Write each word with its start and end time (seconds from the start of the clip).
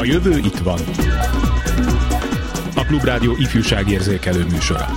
A 0.00 0.04
jövő 0.04 0.38
itt 0.38 0.58
van. 0.58 0.78
A 2.74 2.84
Klubrádió 2.84 3.34
ifjúságérzékelő 3.38 4.44
műsora. 4.44 4.88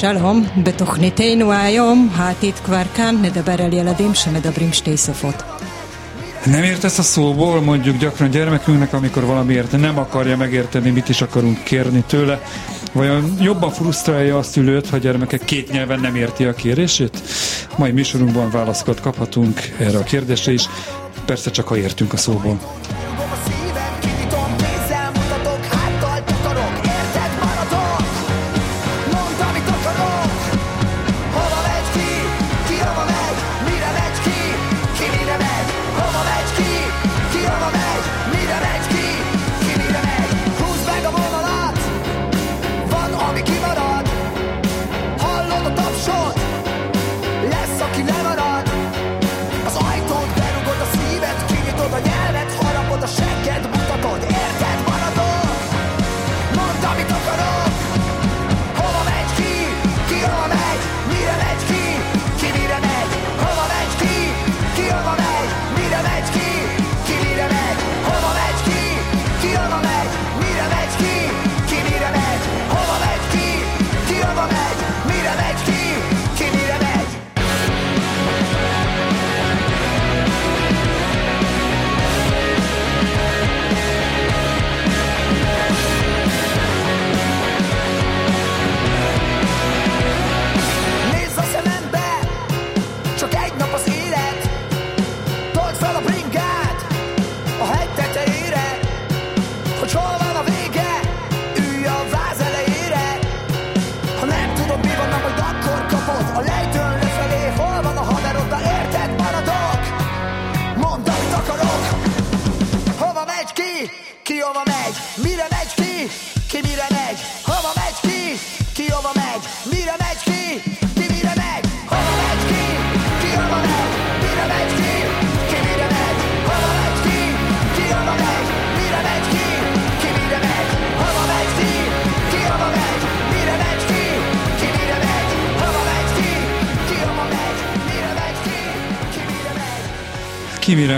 שלום, 0.00 0.46
בתוכניתנו 0.62 1.52
היום 1.52 2.10
העתיד 2.16 2.54
כבר 2.54 2.82
כאן, 2.94 3.16
נדבר 3.22 3.62
על 3.62 3.72
ילדים 3.72 4.14
שמדברים 4.14 4.72
שתי 4.72 4.96
שפות. 4.96 5.42
Nem 6.46 6.62
ért 6.62 6.84
ezt 6.84 6.98
a 6.98 7.02
szóból, 7.02 7.60
mondjuk 7.60 7.96
gyakran 7.96 8.30
gyermekünknek, 8.30 8.92
amikor 8.92 9.24
valamiért 9.24 9.72
nem 9.78 9.98
akarja 9.98 10.36
megérteni, 10.36 10.90
mit 10.90 11.08
is 11.08 11.20
akarunk 11.22 11.62
kérni 11.62 12.04
tőle. 12.06 12.40
Vajon 12.95 13.37
jobban 13.41 13.69
frusztrálja 13.71 14.37
azt 14.37 14.57
ülőt, 14.57 14.89
ha 14.89 14.95
a 14.95 14.99
gyermekek 14.99 15.45
két 15.45 15.71
nyelven 15.71 15.99
nem 15.99 16.15
érti 16.15 16.45
a 16.45 16.53
kérését? 16.53 17.21
Mai 17.77 17.91
műsorunkban 17.91 18.49
válaszokat 18.51 18.99
kaphatunk 18.99 19.59
erre 19.79 19.97
a 19.97 20.03
kérdésre 20.03 20.51
is, 20.51 20.65
persze 21.25 21.51
csak 21.51 21.67
ha 21.67 21.77
értünk 21.77 22.13
a 22.13 22.17
szóból. 22.17 22.59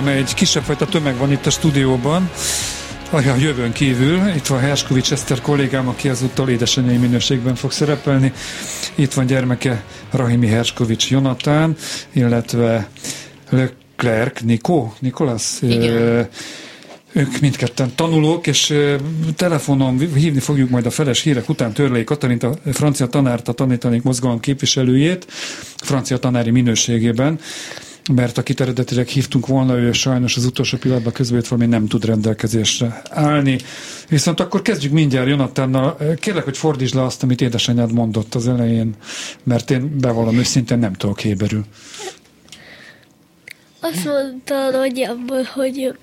Kimire 0.07 0.25
megy, 0.25 0.33
kisebb 0.33 0.63
fajta 0.63 0.85
tömeg 0.85 1.17
van 1.17 1.31
itt 1.31 1.45
a 1.45 1.49
stúdióban, 1.49 2.29
a 3.11 3.19
jövőn 3.39 3.71
kívül. 3.71 4.27
Itt 4.35 4.47
van 4.47 4.59
Herskovics 4.59 5.11
Eszter 5.11 5.41
kollégám, 5.41 5.87
aki 5.87 6.09
ezúttal 6.09 6.49
édesanyai 6.49 6.97
minőségben 6.97 7.55
fog 7.55 7.71
szerepelni. 7.71 8.33
Itt 8.95 9.13
van 9.13 9.25
gyermeke 9.25 9.83
Rahimi 10.11 10.47
Herskovics 10.47 11.09
Jonatán, 11.09 11.75
illetve 12.11 12.89
Leclerc 13.49 14.41
Nikó, 14.41 14.93
Nikolas? 14.99 15.57
Igen. 15.61 16.27
Ők 17.11 17.39
mindketten 17.39 17.95
tanulók, 17.95 18.47
és 18.47 18.73
telefonon 19.35 19.99
hívni 19.99 20.39
fogjuk 20.39 20.69
majd 20.69 20.85
a 20.85 20.89
feles 20.89 21.21
hírek 21.21 21.49
után 21.49 21.73
Törlei 21.73 22.03
Katalint, 22.03 22.43
a 22.43 22.57
francia 22.73 23.07
tanárt, 23.07 23.47
a 23.47 23.51
tanítanék 23.51 24.03
mozgalom 24.03 24.39
képviselőjét, 24.39 25.25
francia 25.75 26.17
tanári 26.17 26.51
minőségében 26.51 27.39
mert 28.13 28.37
akit 28.37 28.61
eredetileg 28.61 29.07
hívtunk 29.07 29.47
volna, 29.47 29.77
ő 29.77 29.91
sajnos 29.91 30.35
az 30.35 30.45
utolsó 30.45 30.77
pillanatban 30.77 31.13
közbejött 31.13 31.47
valami 31.47 31.67
nem 31.67 31.87
tud 31.87 32.05
rendelkezésre 32.05 33.01
állni. 33.09 33.57
Viszont 34.09 34.39
akkor 34.39 34.61
kezdjük 34.61 34.91
mindjárt 34.91 35.27
Jonatánnal. 35.27 35.97
Kérlek, 36.19 36.43
hogy 36.43 36.57
fordítsd 36.57 36.95
le 36.95 37.03
azt, 37.03 37.23
amit 37.23 37.41
édesanyád 37.41 37.91
mondott 37.91 38.35
az 38.35 38.47
elején, 38.47 38.95
mert 39.43 39.71
én 39.71 39.99
bevallom 39.99 40.37
őszintén 40.37 40.79
nem 40.79 40.93
tudok 40.93 41.19
héberül. 41.19 41.65
Azt 43.79 44.05
mondta 44.05 44.69
nagyjából, 44.69 45.43
hogy 45.53 45.97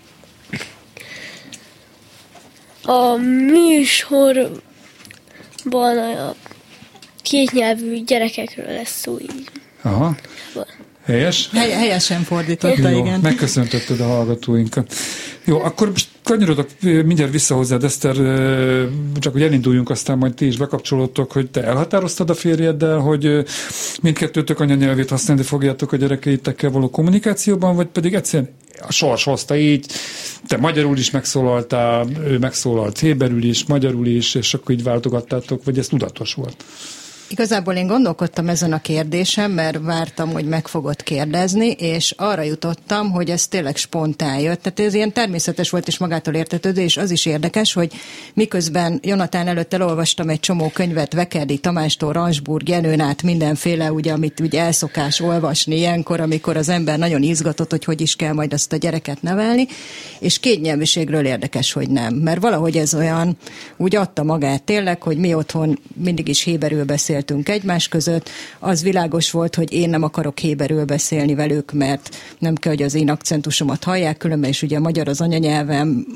a 2.82 3.16
műsorban 3.50 4.59
a 5.98 6.34
kétnyelvű 7.22 8.04
gyerekekről 8.04 8.66
lesz 8.66 9.00
szó 9.00 9.19
így. 9.21 9.50
Aha. 9.82 10.16
Helyes? 11.04 11.48
Hely, 11.53 11.70
helyesen 11.70 12.22
fordította, 12.22 12.88
Jó, 12.88 12.98
igen. 12.98 13.20
megköszöntötted 13.20 14.00
a 14.00 14.04
hallgatóinkat. 14.04 14.94
Jó, 15.44 15.60
akkor 15.60 15.91
most 15.91 16.09
kanyarodok 16.22 16.69
mindjárt 16.81 17.31
vissza 17.32 17.54
hozzád, 17.54 17.84
Eszter, 17.84 18.15
csak 19.19 19.32
hogy 19.32 19.42
elinduljunk, 19.42 19.91
aztán 19.91 20.19
majd 20.19 20.34
ti 20.34 20.47
is 20.47 20.56
bekapcsolódtok, 20.56 21.32
hogy 21.32 21.50
te 21.50 21.65
elhatároztad 21.65 22.31
a 22.31 22.34
férjeddel, 22.34 22.98
hogy 22.98 23.44
mindkettőtök 24.03 24.60
anyanyelvét 24.60 25.10
használni 25.10 25.42
fogjátok 25.42 25.92
a 25.92 25.97
gyerekeitekkel 25.97 26.70
való 26.70 26.91
kommunikációban, 26.91 27.76
vagy 27.76 27.86
pedig 27.86 28.15
egyszerűen 28.15 28.50
a 28.81 28.92
sors 28.92 29.25
hozta 29.25 29.56
így, 29.56 29.86
te 30.47 30.56
magyarul 30.56 30.98
is 30.98 31.10
megszólaltál, 31.10 32.06
ő 32.26 32.38
megszólalt 32.38 32.98
héberül 32.98 33.44
is, 33.44 33.65
magyarul 33.65 34.06
is, 34.06 34.34
és 34.34 34.54
akkor 34.54 34.75
így 34.75 34.82
váltogattátok, 34.82 35.65
vagy 35.65 35.78
ez 35.78 35.86
tudatos 35.86 36.34
volt? 36.34 36.65
Igazából 37.34 37.75
én 37.75 37.87
gondolkodtam 37.87 38.49
ezen 38.49 38.72
a 38.72 38.81
kérdésen, 38.81 39.50
mert 39.50 39.78
vártam, 39.83 40.33
hogy 40.33 40.45
meg 40.45 40.67
fogod 40.67 41.03
kérdezni, 41.03 41.67
és 41.71 42.15
arra 42.17 42.43
jutottam, 42.43 43.11
hogy 43.11 43.31
ez 43.31 43.47
tényleg 43.47 43.77
spontán 43.77 44.39
jött. 44.39 44.62
Tehát 44.62 44.81
ez 44.81 44.95
ilyen 44.95 45.12
természetes 45.12 45.71
volt 45.71 45.87
és 45.89 45.99
magától 45.99 46.34
értetődő, 46.34 46.81
és 46.81 46.97
az 46.97 47.11
is 47.11 47.27
érdekes, 47.27 47.72
hogy 47.72 47.92
miközben 48.34 49.01
Jonatán 49.03 49.48
előtt 49.48 49.75
elolvastam 49.75 50.28
egy 50.28 50.41
csomó 50.41 50.71
könyvet 50.75 51.13
Vekerdi 51.13 51.59
Tamástól, 51.59 52.13
Ransburg, 52.13 52.69
Jenőn 52.69 53.01
át 53.01 53.22
mindenféle, 53.22 53.92
ugye, 53.92 54.13
amit 54.13 54.41
ugye 54.41 54.60
elszokás 54.60 55.21
olvasni 55.21 55.77
ilyenkor, 55.77 56.21
amikor 56.21 56.57
az 56.57 56.69
ember 56.69 56.98
nagyon 56.98 57.22
izgatott, 57.22 57.71
hogy 57.71 57.84
hogy 57.84 58.01
is 58.01 58.16
kell 58.16 58.33
majd 58.33 58.53
azt 58.53 58.72
a 58.72 58.77
gyereket 58.77 59.22
nevelni, 59.22 59.66
és 60.19 60.39
kétnyelvűségről 60.39 61.27
érdekes, 61.27 61.72
hogy 61.72 61.91
nem. 61.91 62.15
Mert 62.15 62.42
valahogy 62.42 62.77
ez 62.77 62.95
olyan, 62.95 63.36
úgy 63.77 63.97
adta 63.97 64.22
magát 64.22 64.63
tényleg, 64.63 65.03
hogy 65.03 65.16
mi 65.16 65.34
otthon 65.34 65.78
mindig 65.95 66.28
is 66.28 66.42
héberül 66.42 66.84
beszél 66.84 67.22
beszéltünk 67.24 67.48
egymás 67.48 67.88
között. 67.88 68.30
Az 68.59 68.82
világos 68.82 69.30
volt, 69.30 69.54
hogy 69.54 69.72
én 69.72 69.91
nem 69.91 70.03
akarok 70.03 70.38
héberül 70.38 70.84
beszélni 70.84 71.34
velük, 71.34 71.72
mert 71.72 72.16
nem 72.38 72.54
kell, 72.54 72.72
hogy 72.72 72.82
az 72.82 72.94
én 72.94 73.10
akcentusomat 73.10 73.84
hallják, 73.84 74.16
különben 74.16 74.50
is 74.50 74.62
ugye 74.62 74.78
magyar 74.78 75.09
az 75.09 75.21
anyanyelvem, 75.21 76.06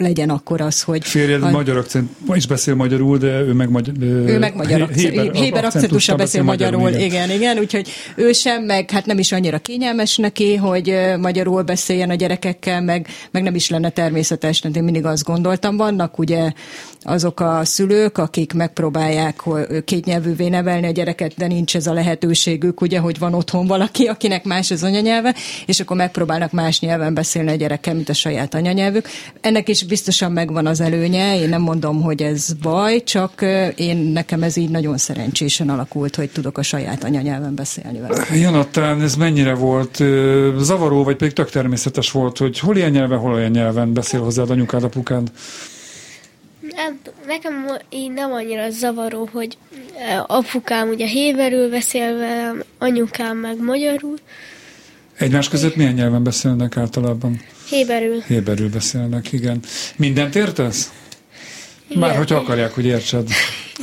legyen 0.00 0.30
akkor 0.30 0.60
az, 0.60 0.82
hogy... 0.82 1.04
Férjed 1.04 1.42
a... 1.42 1.50
magyar 1.50 1.76
akcent, 1.76 2.10
is 2.34 2.46
beszél 2.46 2.74
magyarul, 2.74 3.18
de 3.18 3.40
ő 3.40 3.52
meg, 3.52 3.70
magyar, 3.70 3.94
ő 4.00 4.38
meg 4.38 4.56
magyar 4.56 4.80
akcent, 4.80 5.00
héber, 5.00 5.34
héber 5.34 5.64
akcentussal 5.64 6.16
beszél 6.16 6.42
magyarul, 6.42 6.80
magyarul 6.80 7.06
igen. 7.06 7.24
igen, 7.24 7.36
igen, 7.36 7.58
úgyhogy 7.58 7.88
ő 8.16 8.32
sem, 8.32 8.64
meg 8.64 8.90
hát 8.90 9.06
nem 9.06 9.18
is 9.18 9.32
annyira 9.32 9.58
kényelmes 9.58 10.16
neki, 10.16 10.56
hogy 10.56 10.94
magyarul 11.20 11.62
beszéljen 11.62 12.10
a 12.10 12.14
gyerekekkel, 12.14 12.80
meg, 12.82 13.06
meg 13.30 13.42
nem 13.42 13.54
is 13.54 13.70
lenne 13.70 13.90
természetes, 13.90 14.62
én 14.74 14.82
mindig 14.82 15.04
azt 15.04 15.24
gondoltam, 15.24 15.76
vannak 15.76 16.18
ugye 16.18 16.52
azok 17.02 17.40
a 17.40 17.60
szülők, 17.64 18.18
akik 18.18 18.52
megpróbálják 18.52 19.42
kétnyelvűvé 19.84 20.48
nevelni 20.48 20.86
a 20.86 20.90
gyereket, 20.90 21.34
de 21.36 21.46
nincs 21.46 21.76
ez 21.76 21.86
a 21.86 21.92
lehetőségük, 21.92 22.80
ugye, 22.80 22.98
hogy 22.98 23.18
van 23.18 23.34
otthon 23.34 23.66
valaki, 23.66 24.06
akinek 24.06 24.44
más 24.44 24.70
az 24.70 24.82
anyanyelve, 24.82 25.34
és 25.66 25.80
akkor 25.80 25.96
megpróbálnak 25.96 26.52
más 26.52 26.80
nyelven 26.80 27.14
beszélni 27.14 27.50
a 27.50 27.54
gyerekkel, 27.54 27.94
mint 27.94 28.08
a 28.08 28.14
saját 28.14 28.54
anyanyelvük. 28.54 29.08
Ennek 29.40 29.68
is 29.68 29.86
biztosan 29.88 30.32
megvan 30.32 30.66
az 30.66 30.80
előnye, 30.80 31.40
én 31.40 31.48
nem 31.48 31.60
mondom, 31.60 32.02
hogy 32.02 32.22
ez 32.22 32.52
baj, 32.52 33.02
csak 33.02 33.44
én 33.76 33.96
nekem 33.96 34.42
ez 34.42 34.56
így 34.56 34.70
nagyon 34.70 34.98
szerencsésen 34.98 35.68
alakult, 35.68 36.16
hogy 36.16 36.30
tudok 36.30 36.58
a 36.58 36.62
saját 36.62 37.04
anyanyelven 37.04 37.54
beszélni 37.54 37.98
vele. 37.98 38.26
Jonathan, 38.34 39.02
ez 39.02 39.14
mennyire 39.14 39.54
volt 39.54 40.02
zavaró, 40.58 41.04
vagy 41.04 41.16
pedig 41.16 41.32
tök 41.32 41.50
természetes 41.50 42.10
volt, 42.10 42.38
hogy 42.38 42.58
hol 42.58 42.76
ilyen 42.76 42.90
nyelven, 42.90 43.18
hol 43.18 43.32
olyan 43.32 43.50
nyelven 43.50 43.92
beszél 43.92 44.20
hozzád 44.20 44.50
anyukád, 44.50 44.82
apukád? 44.82 45.32
Nem, 46.60 46.98
nekem 47.26 47.66
így 47.90 48.12
nem 48.12 48.32
annyira 48.32 48.70
zavaró, 48.70 49.28
hogy 49.32 49.58
apukám 50.26 50.88
ugye 50.88 51.06
héberül 51.06 51.70
beszél 51.70 52.16
velem, 52.18 52.62
anyukám 52.78 53.36
meg 53.36 53.62
magyarul. 53.62 54.16
Egymás 55.16 55.48
között 55.48 55.76
milyen 55.76 55.92
nyelven 55.92 56.22
beszélnek 56.22 56.76
általában? 56.76 57.40
Héberül. 57.68 58.22
Héberül 58.26 58.68
beszélnek, 58.68 59.32
igen. 59.32 59.60
Mindent 59.96 60.34
értesz? 60.34 60.92
Igen. 61.88 62.02
Már 62.02 62.16
hogyha 62.16 62.36
akarják, 62.36 62.74
hogy 62.74 62.84
értsed. 62.84 63.28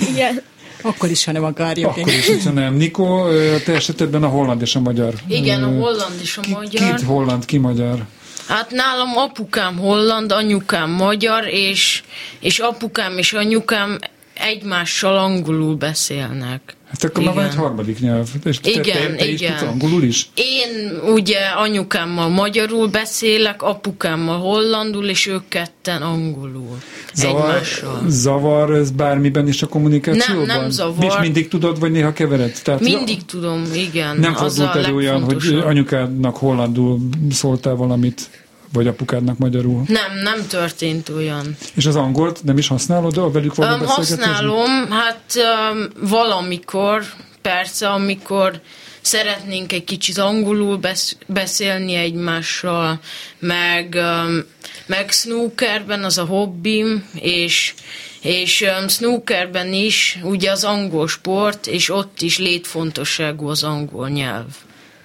Igen. 0.09 0.41
Akkor 0.81 1.09
is, 1.09 1.25
ha 1.25 1.31
nem 1.31 1.43
akarjuk. 1.43 1.89
Akkor 1.89 2.13
is, 2.13 2.43
ha 2.43 2.51
nem. 2.51 2.73
Nikó, 2.73 3.17
a 3.21 3.63
te 3.65 3.73
esetedben 3.73 4.23
a 4.23 4.27
holland 4.27 4.61
és 4.61 4.75
a 4.75 4.79
magyar. 4.79 5.13
Igen, 5.27 5.63
a 5.63 5.67
holland 5.67 6.19
és 6.21 6.37
a 6.37 6.41
magyar. 6.49 6.69
Ki, 6.69 6.77
Két 6.77 7.01
holland, 7.01 7.45
ki 7.45 7.57
magyar? 7.57 8.05
Hát 8.47 8.71
nálam 8.71 9.17
apukám 9.17 9.77
holland, 9.77 10.31
anyukám 10.31 10.89
magyar, 10.89 11.47
és, 11.47 12.03
és 12.39 12.59
apukám 12.59 13.17
és 13.17 13.33
anyukám 13.33 13.97
egymással 14.33 15.17
angolul 15.17 15.75
beszélnek. 15.75 16.74
Hát 17.01 17.03
akkor 17.03 17.23
igen. 17.23 17.33
már 17.35 17.43
van 17.43 17.53
egy 17.53 17.59
harmadik 17.59 17.99
nyelv. 17.99 18.27
És 18.43 18.59
igen, 18.63 18.83
te, 18.83 18.91
te, 18.91 19.15
te 19.15 19.27
igen. 19.27 19.55
Is 19.55 19.61
angolul 19.61 20.03
is? 20.03 20.29
Én 20.33 20.99
ugye 21.13 21.39
anyukámmal 21.55 22.29
magyarul 22.29 22.87
beszélek, 22.87 23.61
apukámmal 23.61 24.39
hollandul, 24.39 25.09
és 25.09 25.27
ők 25.27 25.47
ketten 25.47 26.01
angolul. 26.01 26.77
Zavar, 27.13 27.49
egymással. 27.49 28.03
zavar 28.07 28.73
ez 28.73 28.91
bármiben 28.91 29.47
is 29.47 29.61
a 29.61 29.67
kommunikációban? 29.67 30.45
Nem, 30.45 30.59
nem 30.59 30.69
zavar. 30.69 31.03
És 31.05 31.13
mindig 31.21 31.47
tudod, 31.47 31.79
vagy 31.79 31.91
néha 31.91 32.13
kevered? 32.13 32.59
Tehát 32.63 32.79
mindig 32.79 33.17
ja, 33.17 33.23
tudom, 33.25 33.63
igen. 33.73 34.17
Nem 34.17 34.33
fordult 34.33 34.75
elő 34.75 34.95
olyan, 34.95 35.23
hogy 35.23 35.61
anyukádnak 35.63 36.37
hollandul 36.37 36.99
szóltál 37.31 37.75
valamit? 37.75 38.29
Vagy 38.73 38.87
apukádnak 38.87 39.37
magyarul? 39.37 39.83
Nem, 39.87 40.19
nem 40.23 40.47
történt 40.47 41.09
olyan. 41.09 41.55
És 41.73 41.85
az 41.85 41.95
angolt 41.95 42.43
nem 42.43 42.57
is 42.57 42.67
használod, 42.67 43.17
a 43.17 43.31
velük 43.31 43.55
való 43.55 43.75
um, 43.75 43.85
Használom, 43.85 44.91
hát 44.91 45.33
um, 45.71 46.09
valamikor, 46.09 47.03
persze, 47.41 47.89
amikor 47.89 48.61
szeretnénk 49.01 49.71
egy 49.73 49.83
kicsit 49.83 50.17
angolul 50.17 50.77
besz- 50.77 51.17
beszélni 51.27 51.93
egymással, 51.93 52.99
meg, 53.39 53.97
um, 53.97 54.43
meg 54.85 55.11
snookerben 55.11 56.03
az 56.03 56.17
a 56.17 56.25
hobbim, 56.25 57.05
és 57.13 57.73
és 58.21 58.61
um, 58.61 58.87
snookerben 58.87 59.73
is 59.73 60.19
ugye 60.23 60.51
az 60.51 60.63
angol 60.63 61.07
sport, 61.07 61.67
és 61.67 61.89
ott 61.89 62.21
is 62.21 62.37
létfontosságú 62.37 63.47
az 63.47 63.63
angol 63.63 64.09
nyelv. 64.09 64.45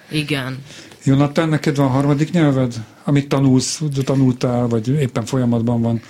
Igen. 0.09 0.63
Jonathan, 1.03 1.49
neked 1.49 1.75
van 1.75 1.87
harmadik 1.87 2.31
nyelved, 2.31 2.73
amit 3.03 3.27
tanulsz, 3.27 3.81
tanultál, 4.03 4.67
vagy 4.67 4.87
éppen 4.87 5.25
folyamatban 5.25 5.81
van? 5.81 6.01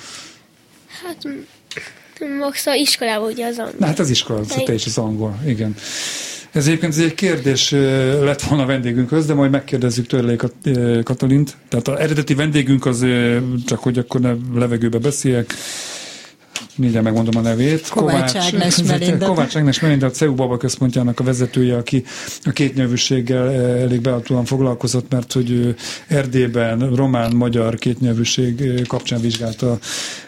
Hát 1.03 1.27
max 2.39 2.65
a 2.65 2.73
iskolában 2.73 3.31
ugye 3.31 3.45
az 3.45 3.57
angol. 3.57 3.73
Na, 3.77 3.85
hát 3.85 3.99
az 3.99 4.09
iskola, 4.09 4.41
te 4.65 4.73
is 4.73 4.85
az 4.85 4.97
angol, 4.97 5.39
igen. 5.45 5.75
Ez 6.51 6.67
egyébként 6.67 6.97
egy 6.97 7.15
kérdés 7.15 7.71
lett 8.21 8.41
volna 8.41 8.63
a 8.63 8.65
vendégünkhöz, 8.65 9.25
de 9.25 9.33
majd 9.33 9.51
megkérdezzük 9.51 10.07
tőle 10.07 10.35
Katalint. 11.03 11.57
Tehát 11.69 11.87
az 11.87 11.99
eredeti 11.99 12.33
vendégünk 12.33 12.85
az, 12.85 13.05
csak 13.65 13.79
hogy 13.79 13.97
akkor 13.97 14.19
ne 14.19 14.33
levegőbe 14.53 14.97
beszéljek, 14.97 15.53
mindjárt 16.81 17.05
megmondom 17.05 17.37
a 17.37 17.41
nevét. 17.41 17.89
Kovács, 17.89 18.31
Kovács 18.31 18.35
Ágnes 18.35 18.83
Melinda. 18.83 19.25
Kovács 19.25 19.55
Ágnes 19.55 19.79
Melinda, 19.79 20.05
a 20.05 20.09
CEU 20.09 20.33
Baba 20.35 20.57
Központjának 20.57 21.19
a 21.19 21.23
vezetője, 21.23 21.77
aki 21.77 22.03
a 22.43 22.51
kétnyelvűséggel 22.51 23.49
eh, 23.49 23.81
elég 23.81 24.01
beatóan 24.01 24.45
foglalkozott, 24.45 25.11
mert 25.11 25.33
hogy 25.33 25.75
Erdélyben 26.07 26.95
román-magyar 26.95 27.75
kétnyelvűség 27.75 28.61
eh, 28.61 28.81
kapcsán 28.87 29.21
vizsgálta 29.21 29.71
a 29.71 29.79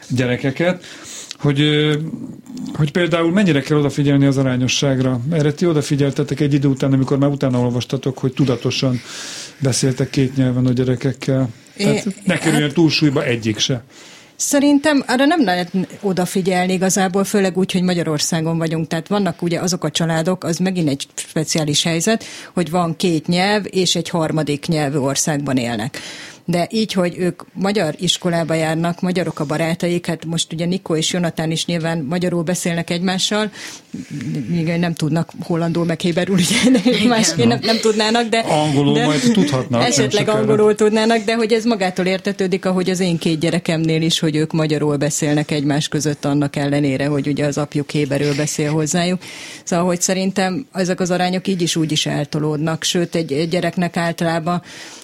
gyerekeket 0.09 0.83
hogy, 1.39 1.61
eh, 1.61 1.95
hogy 2.73 2.91
például 2.91 3.31
mennyire 3.31 3.61
kell 3.61 3.77
odafigyelni 3.77 4.25
az 4.25 4.37
arányosságra. 4.37 5.19
Erre 5.31 5.53
ti 5.53 5.65
odafigyeltetek 5.65 6.39
egy 6.39 6.53
idő 6.53 6.67
után, 6.67 6.93
amikor 6.93 7.17
már 7.17 7.29
utána 7.29 7.59
olvastatok, 7.59 8.17
hogy 8.17 8.33
tudatosan 8.33 9.01
beszéltek 9.59 10.09
két 10.09 10.35
nyelven 10.35 10.65
a 10.65 10.71
gyerekekkel. 10.71 11.49
Tehát 11.77 12.07
ne 12.23 12.37
kerüljön 12.37 12.67
hát, 12.67 12.73
túlsúlyba 12.73 13.23
egyik 13.23 13.57
se. 13.57 13.83
Szerintem 14.45 15.03
arra 15.07 15.25
nem 15.25 15.43
lehet 15.43 15.71
odafigyelni 16.01 16.73
igazából, 16.73 17.23
főleg 17.23 17.57
úgy, 17.57 17.71
hogy 17.71 17.81
Magyarországon 17.81 18.57
vagyunk. 18.57 18.87
Tehát 18.87 19.07
vannak 19.07 19.41
ugye 19.41 19.59
azok 19.59 19.83
a 19.83 19.91
családok, 19.91 20.43
az 20.43 20.57
megint 20.57 20.89
egy 20.89 21.07
speciális 21.15 21.83
helyzet, 21.83 22.23
hogy 22.53 22.69
van 22.69 22.95
két 22.95 23.27
nyelv, 23.27 23.63
és 23.69 23.95
egy 23.95 24.09
harmadik 24.09 24.67
nyelvű 24.67 24.97
országban 24.97 25.57
élnek 25.57 25.99
de 26.45 26.67
így, 26.71 26.93
hogy 26.93 27.17
ők 27.17 27.41
magyar 27.53 27.95
iskolába 27.97 28.53
járnak, 28.53 29.01
magyarok 29.01 29.39
a 29.39 29.45
barátaik, 29.45 30.05
hát 30.05 30.25
most 30.25 30.53
ugye 30.53 30.65
Nikó 30.65 30.95
és 30.95 31.13
Jonatán 31.13 31.51
is 31.51 31.65
nyilván 31.65 32.05
magyarul 32.09 32.43
beszélnek 32.43 32.89
egymással, 32.89 33.51
még 34.47 34.65
nem 34.65 34.93
tudnak 34.93 35.31
hollandul 35.43 35.85
meg 35.85 35.99
héberül, 35.99 36.35
ugye, 36.35 37.07
másként 37.07 37.47
nem, 37.47 37.59
nem 37.61 37.79
tudnának, 37.79 38.29
de... 38.29 38.37
Angolul 38.37 38.93
de, 38.93 39.05
majd 39.05 39.31
tudhatnak. 39.33 39.83
Esetleg 39.83 40.29
angolul 40.29 40.75
tudnának, 40.75 41.23
de 41.23 41.35
hogy 41.35 41.53
ez 41.53 41.65
magától 41.65 42.05
értetődik, 42.05 42.65
ahogy 42.65 42.89
az 42.89 42.99
én 42.99 43.17
két 43.17 43.39
gyerekemnél 43.39 44.01
is, 44.01 44.19
hogy 44.19 44.35
ők 44.35 44.51
magyarul 44.51 44.95
beszélnek 44.95 45.51
egymás 45.51 45.87
között 45.87 46.25
annak 46.25 46.55
ellenére, 46.55 47.05
hogy 47.07 47.27
ugye 47.27 47.45
az 47.45 47.57
apjuk 47.57 47.89
héberül 47.89 48.35
beszél 48.35 48.71
hozzájuk. 48.71 49.21
Szóval, 49.63 49.85
hogy 49.85 50.01
szerintem 50.01 50.65
ezek 50.73 50.99
az 50.99 51.11
arányok 51.11 51.47
így 51.47 51.61
is 51.61 51.75
úgy 51.75 51.91
is 51.91 52.05
eltolódnak, 52.05 52.83
sőt 52.83 53.15
egy 53.15 53.47
gyereknek 53.49 53.97
általában 53.97 54.61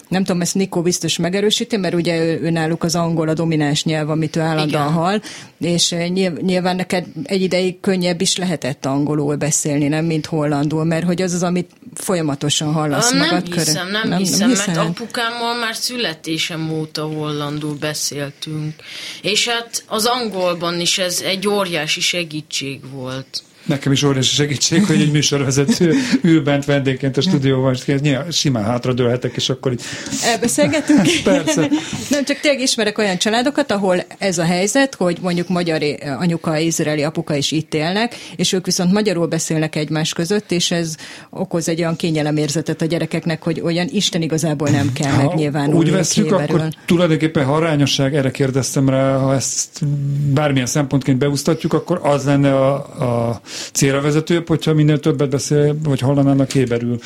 nem 0.10 0.24
tudom, 0.24 0.42
ezt 0.42 0.56
Nikó 0.56 0.82
biztos 0.82 1.18
megerősíti, 1.30 1.78
mert 1.78 1.94
ugye 1.94 2.18
ő, 2.18 2.40
ő 2.42 2.50
náluk 2.50 2.84
az 2.84 2.96
angol 2.96 3.30
a 3.30 3.34
domináns 3.34 3.84
nyelv, 3.84 4.10
amit 4.10 4.36
ő 4.36 4.40
állandóan 4.40 4.92
hall, 4.92 5.22
és 5.60 5.92
eh, 5.92 6.08
nyilván 6.42 6.76
neked 6.76 7.06
egy 7.24 7.42
ideig 7.42 7.80
könnyebb 7.80 8.22
is 8.22 8.38
lehetett 8.38 8.86
angolul 8.86 9.36
beszélni, 9.36 9.88
nem, 9.88 10.06
mint 10.06 10.26
hollandul, 10.26 10.84
mert 10.84 11.06
hogy 11.06 11.22
az 11.22 11.34
az, 11.34 11.44
amit 11.44 11.70
folyamatosan 11.94 12.74
hallasz 12.74 13.12
nem 13.12 13.20
magad 13.20 13.46
hiszem, 13.46 13.64
körül. 13.64 13.92
Nem, 13.92 14.10
nem 14.10 14.20
hiszem, 14.20 14.40
nem 14.40 14.50
hiszem, 14.50 14.74
mert 14.76 14.88
apukámmal 14.88 15.56
már 15.60 15.76
születésem 15.76 16.72
óta 16.72 17.04
hollandul 17.04 17.76
beszéltünk. 17.80 18.74
És 19.22 19.48
hát 19.48 19.84
az 19.88 20.06
angolban 20.06 20.80
is 20.80 20.98
ez 20.98 21.22
egy 21.22 21.48
óriási 21.48 22.02
segítség 22.02 22.80
volt. 22.92 23.44
Nekem 23.66 23.92
is 23.92 24.04
óriási 24.04 24.36
segítség, 24.36 24.86
hogy 24.86 25.02
egy 25.02 25.12
műsorvezető 25.12 25.94
ül 26.22 26.44
bent 26.44 26.66
vendégként 26.66 27.18
a 27.18 27.22
stúdióban, 27.22 27.74
és 27.74 28.00
nyilván 28.00 28.32
simán 28.32 28.64
hátradőlhetek, 28.64 29.36
és 29.36 29.50
akkor 29.50 29.72
így... 29.72 29.82
Elbeszélgetünk? 30.24 31.02
Persze. 31.24 31.70
Nem, 32.10 32.24
csak 32.26 32.40
tényleg 32.40 32.62
ismerek 32.62 32.98
olyan 32.98 33.18
családokat, 33.18 33.72
ahol 33.72 34.04
ez 34.18 34.38
a 34.38 34.44
helyzet, 34.44 34.96
hogy 34.96 35.18
mondjuk 35.22 35.48
magyar 35.48 35.82
anyuka, 36.20 36.58
izraeli 36.58 37.04
apuka 37.04 37.36
is 37.36 37.52
itt 37.52 37.74
élnek, 37.74 38.16
és 38.36 38.54
ők 38.54 38.66
viszont 38.66 38.92
magyarul 38.92 39.28
beszélnek 39.28 39.76
egymás 39.76 40.14
között, 40.14 40.52
és 40.52 40.72
ez 40.72 40.96
okoz 41.30 41.70
egy 41.70 41.80
olyan 41.80 41.96
kényelemérzetet 41.96 42.82
a 42.82 42.86
gyerekeknek, 42.86 43.44
hogy 43.44 43.62
olyan 43.62 43.88
Isten 43.92 44.22
igazából 44.22 44.70
nem 44.70 44.92
kell 44.94 45.12
ha 45.12 45.24
megnyilvánulni. 45.24 45.80
Úgy 45.80 45.92
veszük, 45.92 46.32
akkor 46.32 46.68
tulajdonképpen 46.86 47.46
ha 47.46 47.54
arányosság, 47.54 48.16
erre 48.16 48.32
kérdeztem 48.32 48.90
rá, 48.90 49.18
ha 49.18 49.36
ezt 49.36 49.86
bármilyen 50.34 50.68
szempontként 50.68 51.18
beúsztatjuk, 51.18 51.74
akkor 51.74 52.00
az 52.04 52.26
lenne 52.26 52.56
a, 52.56 52.74
a 52.76 53.42
célra 53.74 54.02
vezetőbb, 54.02 54.48
hogyha 54.48 54.74
minél 54.74 55.00
többet 55.00 55.30
beszél, 55.30 55.78
vagy 55.84 56.00
hallanának 56.00 56.52
héberül. 56.52 57.00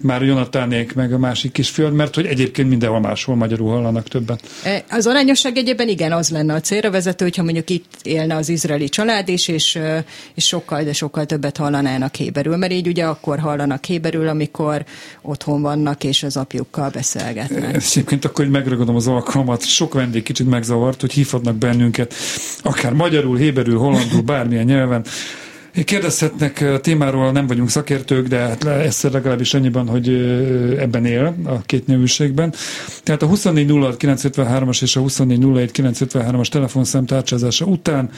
Már 0.00 0.22
Jonatánék, 0.22 0.94
meg 0.94 1.12
a 1.12 1.18
másik 1.18 1.52
kisfiad, 1.52 1.92
mert 1.92 2.14
hogy 2.14 2.26
egyébként 2.26 2.68
mindenhol 2.68 3.00
máshol 3.00 3.36
magyarul 3.36 3.70
hallanak 3.70 4.08
többet. 4.08 4.40
E, 4.62 4.84
Az 4.90 5.06
arányosság 5.06 5.56
egyében 5.56 5.88
igen, 5.88 6.12
az 6.12 6.30
lenne 6.30 6.54
a 6.54 6.60
célra 6.60 6.90
vezető, 6.90 7.24
hogyha 7.24 7.42
mondjuk 7.42 7.70
itt 7.70 7.92
élne 8.02 8.36
az 8.36 8.48
izraeli 8.48 8.88
család 8.88 9.28
is, 9.28 9.48
és, 9.48 9.78
és 10.34 10.46
sokkal, 10.46 10.82
de 10.82 10.92
sokkal 10.92 11.26
többet 11.26 11.56
hallanának 11.56 12.14
héberül, 12.14 12.56
mert 12.56 12.72
így 12.72 12.88
ugye 12.88 13.04
akkor 13.04 13.38
hallanak 13.38 13.84
héberül, 13.84 14.28
amikor 14.28 14.84
otthon 15.22 15.62
vannak, 15.62 16.04
és 16.04 16.22
az 16.22 16.36
apjukkal 16.36 16.90
beszélgetnek. 16.90 17.74
Ezt 17.74 17.96
Egyébként 17.96 18.24
akkor 18.24 18.44
hogy 18.44 18.52
megragadom 18.54 18.96
az 18.96 19.06
alkalmat, 19.06 19.64
sok 19.64 19.94
vendég 19.94 20.22
kicsit 20.22 20.48
megzavart, 20.48 21.00
hogy 21.00 21.12
hívhatnak 21.12 21.56
bennünket, 21.56 22.14
akár 22.62 22.92
magyarul, 22.92 23.36
héberül, 23.36 23.78
hollandul, 23.78 24.22
bármilyen 24.22 24.64
nyelven. 24.64 25.04
Kérdezhetnek 25.84 26.60
a 26.60 26.80
témáról, 26.80 27.32
nem 27.32 27.46
vagyunk 27.46 27.70
szakértők, 27.70 28.26
de 28.26 28.38
hát 28.38 28.64
egyszer 28.64 29.12
legalábbis 29.12 29.54
annyiban, 29.54 29.88
hogy 29.88 30.08
ö, 30.08 30.78
ebben 30.80 31.04
él 31.04 31.36
a 31.44 31.60
két 31.62 31.86
nyelvűségben. 31.86 32.54
Tehát 33.02 33.22
a 33.22 33.26
2406953-as 33.28 34.82
és 34.82 34.96
a 34.96 35.00
2407953-as 35.00 36.48
telefonszám 36.48 37.06
tárcsázása 37.06 37.64
után, 37.64 38.10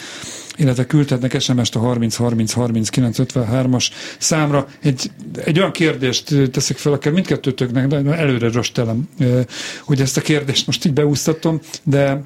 illetve 0.56 0.86
küldhetnek 0.86 1.40
SMS-t 1.40 1.74
a 1.76 1.78
30 1.78 2.16
30 2.16 2.52
30 2.52 2.88
953-as 2.92 3.86
számra. 4.18 4.66
Egy, 4.82 5.10
egy 5.44 5.58
olyan 5.58 5.72
kérdést 5.72 6.30
ö, 6.30 6.46
teszek 6.46 6.76
fel, 6.76 6.92
akár 6.92 7.12
mindkettőtöknek, 7.12 7.86
de 7.86 8.14
előre 8.16 8.50
rostelem, 8.50 9.08
hogy 9.84 10.00
ezt 10.00 10.16
a 10.16 10.20
kérdést 10.20 10.66
most 10.66 10.84
így 10.84 10.92
beúsztatom, 10.92 11.60
de 11.82 12.22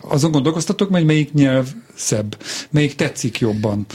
azon 0.00 0.30
gondolkoztatok, 0.30 0.90
hogy 0.90 1.04
melyik 1.04 1.32
nyelv 1.32 1.66
szebb, 2.00 2.36
melyik 2.70 2.94
tetszik 2.94 3.38
jobban? 3.38 3.86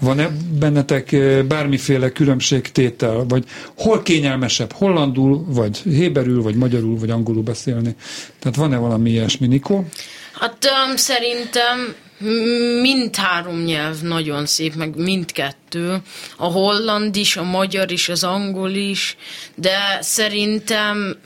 Van-e 0.00 0.30
bennetek 0.58 1.12
eh, 1.12 1.42
bármiféle 1.42 2.10
különbségtétel, 2.12 3.24
vagy 3.28 3.44
hol 3.76 4.02
kényelmesebb, 4.02 4.72
hollandul, 4.72 5.44
vagy 5.46 5.78
héberül, 5.78 6.42
vagy 6.42 6.54
magyarul, 6.54 6.98
vagy 6.98 7.10
angolul 7.10 7.42
beszélni? 7.42 7.96
Tehát 8.38 8.56
van-e 8.56 8.76
valami 8.76 9.10
ilyesmi, 9.10 9.46
Nikó? 9.46 9.86
Hát 10.32 10.68
um, 10.88 10.96
szerintem 10.96 11.94
m- 12.18 12.80
mindhárom 12.80 13.62
nyelv 13.64 14.00
nagyon 14.02 14.46
szép, 14.46 14.74
meg 14.74 14.96
mindkettő. 14.96 16.02
A 16.36 16.44
holland 16.46 17.16
is, 17.16 17.36
a 17.36 17.42
magyar 17.42 17.90
is, 17.90 18.08
az 18.08 18.24
angol 18.24 18.70
is, 18.70 19.16
de 19.54 19.98
szerintem 20.00 21.16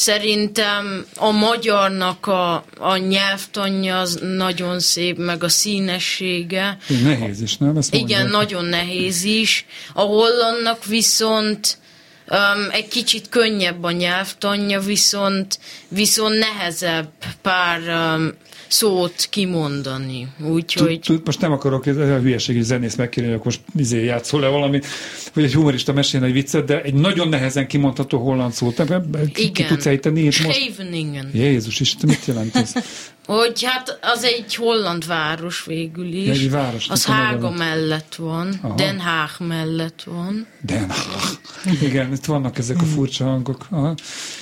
Szerintem 0.00 1.06
a 1.16 1.30
magyarnak 1.30 2.26
a, 2.26 2.64
a 2.78 2.96
nyelvtanja 2.96 3.98
az 3.98 4.18
nagyon 4.22 4.80
szép, 4.80 5.18
meg 5.18 5.44
a 5.44 5.48
színessége. 5.48 6.78
Nehéz 7.02 7.40
is, 7.40 7.56
nem? 7.56 7.76
Ezt 7.76 7.94
Igen, 7.94 8.20
mondják. 8.20 8.40
nagyon 8.40 8.64
nehéz 8.64 9.24
is. 9.24 9.66
A 9.94 10.00
hollandnak 10.00 10.84
viszont 10.84 11.78
um, 12.30 12.70
egy 12.70 12.88
kicsit 12.88 13.28
könnyebb 13.28 13.82
a 13.82 13.90
nyelvtanja, 13.90 14.80
viszont, 14.80 15.58
viszont 15.88 16.38
nehezebb 16.38 17.10
pár 17.42 17.80
um, 17.80 18.32
szót 18.72 19.26
kimondani. 19.30 20.28
Úgyhogy... 20.44 21.20
Most 21.24 21.40
nem 21.40 21.52
akarok 21.52 21.86
ez 21.86 21.96
a 21.96 22.18
hülyeségi 22.18 22.62
zenész 22.62 22.94
megkérni, 22.94 23.30
hogy 23.30 23.38
akkor 23.38 23.52
most 23.52 23.60
izé 23.76 24.04
játszol 24.04 24.40
le 24.40 24.48
valamit, 24.48 24.86
vagy 25.32 25.44
egy 25.44 25.54
humorista 25.54 25.92
mesélni 25.92 26.26
egy 26.26 26.32
viccet, 26.32 26.64
de 26.64 26.82
egy 26.82 26.94
nagyon 26.94 27.28
nehezen 27.28 27.66
kimondható 27.66 28.18
holland 28.18 28.52
szót. 28.52 28.82
Ki, 29.32 29.50
ki 29.50 29.64
tudsz 29.64 29.86
ejteni 29.86 30.20
itt 30.20 30.44
most? 30.44 30.58
Scheveningen. 30.58 31.30
Jézus 31.34 31.80
Isten, 31.80 32.08
mit 32.08 32.24
jelent 32.24 32.56
ez? 32.56 32.72
Hogy 33.30 33.62
hát 33.62 33.98
az 34.02 34.24
egy 34.24 34.54
holland 34.54 35.06
város 35.06 35.64
végül 35.64 36.12
is. 36.12 36.28
Egy 36.28 36.50
város, 36.50 36.88
az 36.88 37.04
Hága 37.06 37.50
mellett 37.50 38.14
van, 38.14 38.58
Aha. 38.62 38.74
Den 38.74 39.00
Haag 39.00 39.30
mellett 39.38 40.02
van. 40.02 40.46
Den 40.60 40.90
Haag. 40.90 41.40
Igen, 41.80 42.12
itt 42.12 42.24
vannak 42.24 42.58
ezek 42.58 42.76
a 42.80 42.84
furcsa 42.84 43.24
hangok. 43.24 43.66
Aha. 43.70 43.94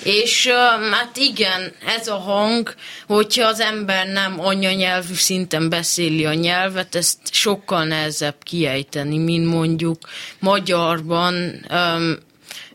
És 0.02 0.46
hát 0.92 1.16
igen, 1.16 1.72
ez 1.98 2.08
a 2.08 2.16
hang, 2.16 2.74
hogyha 3.06 3.46
az 3.46 3.60
ember 3.60 4.06
nem 4.06 4.40
anyanyelvű 4.40 5.14
szinten 5.14 5.68
beszéli 5.68 6.24
a 6.24 6.34
nyelvet, 6.34 6.94
ezt 6.94 7.18
sokkal 7.30 7.84
nehezebb 7.84 8.36
kiejteni, 8.42 9.18
mint 9.18 9.46
mondjuk 9.46 9.98
magyarban 10.38 11.64
öm, 11.70 12.18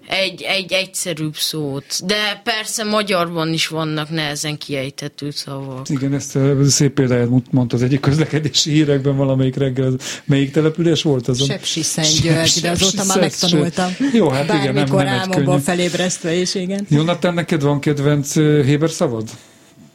egy, 0.07 0.41
egy 0.41 0.72
egyszerűbb 0.74 1.36
szót. 1.36 2.05
De 2.05 2.41
persze 2.43 2.83
magyarban 2.83 3.53
is 3.53 3.67
vannak 3.67 4.10
nehezen 4.10 4.57
kiejthető 4.57 5.31
szavak. 5.31 5.89
Igen, 5.89 6.13
ezt 6.13 6.36
a 6.36 6.69
szép 6.69 6.93
példáját 6.93 7.29
mond- 7.29 7.51
mondta 7.51 7.75
az 7.75 7.83
egyik 7.83 8.00
közlekedési 8.00 8.72
hírekben 8.72 9.15
valamelyik 9.17 9.55
reggel. 9.55 9.86
Az- 9.86 10.22
Melyik 10.25 10.51
település 10.51 11.01
volt 11.01 11.27
az? 11.27 11.45
Sepsiszentgyörgy, 11.45 12.60
de 12.62 12.69
azóta 12.69 13.03
már 13.03 13.19
megtanultam. 13.19 13.95
Jó, 14.13 14.29
hát 14.29 14.43
igen, 14.43 14.74
nem, 14.74 14.86
nem 14.88 14.98
egy 14.98 15.07
álmomból 15.07 15.43
könnyű. 15.45 15.60
felébresztve 15.63 16.33
is, 16.33 16.55
igen. 16.55 16.86
Jonathan, 16.89 17.33
neked 17.33 17.62
van 17.62 17.79
kedvenc 17.79 18.33
Héber 18.65 18.89
szavad? 18.89 19.29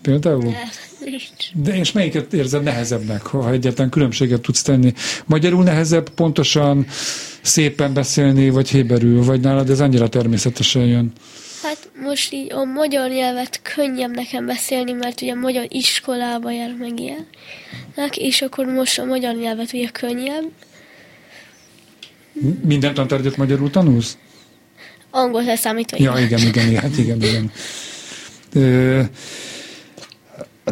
Például? 0.03 0.55
De 1.53 1.77
és 1.77 1.93
melyiket 1.93 2.33
érzed 2.33 2.63
nehezebbnek, 2.63 3.23
ha 3.23 3.51
egyáltalán 3.51 3.91
különbséget 3.91 4.41
tudsz 4.41 4.63
tenni? 4.63 4.93
Magyarul 5.27 5.63
nehezebb 5.63 6.11
pontosan 6.11 6.87
szépen 7.43 7.95
beszélni, 7.95 8.51
vagy 8.51 8.69
héberül, 8.69 9.25
vagy 9.25 9.41
nálad 9.41 9.71
ez 9.71 9.81
annyira 9.81 10.09
természetesen 10.09 10.83
jön? 10.87 11.13
Hát 11.63 11.91
most 12.03 12.33
így 12.33 12.53
a 12.53 12.65
magyar 12.65 13.11
nyelvet 13.11 13.61
könnyebb 13.63 14.15
nekem 14.15 14.47
beszélni, 14.47 14.93
mert 14.93 15.21
ugye 15.21 15.35
magyar 15.35 15.67
iskolába 15.69 16.51
jár 16.51 16.75
meg 16.79 17.01
ilyenek, 17.01 18.17
és 18.17 18.43
akkor 18.43 18.67
most 18.67 18.99
a 18.99 19.05
magyar 19.05 19.35
nyelvet 19.35 19.73
ugye 19.73 19.89
könnyebb. 19.89 20.45
Minden 22.65 22.95
tantárgyat 22.95 23.37
magyarul 23.37 23.71
tanulsz? 23.71 24.17
Angol 25.11 25.45
leszámítva. 25.45 25.97
Ja, 26.01 26.19
igen, 26.19 26.39
igen, 26.39 26.69
igen, 26.69 26.83
hát 26.83 26.99
igen, 26.99 27.23
igen. 27.23 27.51
Ö, 28.53 29.03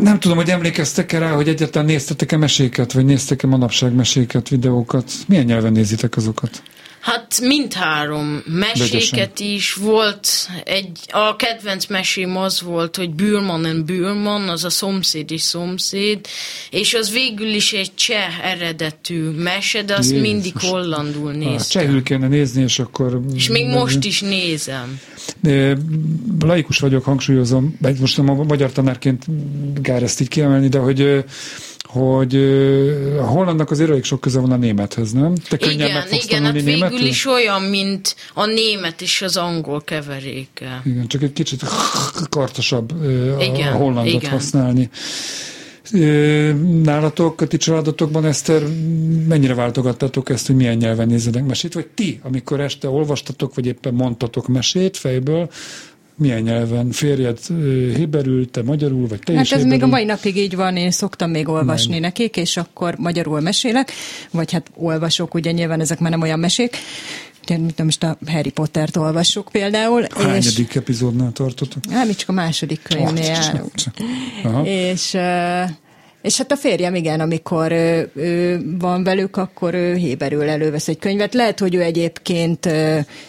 nem 0.00 0.20
tudom, 0.20 0.36
hogy 0.36 0.50
emlékeztek-e 0.50 1.18
rá, 1.18 1.30
hogy 1.30 1.48
egyáltalán 1.48 1.86
néztetek-e 1.86 2.36
meséket, 2.36 2.92
vagy 2.92 3.04
néztek-e 3.04 3.46
manapság 3.46 3.94
meséket, 3.94 4.48
videókat? 4.48 5.12
Milyen 5.28 5.44
nyelven 5.44 5.72
nézitek 5.72 6.16
azokat? 6.16 6.62
Hát 7.06 7.40
mindhárom 7.40 8.42
meséket 8.46 9.40
is 9.40 9.74
volt. 9.74 10.28
Egy, 10.64 10.98
a 11.10 11.36
kedvenc 11.36 11.86
mesém 11.86 12.36
az 12.36 12.62
volt, 12.62 12.96
hogy 12.96 13.10
Bürman 13.10 13.64
and 13.64 13.84
Bürman, 13.84 14.48
az 14.48 14.64
a 14.64 14.70
szomszéd 14.70 15.30
és 15.30 15.40
szomszéd, 15.40 16.26
és 16.70 16.94
az 16.94 17.12
végül 17.12 17.46
is 17.46 17.72
egy 17.72 17.94
cseh 17.94 18.50
eredetű 18.50 19.28
mese, 19.30 19.82
de 19.82 19.94
azt 19.94 20.10
Jézus. 20.10 20.28
mindig 20.28 20.52
hollandul 20.58 21.32
néztem. 21.32 21.82
csehül 21.82 22.02
kéne 22.02 22.28
nézni, 22.28 22.62
és 22.62 22.78
akkor... 22.78 23.20
És 23.34 23.48
még 23.48 23.66
most 23.66 24.04
is 24.04 24.20
nézem. 24.20 25.00
Ö, 25.42 25.72
Laikus 26.40 26.78
vagyok, 26.78 27.04
hangsúlyozom, 27.04 27.78
most 28.00 28.16
nem 28.16 28.28
a 28.28 28.34
magyar 28.42 28.72
tanárként 28.72 29.24
gár 29.82 30.02
ezt 30.02 30.20
így 30.20 30.28
kiemelni, 30.28 30.68
de 30.68 30.78
hogy 30.78 31.00
ö, 31.00 31.18
hogy 31.96 32.36
a 33.18 33.24
hollandnak 33.24 33.70
azért 33.70 33.90
elég 33.90 34.04
sok 34.04 34.20
köze 34.20 34.40
van 34.40 34.52
a 34.52 34.56
némethez, 34.56 35.12
nem? 35.12 35.34
Te 35.48 35.56
könnyen 35.56 35.78
meg 35.78 35.88
Igen, 35.88 36.02
fogsz 36.02 36.24
igen, 36.24 36.42
hát 36.44 36.52
végül 36.52 36.72
németül? 36.72 37.06
is 37.06 37.26
olyan, 37.26 37.62
mint 37.62 38.16
a 38.34 38.46
német 38.46 39.00
és 39.00 39.22
az 39.22 39.36
angol 39.36 39.82
keveréke. 39.84 40.80
Igen, 40.84 41.06
csak 41.06 41.22
egy 41.22 41.32
kicsit 41.32 41.62
kartosabb 42.28 42.92
a, 43.38 43.42
Igen, 43.42 43.72
a 43.72 43.76
hollandot 43.76 44.14
igen. 44.14 44.30
használni. 44.30 44.90
Nálatok, 46.82 47.40
a 47.40 47.46
ti 47.46 47.56
családotokban, 47.56 48.24
Eszter, 48.24 48.62
mennyire 49.28 49.54
váltogattatok 49.54 50.28
ezt, 50.28 50.46
hogy 50.46 50.56
milyen 50.56 50.76
nyelven 50.76 51.06
nézzenek 51.06 51.44
mesét? 51.44 51.74
Vagy 51.74 51.86
ti, 51.86 52.20
amikor 52.22 52.60
este 52.60 52.88
olvastatok, 52.88 53.54
vagy 53.54 53.66
éppen 53.66 53.94
mondtatok 53.94 54.48
mesét 54.48 54.96
fejből, 54.96 55.50
milyen 56.16 56.42
nyelven? 56.42 56.90
Férjed 56.90 57.38
héberül, 57.96 58.50
te 58.50 58.62
magyarul, 58.62 59.06
vagy 59.08 59.18
te 59.18 59.32
Hát 59.34 59.44
is 59.44 59.50
ez 59.52 59.62
még 59.62 59.70
héberül? 59.72 59.88
a 59.94 59.96
mai 59.96 60.04
napig 60.04 60.36
így 60.36 60.56
van, 60.56 60.76
én 60.76 60.90
szoktam 60.90 61.30
még 61.30 61.48
olvasni 61.48 61.92
Nem. 61.92 62.00
nekik, 62.00 62.36
és 62.36 62.56
akkor 62.56 62.94
magyarul 62.98 63.40
mesélek, 63.40 63.92
vagy 64.30 64.52
hát 64.52 64.70
olvasok, 64.74 65.34
ugye 65.34 65.50
nyilván 65.50 65.80
ezek 65.80 65.98
már 65.98 66.10
nem 66.10 66.20
olyan 66.22 66.38
mesék, 66.38 66.76
mit 67.48 67.58
tudom, 67.58 67.84
most 67.86 68.02
a 68.02 68.18
Harry 68.26 68.50
Pottert 68.50 68.96
olvassuk 68.96 69.48
például, 69.52 70.00
és 70.02 70.22
Hányadik 70.24 70.74
epizódnál 70.74 71.32
tartotok? 71.32 71.82
hát 71.90 72.06
mi 72.06 72.14
csak 72.14 72.28
a 72.28 72.32
második 72.32 72.82
könyvnél 72.82 73.24
járunk. 73.24 73.72
És, 74.66 75.14
ö, 75.14 75.62
és 76.26 76.36
hát 76.36 76.52
a 76.52 76.56
férjem, 76.56 76.94
igen, 76.94 77.20
amikor 77.20 77.72
ö, 77.72 78.02
ő 78.14 78.60
van 78.78 79.04
velük, 79.04 79.36
akkor 79.36 79.74
ő 79.74 79.94
héberül 79.94 80.48
elővesz 80.48 80.88
egy 80.88 80.98
könyvet. 80.98 81.34
Lehet, 81.34 81.58
hogy 81.58 81.74
ő 81.74 81.82
egyébként 81.82 82.68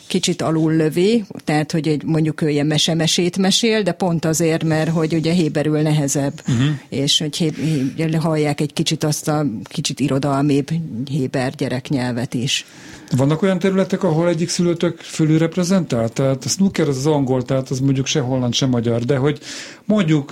kicsit 0.07 0.41
alul 0.41 0.73
lövi, 0.73 1.23
tehát, 1.43 1.71
hogy 1.71 1.87
egy, 1.87 2.03
mondjuk 2.03 2.41
ő 2.41 2.49
ilyen 2.49 2.65
mesemesét 2.65 3.37
mesél, 3.37 3.81
de 3.81 3.91
pont 3.91 4.25
azért, 4.25 4.63
mert 4.63 4.89
hogy 4.89 5.13
ugye 5.13 5.31
héberül 5.31 5.81
nehezebb, 5.81 6.41
uh-huh. 6.47 6.67
és 6.89 7.19
hogy 7.19 7.37
hé, 7.37 7.51
hé, 7.95 8.11
hallják 8.11 8.61
egy 8.61 8.73
kicsit 8.73 9.03
azt 9.03 9.27
a 9.27 9.45
kicsit 9.63 9.99
irodalmibb 9.99 10.67
héber 11.09 11.55
gyereknyelvet 11.55 12.33
is. 12.33 12.65
Vannak 13.15 13.41
olyan 13.41 13.59
területek, 13.59 14.03
ahol 14.03 14.27
egyik 14.27 14.49
szülőtök 14.49 14.99
fölülreprezentál? 14.99 16.09
Tehát 16.09 16.45
a 16.45 16.49
snooker 16.49 16.87
az 16.87 16.97
az 16.97 17.05
angol, 17.05 17.43
tehát 17.43 17.69
az 17.69 17.79
mondjuk 17.79 18.05
se 18.05 18.19
holland, 18.19 18.53
se 18.53 18.65
magyar, 18.65 19.01
de 19.01 19.17
hogy 19.17 19.39
mondjuk 19.85 20.31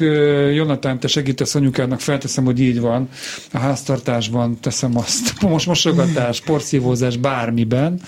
Jonathan, 0.53 0.99
te 0.99 1.07
segítesz 1.07 1.55
anyukának, 1.55 1.99
felteszem, 1.99 2.45
hogy 2.45 2.59
így 2.59 2.79
van. 2.79 3.09
A 3.51 3.57
háztartásban 3.57 4.59
teszem 4.59 4.97
azt, 4.97 5.41
most 5.41 5.67
mosogatás, 5.67 6.41
porszívózás, 6.41 7.17
bármiben, 7.17 8.01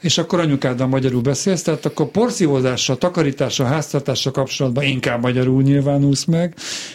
és 0.00 0.18
akkor 0.18 0.40
anyukáddal 0.40 0.86
magyarul 0.86 1.20
beszélsz, 1.20 1.62
tehát 1.62 1.84
akkor 1.84 2.10
porszívózással, 2.10 2.98
takarítással, 2.98 3.66
háztartással 3.66 4.32
kapcsolatban 4.32 4.84
inkább 4.84 5.20
magyarul 5.22 5.62
nyilvánulsz 5.62 6.24
meg, 6.24 6.54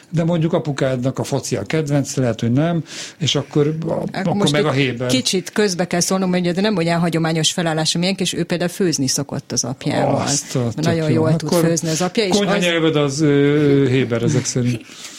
de 0.09 0.23
mondjuk 0.23 0.53
apukádnak 0.53 1.19
a 1.19 1.23
foci 1.23 1.55
a 1.55 1.63
kedvenc, 1.63 2.15
lehet, 2.15 2.39
hogy 2.39 2.51
nem, 2.51 2.83
és 3.17 3.35
akkor, 3.35 3.75
akkor 4.11 4.33
Most 4.33 4.51
meg 4.51 4.65
a 4.65 4.71
héber. 4.71 5.07
Kicsit 5.07 5.51
közbe 5.51 5.87
kell 5.87 5.99
szólnom, 5.99 6.29
hogy 6.29 6.51
de 6.51 6.61
nem 6.61 6.77
olyan 6.77 6.99
hagyományos 6.99 7.51
felállás, 7.51 7.95
amilyen, 7.95 8.15
és 8.17 8.33
ő 8.33 8.43
például 8.43 8.69
főzni 8.69 9.07
szokott 9.07 9.51
az 9.51 9.63
apjával. 9.63 10.21
Azt 10.21 10.57
Nagyon 10.75 11.09
jó. 11.09 11.15
jól 11.15 11.35
tud 11.35 11.49
Akkor 11.51 11.65
főzni 11.65 11.89
az 11.89 12.01
apja, 12.01 12.27
Konyha 12.27 12.53
az, 12.53 12.63
nyelved 12.63 12.95
az 12.95 13.21
ö, 13.21 13.87
héber 13.89 14.23
ezek 14.23 14.45
szerint. 14.45 14.81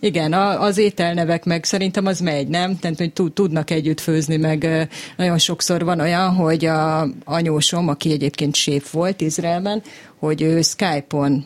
Igen, 0.00 0.32
a, 0.32 0.62
az 0.62 0.78
ételnevek 0.78 1.44
meg 1.44 1.64
szerintem 1.64 2.06
az 2.06 2.20
megy, 2.20 2.48
nem? 2.48 2.78
Tehát, 2.78 2.98
hogy 2.98 3.12
tud- 3.12 3.32
tudnak 3.32 3.70
együtt 3.70 4.00
főzni, 4.00 4.36
meg 4.36 4.88
nagyon 5.16 5.38
sokszor 5.38 5.84
van 5.84 6.00
olyan, 6.00 6.34
hogy 6.34 6.64
a 6.64 7.08
anyósom, 7.24 7.88
aki 7.88 8.12
egyébként 8.12 8.54
séf 8.54 8.92
volt 8.92 9.20
Izraelben, 9.20 9.82
hogy 10.20 10.42
ő 10.42 10.62
Skype-on 10.62 11.44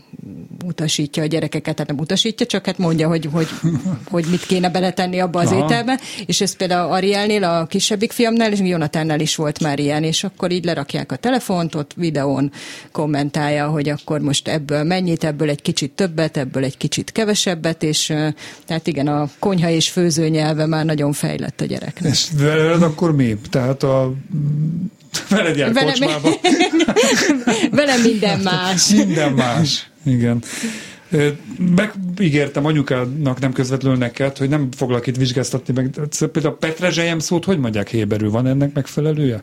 utasítja 0.65 1.23
a 1.23 1.27
gyerekeket, 1.27 1.75
tehát 1.75 1.91
nem 1.91 2.01
utasítja, 2.01 2.47
csak 2.47 2.67
hát 2.67 2.79
mondja, 2.79 3.09
hogy, 3.09 3.29
hogy, 3.33 3.49
hogy 4.11 4.27
mit 4.31 4.47
kéne 4.47 4.71
beletenni 4.71 5.21
abba 5.21 5.41
az 5.41 5.51
Aha. 5.51 5.65
ételbe, 5.65 6.01
és 6.27 6.41
ez 6.41 6.57
például 6.57 6.93
Arielnél, 6.93 7.45
a 7.45 7.67
kisebbik 7.67 8.13
fiamnál, 8.13 8.53
és 8.53 8.59
Jonatánnál 8.61 9.21
is 9.21 9.37
volt 9.37 9.61
már 9.61 9.79
ilyen, 9.79 10.03
és 10.03 10.25
akkor 10.25 10.51
így 10.51 10.65
lerakják 10.65 11.13
a 11.13 11.17
telefont, 11.17 11.75
ott 11.75 11.93
videón 11.97 12.53
kommentálja, 12.93 13.69
hogy 13.69 13.89
akkor 13.89 14.21
most 14.21 14.49
ebből 14.49 14.83
mennyit, 14.83 15.25
ebből 15.25 15.49
egy 15.49 15.63
kicsit 15.63 15.93
többet, 15.93 16.37
ebből 16.37 16.65
egy 16.65 16.77
kicsit 16.77 17.13
kevesebbet, 17.13 17.83
és 17.83 18.07
tehát 18.67 18.87
igen, 18.87 19.07
a 19.07 19.29
konyha 19.39 19.71
és 19.71 19.91
főző 19.91 20.29
nyelve 20.29 20.67
már 20.67 20.85
nagyon 20.85 21.13
fejlett 21.13 21.61
a 21.61 21.65
gyereknek. 21.65 22.13
És 22.13 22.29
veled 22.39 22.83
akkor 22.83 23.15
mi? 23.15 23.37
Tehát 23.51 23.83
a 23.83 24.13
veled 25.29 25.57
jár 25.57 25.73
Velem- 25.73 25.91
kocsmába. 25.91 26.29
Vele 27.71 27.97
minden 27.97 28.41
más. 28.41 28.89
Minden 28.89 29.33
más. 29.33 29.91
Igen. 30.05 30.43
Megígértem 31.77 32.65
anyukának, 32.67 33.41
nem 33.41 33.53
közvetlenül 33.53 33.99
neked, 33.99 34.37
hogy 34.37 34.49
nem 34.49 34.69
foglak 34.77 35.07
itt 35.07 35.17
vizsgáztatni 35.17 35.75
meg. 35.75 35.91
Például 36.33 36.55
a 36.55 36.57
petrezselyem 36.57 37.19
szót 37.19 37.45
hogy 37.45 37.59
mondják 37.59 37.89
héberül? 37.89 38.31
Van 38.31 38.47
ennek 38.47 38.73
megfelelője? 38.75 39.41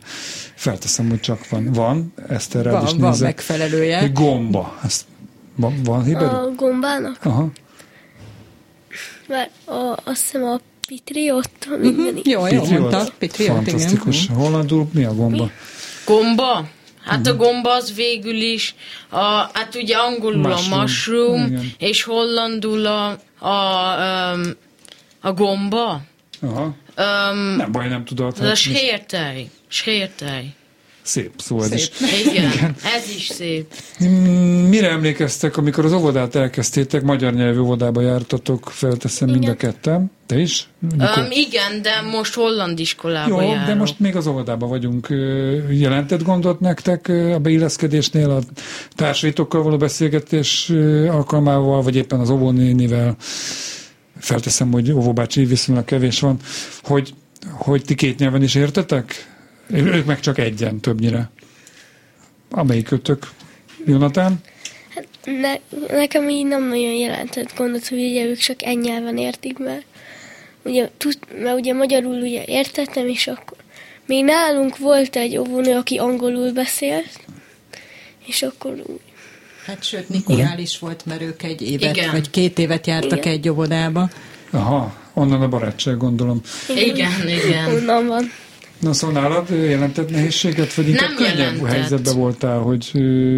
Felteszem, 0.54 1.08
hogy 1.08 1.20
csak 1.20 1.48
van. 1.48 1.72
Van, 1.72 2.12
ezt 2.28 2.54
erre 2.54 2.70
is 2.70 2.76
Van, 2.90 2.98
van 2.98 3.10
nézek. 3.10 3.26
megfelelője. 3.26 4.08
Gomba. 4.08 4.78
Ezt 4.84 5.04
van, 5.56 5.80
van 5.84 6.04
héberül? 6.04 6.28
A 6.28 6.50
gombának? 6.56 7.18
Aha. 7.22 7.50
Mert 9.28 9.50
a, 9.64 10.00
azt 10.04 10.20
hiszem 10.22 10.42
a 10.44 10.60
pitriot, 10.86 11.50
minden 11.80 12.18
Jó, 12.24 12.46
jó 12.46 12.60
Pitriot. 12.60 12.80
mondta. 12.80 13.04
Pitriot, 13.18 13.54
Fantasztikus. 13.54 14.24
igen. 14.24 14.36
Hollandul 14.36 14.88
mi 14.92 15.04
a 15.04 15.14
gomba? 15.14 15.50
Gomba? 16.06 16.68
Hát 17.04 17.18
Mhm. 17.20 17.28
a 17.28 17.36
gomba 17.36 17.70
az 17.74 17.94
végül 17.94 18.40
is, 18.40 18.74
a, 19.08 19.20
hát 19.52 19.74
ugye 19.74 19.96
angolul 19.96 20.48
Mushroom. 20.48 20.72
a 20.72 20.80
mushroom, 20.80 21.46
Igen. 21.46 21.72
és 21.78 22.02
hollandul 22.02 22.86
a, 22.86 23.08
a, 23.46 23.96
um, 24.34 24.42
a 25.20 25.32
gomba. 25.32 26.00
Aha. 26.42 26.74
Um, 27.32 27.38
Nem 27.56 27.72
baj, 27.72 27.88
nem 27.88 28.04
tudod. 28.04 28.32
ez 28.40 28.40
a 28.40 28.46
Hát, 29.68 30.61
szép 31.02 31.30
szó 31.36 31.62
ez 31.62 31.72
is. 31.72 31.90
Igen, 32.24 32.74
ez 32.96 33.08
is 33.16 33.26
szép. 33.26 33.74
Mire 34.68 34.90
emlékeztek, 34.90 35.56
amikor 35.56 35.84
az 35.84 35.92
óvodát 35.92 36.34
elkezdtétek, 36.34 37.02
magyar 37.02 37.32
nyelvű 37.34 37.58
óvodába 37.58 38.00
jártatok, 38.00 38.70
felteszem 38.70 39.28
mind 39.28 39.42
a 39.42 39.42
Igen. 39.42 39.56
ketten? 39.56 40.10
Te 40.26 40.38
is? 40.38 40.68
Mikor? 40.78 41.18
Um, 41.18 41.30
igen, 41.30 41.82
de 41.82 42.00
most 42.00 42.34
holland 42.34 42.78
iskolába 42.78 43.42
Jó, 43.42 43.50
járok. 43.50 43.66
de 43.66 43.74
most 43.74 43.98
még 43.98 44.16
az 44.16 44.26
óvodában 44.26 44.68
vagyunk. 44.68 45.08
Jelentett 45.70 46.22
gondot 46.22 46.60
nektek 46.60 47.08
a 47.08 47.38
beilleszkedésnél, 47.38 48.30
a 48.30 48.40
társaitokkal 48.94 49.62
való 49.62 49.76
beszélgetés 49.76 50.72
alkalmával, 51.08 51.82
vagy 51.82 51.96
éppen 51.96 52.20
az 52.20 52.30
óvónénivel? 52.30 53.16
Felteszem, 54.18 54.72
hogy 54.72 54.92
óvóbácsi 54.92 55.44
viszonylag 55.44 55.84
kevés 55.84 56.20
van, 56.20 56.36
hogy, 56.82 57.14
hogy 57.50 57.84
ti 57.84 57.94
két 57.94 58.18
nyelven 58.18 58.42
is 58.42 58.54
értetek? 58.54 59.30
Ők 59.66 60.04
meg 60.04 60.20
csak 60.20 60.38
egyen 60.38 60.80
többnyire. 60.80 61.30
Amelyik 62.50 62.86
kötök? 62.86 63.30
Jonatán? 63.86 64.40
Ne, 65.24 65.54
nekem 65.88 66.28
így 66.28 66.46
nem 66.46 66.68
nagyon 66.68 66.92
jelentett 66.92 67.56
gondot, 67.56 67.88
hogy 67.88 67.98
ugye 67.98 68.24
ők 68.24 68.38
csak 68.38 68.62
egy 68.62 68.78
nyelven 68.78 69.16
értik, 69.16 69.58
mert 69.58 69.84
ugye, 70.62 70.90
tud, 70.96 71.18
mert 71.42 71.58
ugye 71.58 71.72
magyarul 71.72 72.20
ugye 72.20 72.42
értettem, 72.46 73.08
és 73.08 73.26
akkor 73.26 73.56
még 74.06 74.24
nálunk 74.24 74.78
volt 74.78 75.16
egy 75.16 75.36
óvónő, 75.36 75.76
aki 75.76 75.98
angolul 75.98 76.52
beszélt, 76.52 77.20
és 78.26 78.42
akkor 78.42 78.72
úgy. 78.86 79.00
Hát 79.66 79.84
sőt, 79.84 80.08
Nikolál 80.08 80.58
is 80.58 80.78
volt, 80.78 81.06
mert 81.06 81.22
ők 81.22 81.42
egy 81.42 81.62
évet, 81.62 81.96
Igen. 81.96 82.10
vagy 82.10 82.30
két 82.30 82.58
évet 82.58 82.86
jártak 82.86 83.18
Igen. 83.18 83.32
egy 83.32 83.48
óvodába. 83.48 84.10
Aha, 84.50 84.94
onnan 85.12 85.42
a 85.42 85.48
barátság, 85.48 85.96
gondolom. 85.96 86.40
Igen, 86.76 87.28
igen. 87.28 87.74
Onnan 87.74 88.06
van. 88.06 88.32
Na 88.82 88.92
szóval 88.92 89.22
nálad 89.22 89.50
jelentett 89.50 90.10
nehézséget, 90.10 90.74
vagy 90.74 90.88
inkább 90.88 91.08
Nem 91.08 91.16
könnyebb 91.16 91.36
jelentett. 91.38 91.68
helyzetben 91.68 92.16
voltál, 92.16 92.58
hogy 92.58 92.90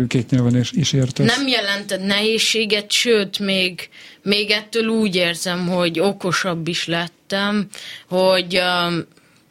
két 0.09 0.31
nyelven 0.31 0.57
is, 0.57 0.73
is 0.73 0.93
értesz? 0.93 1.37
Nem 1.37 1.49
jelentett 1.49 2.07
nehézséget, 2.07 2.91
sőt, 2.93 3.39
még, 3.39 3.89
még 4.23 4.51
ettől 4.51 4.87
úgy 4.87 5.17
érzem, 5.17 5.69
hogy 5.69 6.01
okosabb 6.01 6.69
is 6.69 6.87
lettem, 6.87 7.67
hogy 8.09 8.59
um, 8.59 9.05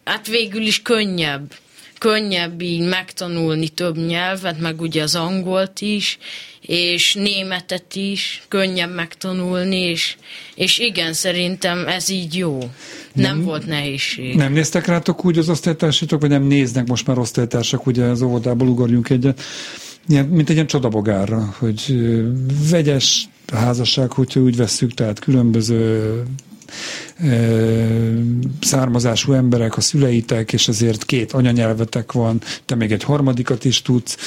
hát 0.04 0.28
végül 0.28 0.62
is 0.62 0.82
könnyebb. 0.82 1.54
Könnyebb 1.98 2.62
így 2.62 2.88
megtanulni 2.88 3.68
több 3.68 3.98
nyelvet, 3.98 4.60
meg 4.60 4.82
ugye 4.82 5.02
az 5.02 5.16
angolt 5.16 5.82
is, 5.82 6.18
és 6.66 7.14
németet 7.14 7.96
is 7.96 8.44
könnyebb 8.48 8.94
megtanulni, 8.94 9.80
és, 9.80 10.16
és 10.56 10.80
igen, 10.80 11.14
szerintem 11.14 11.88
ez 11.88 12.10
így 12.10 12.38
jó. 12.38 12.58
Nem, 12.60 13.36
Nem- 13.36 13.44
volt 13.44 13.66
nehézség. 13.66 14.36
Nem 14.36 14.54
néztek 14.54 14.86
rátok 14.86 15.26
úgy 15.26 15.38
az 15.38 15.50
osztálytársatok, 15.50 16.22
vagy 16.22 16.30
nem 16.30 16.44
néznek 16.44 16.88
most 16.88 17.08
már 17.08 17.18
osztálytársak, 17.18 17.86
ugye 17.86 18.04
az 18.04 18.22
óvodából 18.22 18.68
ugorjunk 18.68 19.10
egyet, 19.10 19.42
ilyen, 20.08 20.26
mint 20.26 20.50
egy 20.50 20.56
ilyen 20.56 20.68
csodabogárra, 20.68 21.56
hogy 21.60 21.96
vegyes 22.70 23.28
házasság, 23.54 24.12
hogyha 24.12 24.40
úgy 24.40 24.56
vesszük, 24.56 24.94
tehát 24.94 25.20
különböző 25.20 26.24
származású 28.62 29.34
emberek, 29.34 29.78
a 29.78 29.82
szüleitek, 29.82 30.54
és 30.54 30.68
ezért 30.68 31.06
két 31.06 31.32
anyanyelvetek 31.32 32.12
van, 32.12 32.42
te 32.66 32.76
még 32.76 32.92
egy 32.92 33.04
harmadikat 33.04 33.66
is 33.66 33.82
tudsz. 33.82 34.18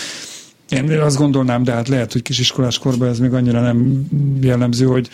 Én 0.69 0.91
azt 0.91 1.17
gondolnám, 1.17 1.63
de 1.63 1.73
hát 1.73 1.89
lehet, 1.89 2.13
hogy 2.13 2.23
kisiskolás 2.23 2.79
korban 2.79 3.09
ez 3.09 3.19
még 3.19 3.33
annyira 3.33 3.61
nem 3.61 4.07
jellemző, 4.41 4.87
hogy 4.87 5.09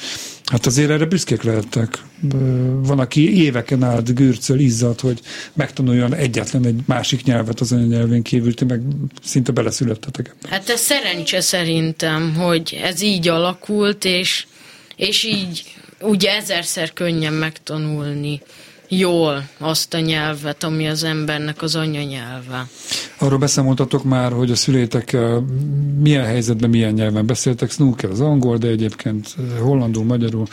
hát 0.44 0.66
azért 0.66 0.90
erre 0.90 1.04
büszkék 1.04 1.42
lehettek. 1.42 2.02
Van, 2.82 2.98
aki 2.98 3.42
éveken 3.42 3.82
át 3.82 4.14
gürcöl, 4.14 4.58
izzad, 4.58 5.00
hogy 5.00 5.20
megtanuljon 5.52 6.14
egyetlen 6.14 6.66
egy 6.66 6.80
másik 6.86 7.24
nyelvet 7.24 7.60
az 7.60 7.72
anyanyelvén 7.72 8.22
kívül, 8.22 8.54
ti 8.54 8.64
meg 8.64 8.82
szinte 9.22 9.52
beleszülettetek. 9.52 10.34
Hát 10.48 10.68
ez 10.68 10.80
szerencse 10.80 11.40
szerintem, 11.40 12.34
hogy 12.34 12.80
ez 12.82 13.02
így 13.02 13.28
alakult, 13.28 14.04
és, 14.04 14.46
és 14.96 15.24
így 15.24 15.64
ugye 16.00 16.30
ezerszer 16.30 16.92
könnyen 16.92 17.32
megtanulni 17.32 18.40
jól 18.98 19.48
azt 19.58 19.94
a 19.94 20.00
nyelvet, 20.00 20.62
ami 20.62 20.88
az 20.88 21.04
embernek 21.04 21.62
az 21.62 21.76
anyanyelve. 21.76 22.66
Arról 23.18 23.38
beszámoltatok 23.38 24.04
már, 24.04 24.32
hogy 24.32 24.50
a 24.50 24.54
szüleitekkel 24.54 25.44
milyen 26.00 26.24
helyzetben, 26.24 26.70
milyen 26.70 26.92
nyelven 26.92 27.26
beszéltek. 27.26 27.70
Snooker 27.70 28.10
az 28.10 28.20
angol, 28.20 28.56
de 28.56 28.68
egyébként 28.68 29.36
hollandul, 29.60 30.04
magyarul, 30.04 30.46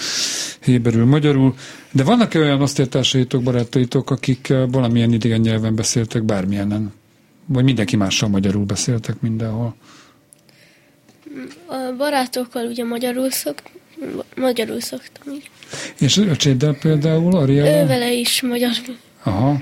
héberül, 0.62 1.06
magyarul. 1.06 1.56
De 1.92 2.04
vannak-e 2.04 2.40
olyan 2.40 2.62
osztálytársaitok, 2.62 3.44
barátaitok, 3.44 4.12
akik 4.12 4.54
valamilyen 4.72 5.14
idegen 5.14 5.40
nyelven 5.40 5.76
beszéltek 5.76 6.24
bármilyenen? 6.24 6.94
Vagy 7.46 7.64
mindenki 7.64 7.96
mással 7.96 8.30
magyarul 8.30 8.66
beszéltek 8.66 9.22
mindenhol? 9.22 9.76
A 11.66 11.96
barátokkal 11.98 12.66
ugye 12.66 12.84
magyarul, 12.84 13.32
szok, 13.32 13.62
magyarul 14.36 14.82
szoktam 14.82 15.34
így. 15.34 15.50
És 16.00 16.18
öcséddel 16.18 16.78
például, 16.82 17.34
Ő 17.34 17.38
Ariella? 17.38 17.88
vele 17.88 18.12
is 18.14 18.42
magyarul. 18.42 18.98
Aha. 19.24 19.62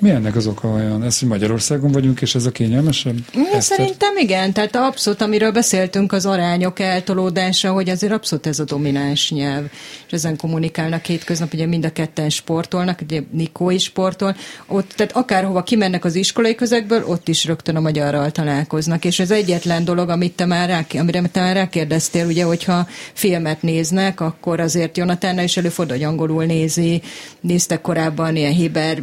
Mi 0.00 0.10
ennek 0.10 0.36
az 0.36 0.46
oka 0.46 0.68
olyan? 0.68 1.02
Ez, 1.02 1.18
hogy 1.18 1.28
Magyarországon 1.28 1.92
vagyunk, 1.92 2.20
és 2.20 2.34
ez 2.34 2.46
a 2.46 2.50
kényelmesebb? 2.50 3.16
Eszter? 3.34 3.62
Szerintem 3.62 4.16
igen, 4.16 4.52
tehát 4.52 4.76
abszolút, 4.76 5.20
amiről 5.20 5.50
beszéltünk, 5.50 6.12
az 6.12 6.26
arányok 6.26 6.80
eltolódása, 6.80 7.72
hogy 7.72 7.88
azért 7.88 8.12
abszolút 8.12 8.46
ez 8.46 8.58
a 8.58 8.64
domináns 8.64 9.30
nyelv, 9.30 9.64
és 10.06 10.12
ezen 10.12 10.36
kommunikálnak 10.36 11.04
hétköznap, 11.04 11.52
ugye 11.52 11.66
mind 11.66 11.84
a 11.84 11.92
ketten 11.92 12.30
sportolnak, 12.30 13.00
ugye 13.02 13.22
Nikó 13.30 13.70
is 13.70 13.82
sportol, 13.82 14.36
ott, 14.66 14.92
tehát 14.96 15.16
akárhova 15.16 15.62
kimennek 15.62 16.04
az 16.04 16.14
iskolai 16.14 16.54
közegből, 16.54 17.04
ott 17.04 17.28
is 17.28 17.44
rögtön 17.44 17.76
a 17.76 17.80
magyarral 17.80 18.30
találkoznak, 18.30 19.04
és 19.04 19.18
ez 19.18 19.30
egyetlen 19.30 19.84
dolog, 19.84 20.08
amit 20.08 20.36
te 20.36 20.44
már 20.44 20.68
rá, 20.68 20.86
amire 20.98 21.22
te 21.32 21.40
már 21.40 21.54
rákérdeztél, 21.54 22.26
ugye, 22.26 22.44
hogyha 22.44 22.86
filmet 23.12 23.62
néznek, 23.62 24.20
akkor 24.20 24.60
azért 24.60 24.96
Jonatánnal 24.96 25.44
is 25.44 25.56
előfordul, 25.56 25.96
hogy 25.96 26.04
angolul 26.04 26.44
nézi, 26.44 27.02
néztek 27.40 27.80
korábban 27.80 28.36
ilyen 28.36 28.52
Hiber 28.52 29.02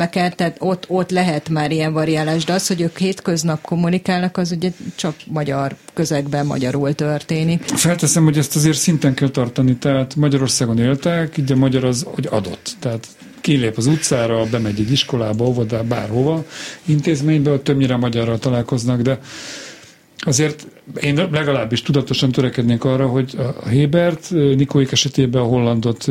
mesefilmeket, 0.00 0.36
tehát 0.36 0.56
ott, 0.58 0.84
ott 0.88 1.10
lehet 1.10 1.48
már 1.48 1.70
ilyen 1.70 1.92
variálás, 1.92 2.44
de 2.44 2.52
az, 2.52 2.66
hogy 2.66 2.80
ők 2.80 2.98
hétköznap 2.98 3.60
kommunikálnak, 3.62 4.36
az 4.36 4.52
ugye 4.52 4.70
csak 4.94 5.14
magyar 5.26 5.76
közegben 5.94 6.46
magyarul 6.46 6.94
történik. 6.94 7.62
Felteszem, 7.64 8.24
hogy 8.24 8.38
ezt 8.38 8.56
azért 8.56 8.78
szinten 8.78 9.14
kell 9.14 9.28
tartani, 9.28 9.76
tehát 9.76 10.14
Magyarországon 10.16 10.78
éltek, 10.78 11.36
így 11.36 11.52
a 11.52 11.56
magyar 11.56 11.84
az, 11.84 12.06
hogy 12.06 12.26
adott. 12.30 12.76
Tehát 12.78 13.06
kilép 13.40 13.76
az 13.76 13.86
utcára, 13.86 14.44
bemegy 14.50 14.80
egy 14.80 14.92
iskolába, 14.92 15.44
óvodába, 15.44 15.84
bárhova, 15.84 16.44
intézménybe, 16.84 17.50
ott 17.50 17.64
többnyire 17.64 17.96
magyarral 17.96 18.38
találkoznak, 18.38 19.00
de 19.00 19.18
azért 20.20 20.66
én 21.00 21.28
legalábbis 21.32 21.82
tudatosan 21.82 22.32
törekednék 22.32 22.84
arra, 22.84 23.06
hogy 23.06 23.34
a 23.64 23.68
Hébert, 23.68 24.30
Nikóik 24.30 24.92
esetében 24.92 25.42
a 25.42 25.44
hollandot, 25.44 26.04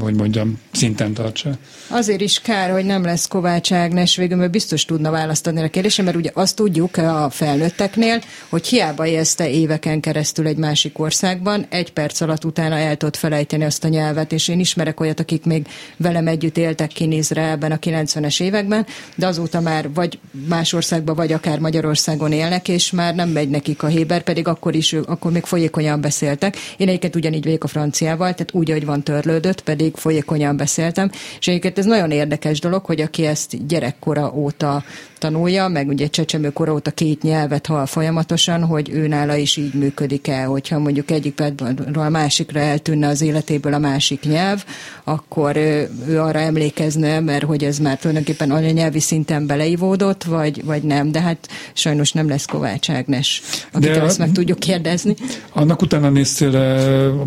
hogy 0.00 0.14
mondjam, 0.14 0.60
szinten 0.72 1.14
tartsa. 1.14 1.58
Azért 1.88 2.20
is 2.20 2.40
kár, 2.40 2.70
hogy 2.70 2.84
nem 2.84 3.04
lesz 3.04 3.28
Kovács 3.28 3.72
Ágnes 3.72 4.16
végül, 4.16 4.36
mert 4.36 4.50
biztos 4.50 4.84
tudna 4.84 5.10
választani 5.10 5.62
a 5.62 5.68
kérdésre, 5.68 6.02
mert 6.02 6.16
ugye 6.16 6.30
azt 6.34 6.56
tudjuk 6.56 6.96
a 6.96 7.28
felnőtteknél, 7.30 8.20
hogy 8.48 8.66
hiába 8.66 9.06
élszte 9.06 9.50
éveken 9.50 10.00
keresztül 10.00 10.46
egy 10.46 10.56
másik 10.56 10.98
országban, 10.98 11.66
egy 11.68 11.92
perc 11.92 12.20
alatt 12.20 12.44
utána 12.44 12.76
el 12.76 12.96
tudott 12.96 13.16
felejteni 13.16 13.64
azt 13.64 13.84
a 13.84 13.88
nyelvet, 13.88 14.32
és 14.32 14.48
én 14.48 14.60
ismerek 14.60 15.00
olyat, 15.00 15.20
akik 15.20 15.44
még 15.44 15.66
velem 15.96 16.26
együtt 16.26 16.56
éltek 16.56 16.88
ki 16.88 17.16
Izraelben 17.16 17.72
a 17.72 17.76
90-es 17.76 18.42
években, 18.42 18.86
de 19.14 19.26
azóta 19.26 19.60
már 19.60 19.92
vagy 19.94 20.18
más 20.48 20.72
országban, 20.72 21.14
vagy 21.14 21.32
akár 21.32 21.58
Magyarországon 21.58 22.32
élnek, 22.32 22.68
és 22.68 22.90
már 22.90 23.05
nem 23.14 23.28
megy 23.28 23.48
neki 23.48 23.76
a 23.78 23.86
Héber, 23.86 24.22
pedig 24.22 24.48
akkor 24.48 24.74
is, 24.74 24.92
akkor 24.92 25.32
még 25.32 25.44
folyékonyan 25.44 26.00
beszéltek. 26.00 26.56
Én 26.76 26.88
egyébként 26.88 27.16
ugyanígy 27.16 27.44
vagyok 27.44 27.64
a 27.64 27.68
franciával, 27.68 28.34
tehát 28.34 28.54
úgy, 28.54 28.70
hogy 28.70 28.84
van 28.84 29.02
törlődött, 29.02 29.60
pedig 29.60 29.96
folyékonyan 29.96 30.56
beszéltem. 30.56 31.10
És 31.38 31.48
egyébként 31.48 31.78
ez 31.78 31.84
nagyon 31.84 32.10
érdekes 32.10 32.60
dolog, 32.60 32.84
hogy 32.84 33.00
aki 33.00 33.26
ezt 33.26 33.66
gyerekkora 33.66 34.32
óta 34.34 34.84
tanulja, 35.18 35.68
meg 35.68 35.88
ugye 35.88 36.06
csecsemőkora 36.06 36.72
óta 36.72 36.90
két 36.90 37.22
nyelvet 37.22 37.66
hall 37.66 37.86
folyamatosan, 37.86 38.64
hogy 38.64 38.90
ő 38.90 39.06
nála 39.06 39.36
is 39.36 39.56
így 39.56 39.74
működik 39.74 40.28
el, 40.28 40.46
hogyha 40.46 40.78
mondjuk 40.78 41.10
egyik 41.10 41.34
percről 41.34 41.74
a 41.94 42.08
másikra 42.08 42.60
eltűnne 42.60 43.08
az 43.08 43.22
életéből 43.22 43.74
a 43.74 43.78
másik 43.78 44.22
nyelv, 44.22 44.64
akkor 45.04 45.56
ő, 45.56 45.88
ő 46.08 46.20
arra 46.20 46.38
emlékezne, 46.38 47.20
mert 47.20 47.44
hogy 47.44 47.64
ez 47.64 47.78
már 47.78 47.98
tulajdonképpen 47.98 48.50
anyanyelvi 48.50 49.00
szinten 49.00 49.46
beleivódott, 49.46 50.24
vagy, 50.24 50.64
vagy 50.64 50.82
nem, 50.82 51.12
de 51.12 51.20
hát 51.20 51.48
sajnos 51.72 52.12
nem 52.12 52.28
lesz 52.28 52.44
Kovács 52.44 52.90
Ágnes, 52.90 53.42
akit 53.72 53.90
de 53.90 54.02
ezt 54.02 54.18
meg 54.18 54.32
tudjuk 54.32 54.58
kérdezni. 54.58 55.14
Annak 55.52 55.82
utána 55.82 56.10
néztél 56.10 56.50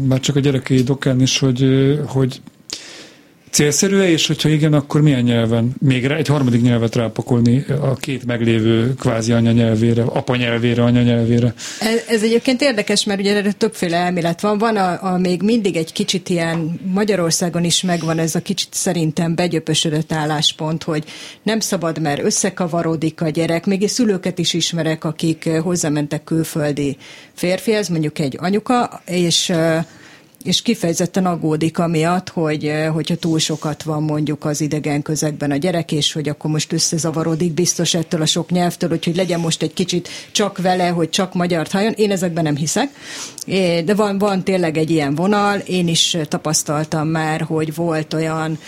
már 0.07 0.19
csak 0.19 0.35
a 0.35 0.39
gyerekei 0.39 0.83
dokán 0.83 1.21
is, 1.21 1.39
hogy, 1.39 1.65
hogy 2.07 2.41
Célszerű-e, 3.51 4.09
és 4.09 4.27
hogyha 4.27 4.49
igen, 4.49 4.73
akkor 4.73 5.01
milyen 5.01 5.23
nyelven? 5.23 5.75
Még 5.79 6.05
egy 6.05 6.27
harmadik 6.27 6.61
nyelvet 6.61 6.95
rápakolni 6.95 7.65
a 7.81 7.93
két 7.95 8.25
meglévő 8.25 8.93
kvázi 8.93 9.31
anyanyelvére, 9.31 10.03
apanyelvére, 10.03 10.83
anyanyelvére? 10.83 11.53
Ez, 11.79 12.03
ez 12.07 12.23
egyébként 12.23 12.61
érdekes, 12.61 13.03
mert 13.03 13.19
ugye 13.19 13.35
erre 13.35 13.51
többféle 13.51 13.97
elmélet 13.97 14.41
van. 14.41 14.57
Van 14.57 14.77
a, 14.77 15.13
a 15.13 15.17
még 15.17 15.41
mindig 15.41 15.75
egy 15.75 15.91
kicsit 15.91 16.29
ilyen 16.29 16.79
Magyarországon 16.93 17.63
is 17.63 17.81
megvan 17.81 18.19
ez 18.19 18.35
a 18.35 18.41
kicsit 18.41 18.73
szerintem 18.73 19.35
begyöpösödött 19.35 20.11
álláspont, 20.11 20.83
hogy 20.83 21.03
nem 21.43 21.59
szabad, 21.59 22.01
mert 22.01 22.23
összekavarodik 22.23 23.21
a 23.21 23.29
gyerek. 23.29 23.65
Még 23.65 23.81
és 23.81 23.91
szülőket 23.91 24.39
is 24.39 24.53
ismerek, 24.53 25.03
akik 25.03 25.49
hozzámentek 25.63 26.23
külföldi 26.23 26.97
férfihez, 27.33 27.87
mondjuk 27.87 28.19
egy 28.19 28.37
anyuka, 28.39 29.01
és 29.05 29.53
és 30.43 30.61
kifejezetten 30.61 31.25
aggódik 31.25 31.79
amiatt, 31.79 32.29
hogy 32.29 32.65
eh, 32.65 32.93
hogyha 32.93 33.15
túl 33.15 33.39
sokat 33.39 33.83
van 33.83 34.03
mondjuk 34.03 34.45
az 34.45 34.61
idegen 34.61 35.01
közegben 35.01 35.51
a 35.51 35.55
gyerek, 35.55 35.91
és 35.91 36.13
hogy 36.13 36.29
akkor 36.29 36.51
most 36.51 36.73
összezavarodik 36.73 37.53
biztos 37.53 37.93
ettől 37.93 38.21
a 38.21 38.25
sok 38.25 38.49
nyelvtől, 38.49 38.89
hogy, 38.89 39.15
legyen 39.15 39.39
most 39.39 39.61
egy 39.61 39.73
kicsit 39.73 40.09
csak 40.31 40.57
vele, 40.57 40.87
hogy 40.87 41.09
csak 41.09 41.33
magyart 41.33 41.71
halljon. 41.71 41.93
Én 41.95 42.11
ezekben 42.11 42.43
nem 42.43 42.55
hiszek, 42.55 42.89
de 43.85 43.93
van, 43.95 44.17
van 44.17 44.43
tényleg 44.43 44.77
egy 44.77 44.89
ilyen 44.89 45.15
vonal. 45.15 45.59
Én 45.59 45.87
is 45.87 46.17
tapasztaltam 46.27 47.07
már, 47.07 47.41
hogy 47.41 47.75
volt 47.75 48.13
olyan 48.13 48.59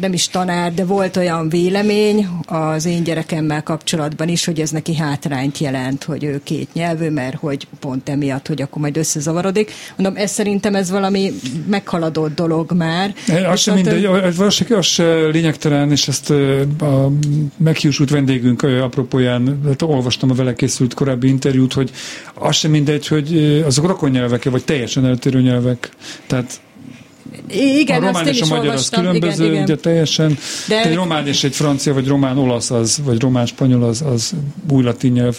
nem 0.00 0.12
is 0.12 0.28
tanár, 0.28 0.74
de 0.74 0.84
volt 0.84 1.16
olyan 1.16 1.48
vélemény 1.48 2.28
az 2.46 2.84
én 2.84 3.02
gyerekemmel 3.02 3.62
kapcsolatban 3.62 4.28
is, 4.28 4.44
hogy 4.44 4.60
ez 4.60 4.70
neki 4.70 4.96
hátrányt 4.96 5.58
jelent, 5.58 6.04
hogy 6.04 6.24
ő 6.24 6.40
két 6.44 6.68
nyelvű, 6.72 7.10
mert 7.10 7.36
hogy 7.36 7.66
pont 7.80 8.08
emiatt, 8.08 8.46
hogy 8.46 8.62
akkor 8.62 8.82
majd 8.82 8.96
összezavarodik. 8.96 9.72
Mondom, 9.96 10.16
ez 10.16 10.30
szerintem 10.30 10.74
ez 10.74 10.90
valami 10.90 11.32
meghaladott 11.66 12.34
dolog 12.34 12.72
már. 12.72 13.14
Az 13.50 13.60
sem 13.60 13.74
mindegy, 13.74 14.06
valószínűleg 14.36 14.78
az 14.78 14.86
se 14.86 15.14
lényegtelen, 15.14 15.90
és 15.90 16.08
ezt 16.08 16.30
a 16.80 17.10
meghiúsult 17.56 18.10
vendégünk 18.10 18.62
apropóján, 18.62 19.60
hát 19.66 19.82
olvastam 19.82 20.30
a 20.30 20.34
vele 20.34 20.54
készült 20.54 20.94
korábbi 20.94 21.28
interjút, 21.28 21.72
hogy 21.72 21.90
az 22.34 22.56
sem 22.56 22.70
mindegy, 22.70 23.06
hogy 23.06 23.62
azok 23.66 23.86
rokonyelvek 23.86 24.44
vagy 24.44 24.64
teljesen 24.64 25.06
eltérő 25.06 25.40
nyelvek. 25.40 25.90
Tehát 26.26 26.60
igen, 27.50 28.02
a 28.02 28.06
román 28.06 28.26
és 28.26 28.40
a 28.40 28.46
magyar 28.46 28.74
az 28.74 28.88
különböző, 28.88 29.42
igen, 29.42 29.52
igen. 29.54 29.64
ugye 29.64 29.76
teljesen. 29.76 30.38
De 30.68 30.82
egy 30.82 30.94
román 30.94 31.26
és 31.26 31.44
egy 31.44 31.54
francia, 31.54 31.94
vagy 31.94 32.06
román 32.06 32.38
olasz, 32.38 32.70
az, 32.70 32.98
vagy 33.04 33.20
román 33.20 33.46
spanyol, 33.46 33.82
az, 33.82 34.02
az 34.02 34.34
új 34.70 34.82
latin 34.82 35.12
nyelv 35.12 35.38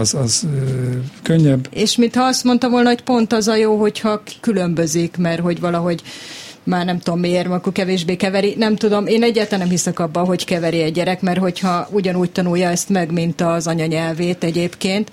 az, 0.00 0.14
az 0.14 0.46
ö, 0.54 0.90
könnyebb. 1.22 1.68
És 1.70 1.96
mintha 1.96 2.24
azt 2.24 2.44
mondta 2.44 2.68
volna, 2.68 2.88
hogy 2.88 3.02
pont 3.02 3.32
az 3.32 3.48
a 3.48 3.56
jó, 3.56 3.76
hogyha 3.76 4.22
különbözik, 4.40 5.16
mert 5.16 5.40
hogy 5.40 5.60
valahogy 5.60 6.02
már 6.64 6.84
nem 6.84 6.98
tudom 6.98 7.20
miért, 7.20 7.46
akkor 7.46 7.72
kevésbé 7.72 8.16
keveri. 8.16 8.54
Nem 8.58 8.76
tudom, 8.76 9.06
én 9.06 9.22
egyáltalán 9.22 9.60
nem 9.60 9.68
hiszek 9.68 9.98
abban, 9.98 10.24
hogy 10.24 10.44
keveri 10.44 10.80
egy 10.80 10.92
gyerek, 10.92 11.20
mert 11.20 11.38
hogyha 11.38 11.88
ugyanúgy 11.90 12.30
tanulja 12.30 12.68
ezt 12.68 12.88
meg, 12.88 13.12
mint 13.12 13.40
az 13.40 13.66
anyanyelvét 13.66 14.44
egyébként, 14.44 15.10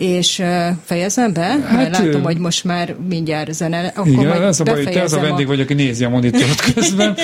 és 0.00 0.42
fejezem 0.84 1.32
be, 1.32 1.40
hát, 1.40 1.72
mert 1.72 1.98
látom, 1.98 2.22
hogy 2.22 2.38
most 2.38 2.64
már 2.64 2.94
mindjárt 3.08 3.52
zene. 3.52 3.92
Akkor 3.94 4.12
igen, 4.12 4.26
majd 4.26 4.42
ez 4.42 4.60
a 4.60 4.64
baj, 4.64 4.84
te 4.84 5.02
az 5.02 5.12
a 5.12 5.20
vendég 5.20 5.46
vagy, 5.46 5.60
aki 5.60 5.74
nézi 5.74 6.04
a 6.04 6.08
monitort 6.08 6.60
közben. 6.74 7.16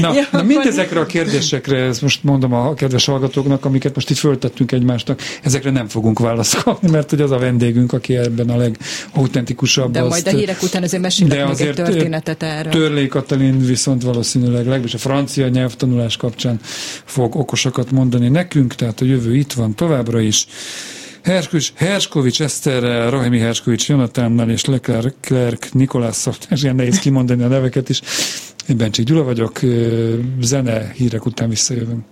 Na, 0.00 0.14
Jó, 0.14 0.20
na 0.32 0.42
mindezekre 0.42 1.00
a 1.00 1.06
kérdésekre, 1.06 1.78
ezt 1.78 2.02
most 2.02 2.24
mondom 2.24 2.52
a 2.52 2.74
kedves 2.74 3.04
hallgatóknak, 3.04 3.64
amiket 3.64 3.94
most 3.94 4.10
itt 4.10 4.16
föltettünk 4.16 4.72
egymásnak, 4.72 5.20
ezekre 5.42 5.70
nem 5.70 5.88
fogunk 5.88 6.18
válaszolni, 6.18 6.90
mert 6.90 7.10
hogy 7.10 7.20
az 7.20 7.30
a 7.30 7.38
vendégünk, 7.38 7.92
aki 7.92 8.16
ebben 8.16 8.50
a 8.50 8.56
legautentikusabb. 8.56 9.92
De 9.92 10.02
azt, 10.02 10.10
majd 10.10 10.26
a 10.26 10.38
hírek 10.38 10.62
után 10.62 10.82
azért 10.82 11.02
mesélek 11.02 11.46
meg 11.48 11.60
egy 11.60 11.74
történetet 11.74 12.42
erről. 12.42 12.72
Törlé 12.72 13.06
Katalin 13.06 13.66
viszont 13.66 14.02
valószínűleg 14.02 14.56
legalábbis 14.56 14.94
a 14.94 14.98
francia 14.98 15.48
nyelvtanulás 15.48 16.16
kapcsán 16.16 16.60
fog 17.04 17.36
okosakat 17.36 17.90
mondani 17.90 18.28
nekünk, 18.28 18.74
tehát 18.74 19.00
a 19.00 19.04
jövő 19.04 19.36
itt 19.36 19.52
van 19.52 19.74
továbbra 19.74 20.20
is. 20.20 20.46
Herkus, 21.28 21.72
Herskovics 21.76 22.40
Eszterrel, 22.40 23.10
Rahimi 23.10 23.38
Herskovics 23.38 23.88
Jonatánnal 23.88 24.50
és 24.50 24.64
Leclerc 24.64 25.70
Nikolásszal, 25.72 26.34
és 26.50 26.62
ilyen 26.62 26.74
nehéz 26.74 26.98
kimondani 26.98 27.42
a 27.42 27.48
neveket 27.48 27.88
is. 27.88 28.00
Én 28.68 28.76
Bencsik 28.76 29.04
Gyula 29.04 29.22
vagyok, 29.22 29.60
zene 30.40 30.92
hírek 30.94 31.26
után 31.26 31.48
visszajövünk. 31.48 32.04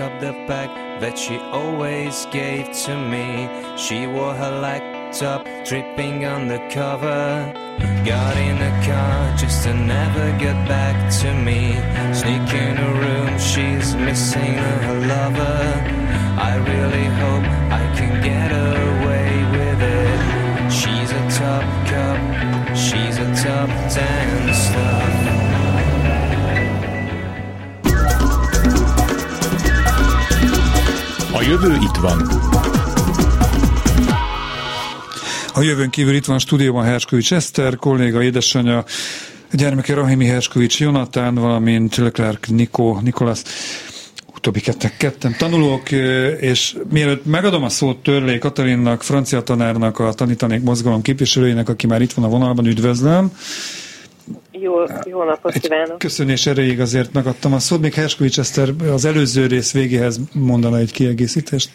Up 0.00 0.20
the 0.20 0.32
bag 0.46 0.68
that 1.00 1.18
she 1.18 1.38
always 1.38 2.26
gave 2.26 2.70
to 2.84 2.96
me. 2.96 3.48
She 3.76 4.06
wore 4.06 4.34
her 4.34 4.60
laptop, 4.60 5.44
dripping 5.64 6.24
on 6.24 6.48
the 6.48 6.58
cover. 6.70 7.52
Got 8.04 8.36
in 8.36 8.58
the 8.58 8.72
car 8.86 9.36
just 9.36 9.64
to 9.64 9.72
never 9.74 10.38
get 10.38 10.56
back 10.68 10.96
to 11.20 11.32
me. 11.32 11.74
Sneak 12.12 12.52
in 12.52 12.76
her 12.76 12.94
room, 13.04 13.38
she's 13.38 13.94
missing 13.94 14.54
her 14.54 15.00
lover. 15.12 15.58
I 16.50 16.56
really 16.56 17.06
hope 17.22 17.46
I 17.80 17.84
can 17.96 18.12
get 18.22 18.50
away 18.52 19.30
with 19.56 19.80
it. 19.82 20.70
She's 20.70 21.10
a 21.10 21.24
top 21.40 21.64
cup, 21.90 22.76
she's 22.76 23.16
a 23.18 23.28
top 23.44 23.68
ten 23.94 24.54
star. 24.54 25.15
A 31.36 31.42
jövő 31.42 31.74
itt 31.74 31.96
van. 32.00 32.28
A 35.54 35.62
jövőn 35.62 35.90
kívül 35.90 36.14
itt 36.14 36.24
van 36.24 36.36
a 36.36 36.38
stúdióban 36.38 36.84
Herskovics 36.84 37.32
Eszter, 37.32 37.76
kolléga, 37.76 38.22
édesanyja, 38.22 38.84
gyermeke 39.52 39.94
Rahimi 39.94 40.26
Herskovics 40.26 40.80
Jonatán, 40.80 41.34
valamint 41.34 41.96
Leclerc 41.96 42.48
Nikó, 42.48 43.00
Nikolász 43.02 43.44
utóbbi 44.36 44.60
ketten, 44.60 44.90
ketten 44.98 45.34
tanulók, 45.38 45.90
és 46.40 46.76
mielőtt 46.90 47.24
megadom 47.24 47.62
a 47.62 47.68
szót 47.68 48.02
Törlé 48.02 48.38
Katalinnak, 48.38 49.02
francia 49.02 49.42
tanárnak, 49.42 49.98
a 49.98 50.12
Tanítanék 50.12 50.62
Mozgalom 50.62 51.02
képviselőjének, 51.02 51.68
aki 51.68 51.86
már 51.86 52.02
itt 52.02 52.12
van 52.12 52.24
a 52.24 52.28
vonalban, 52.28 52.66
üdvözlöm. 52.66 53.32
Jó, 54.60 54.74
jó 55.04 55.22
napot 55.24 55.58
kívánok! 55.58 55.98
köszönés 55.98 56.46
erejéig 56.46 56.80
azért 56.80 57.12
megadtam 57.12 57.52
a 57.52 57.58
szót. 57.58 57.80
Még 57.80 57.94
Herskovics 57.94 58.38
Eszter 58.38 58.68
az 58.92 59.04
előző 59.04 59.46
rész 59.46 59.72
végéhez 59.72 60.20
mondana 60.32 60.78
egy 60.78 60.92
kiegészítést. 60.92 61.70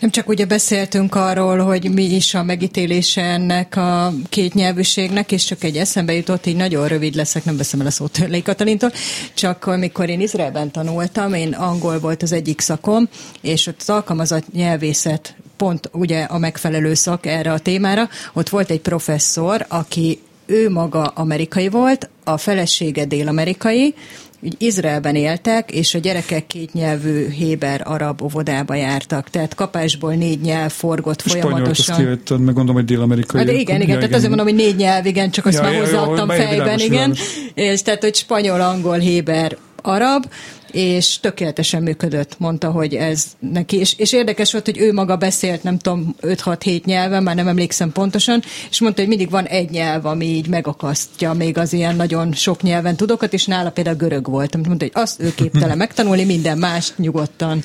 Nem 0.00 0.10
csak 0.10 0.28
ugye 0.28 0.46
beszéltünk 0.46 1.14
arról, 1.14 1.58
hogy 1.58 1.94
mi 1.94 2.02
is 2.02 2.34
a 2.34 2.42
megítélése 2.42 3.22
ennek 3.22 3.76
a 3.76 4.12
kétnyelvűségnek, 4.28 5.32
és 5.32 5.44
csak 5.44 5.64
egy 5.64 5.76
eszembe 5.76 6.12
jutott, 6.12 6.46
így 6.46 6.56
nagyon 6.56 6.88
rövid 6.88 7.14
leszek, 7.14 7.44
nem 7.44 7.56
veszem 7.56 7.80
el 7.80 7.86
a 7.86 7.90
szót 7.90 8.12
Törlei 8.12 8.42
Katalintól, 8.42 8.92
csak 9.34 9.66
amikor 9.66 10.08
én 10.08 10.20
Izraelben 10.20 10.70
tanultam, 10.70 11.34
én 11.34 11.52
angol 11.52 11.98
volt 11.98 12.22
az 12.22 12.32
egyik 12.32 12.60
szakom, 12.60 13.08
és 13.40 13.66
ott 13.66 13.80
az 13.80 13.90
alkalmazott 13.90 14.52
nyelvészet 14.52 15.34
pont 15.56 15.90
ugye 15.92 16.22
a 16.22 16.38
megfelelő 16.38 16.94
szak 16.94 17.26
erre 17.26 17.52
a 17.52 17.58
témára, 17.58 18.08
ott 18.32 18.48
volt 18.48 18.70
egy 18.70 18.80
professzor, 18.80 19.64
aki 19.68 20.18
ő 20.48 20.70
maga 20.70 21.02
amerikai 21.02 21.68
volt, 21.68 22.08
a 22.24 22.36
felesége 22.36 23.04
dél-amerikai, 23.04 23.94
úgy 24.40 24.54
Izraelben 24.58 25.14
éltek, 25.14 25.70
és 25.70 25.94
a 25.94 25.98
gyerekek 25.98 26.46
kétnyelvű 26.46 27.28
héber-arab 27.28 28.22
óvodába 28.22 28.74
jártak, 28.74 29.30
tehát 29.30 29.54
kapásból 29.54 30.14
négy 30.14 30.40
nyelv 30.40 30.70
forgott 30.70 31.22
azt 31.24 31.38
folyamatosan. 31.38 31.96
kijötted, 31.96 32.40
meg 32.40 32.54
gondolom, 32.54 32.74
hogy 32.74 32.84
dél-amerikai. 32.84 33.40
Hát 33.40 33.50
igen, 33.50 33.80
igen, 33.80 33.88
Ja, 33.88 33.94
tehát 33.94 34.14
azért 34.14 34.28
mondom, 34.28 34.46
hogy 34.46 34.54
négy 34.54 34.76
nyelv, 34.76 35.06
igen, 35.06 35.30
csak 35.30 35.46
azt 35.46 35.56
Ja, 35.56 35.62
már 35.62 35.72
ja, 35.72 35.78
ja, 35.78 35.84
hozzáadtam 35.84 36.28
világos, 36.28 36.46
fejben, 36.46 36.78
igen. 36.78 36.90
világos. 36.90 37.20
És 37.54 37.82
tehát, 37.82 38.02
hogy 38.02 38.14
spanyol, 38.14 38.60
angol, 38.60 38.98
héber, 38.98 39.56
arab, 39.82 40.24
és 40.72 41.18
tökéletesen 41.20 41.82
működött, 41.82 42.38
mondta, 42.38 42.70
hogy 42.70 42.94
ez 42.94 43.24
neki, 43.38 43.76
és, 43.76 43.98
és 43.98 44.12
érdekes 44.12 44.52
volt, 44.52 44.64
hogy 44.64 44.78
ő 44.78 44.92
maga 44.92 45.16
beszélt, 45.16 45.62
nem 45.62 45.78
tudom, 45.78 46.14
5-6-7 46.22 46.84
nyelven, 46.84 47.22
már 47.22 47.34
nem 47.34 47.48
emlékszem 47.48 47.92
pontosan, 47.92 48.42
és 48.70 48.80
mondta, 48.80 49.00
hogy 49.00 49.08
mindig 49.08 49.30
van 49.30 49.44
egy 49.44 49.70
nyelv, 49.70 50.06
ami 50.06 50.26
így 50.26 50.48
megakasztja 50.48 51.32
még 51.32 51.58
az 51.58 51.72
ilyen 51.72 51.96
nagyon 51.96 52.32
sok 52.32 52.62
nyelven 52.62 52.96
tudókat, 52.96 53.32
és 53.32 53.46
nála 53.46 53.70
például 53.70 53.96
görög 53.96 54.28
volt, 54.28 54.56
mondta, 54.66 54.84
hogy 54.84 55.02
azt 55.02 55.20
ő 55.20 55.34
képtelen 55.34 55.76
megtanulni, 55.76 56.24
minden 56.24 56.58
más 56.58 56.92
nyugodtan. 56.96 57.62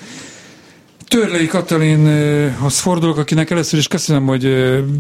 Törlei 1.08 1.48
Katalinhoz 1.48 2.80
fordulok, 2.80 3.18
akinek 3.18 3.50
először 3.50 3.80
is 3.80 3.88
köszönöm, 3.88 4.26
hogy 4.26 4.44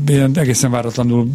ilyen 0.07 0.31
egészen 0.35 0.71
váratlanul 0.71 1.27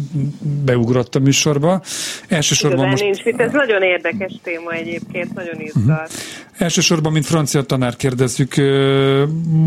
beugrott 0.65 1.15
a 1.15 1.19
műsorba. 1.19 1.81
Elsősorban 2.27 2.77
Igazán 2.79 2.91
most, 2.91 3.03
nincs 3.03 3.25
itt, 3.25 3.39
ez 3.39 3.51
nagyon 3.51 3.81
érdekes 3.81 4.33
téma 4.43 4.71
egyébként, 4.71 5.33
nagyon 5.33 5.61
izgat. 5.61 6.11
elsősorban, 6.57 7.11
mint 7.11 7.25
francia 7.25 7.61
tanár 7.61 7.95
kérdezzük, 7.95 8.55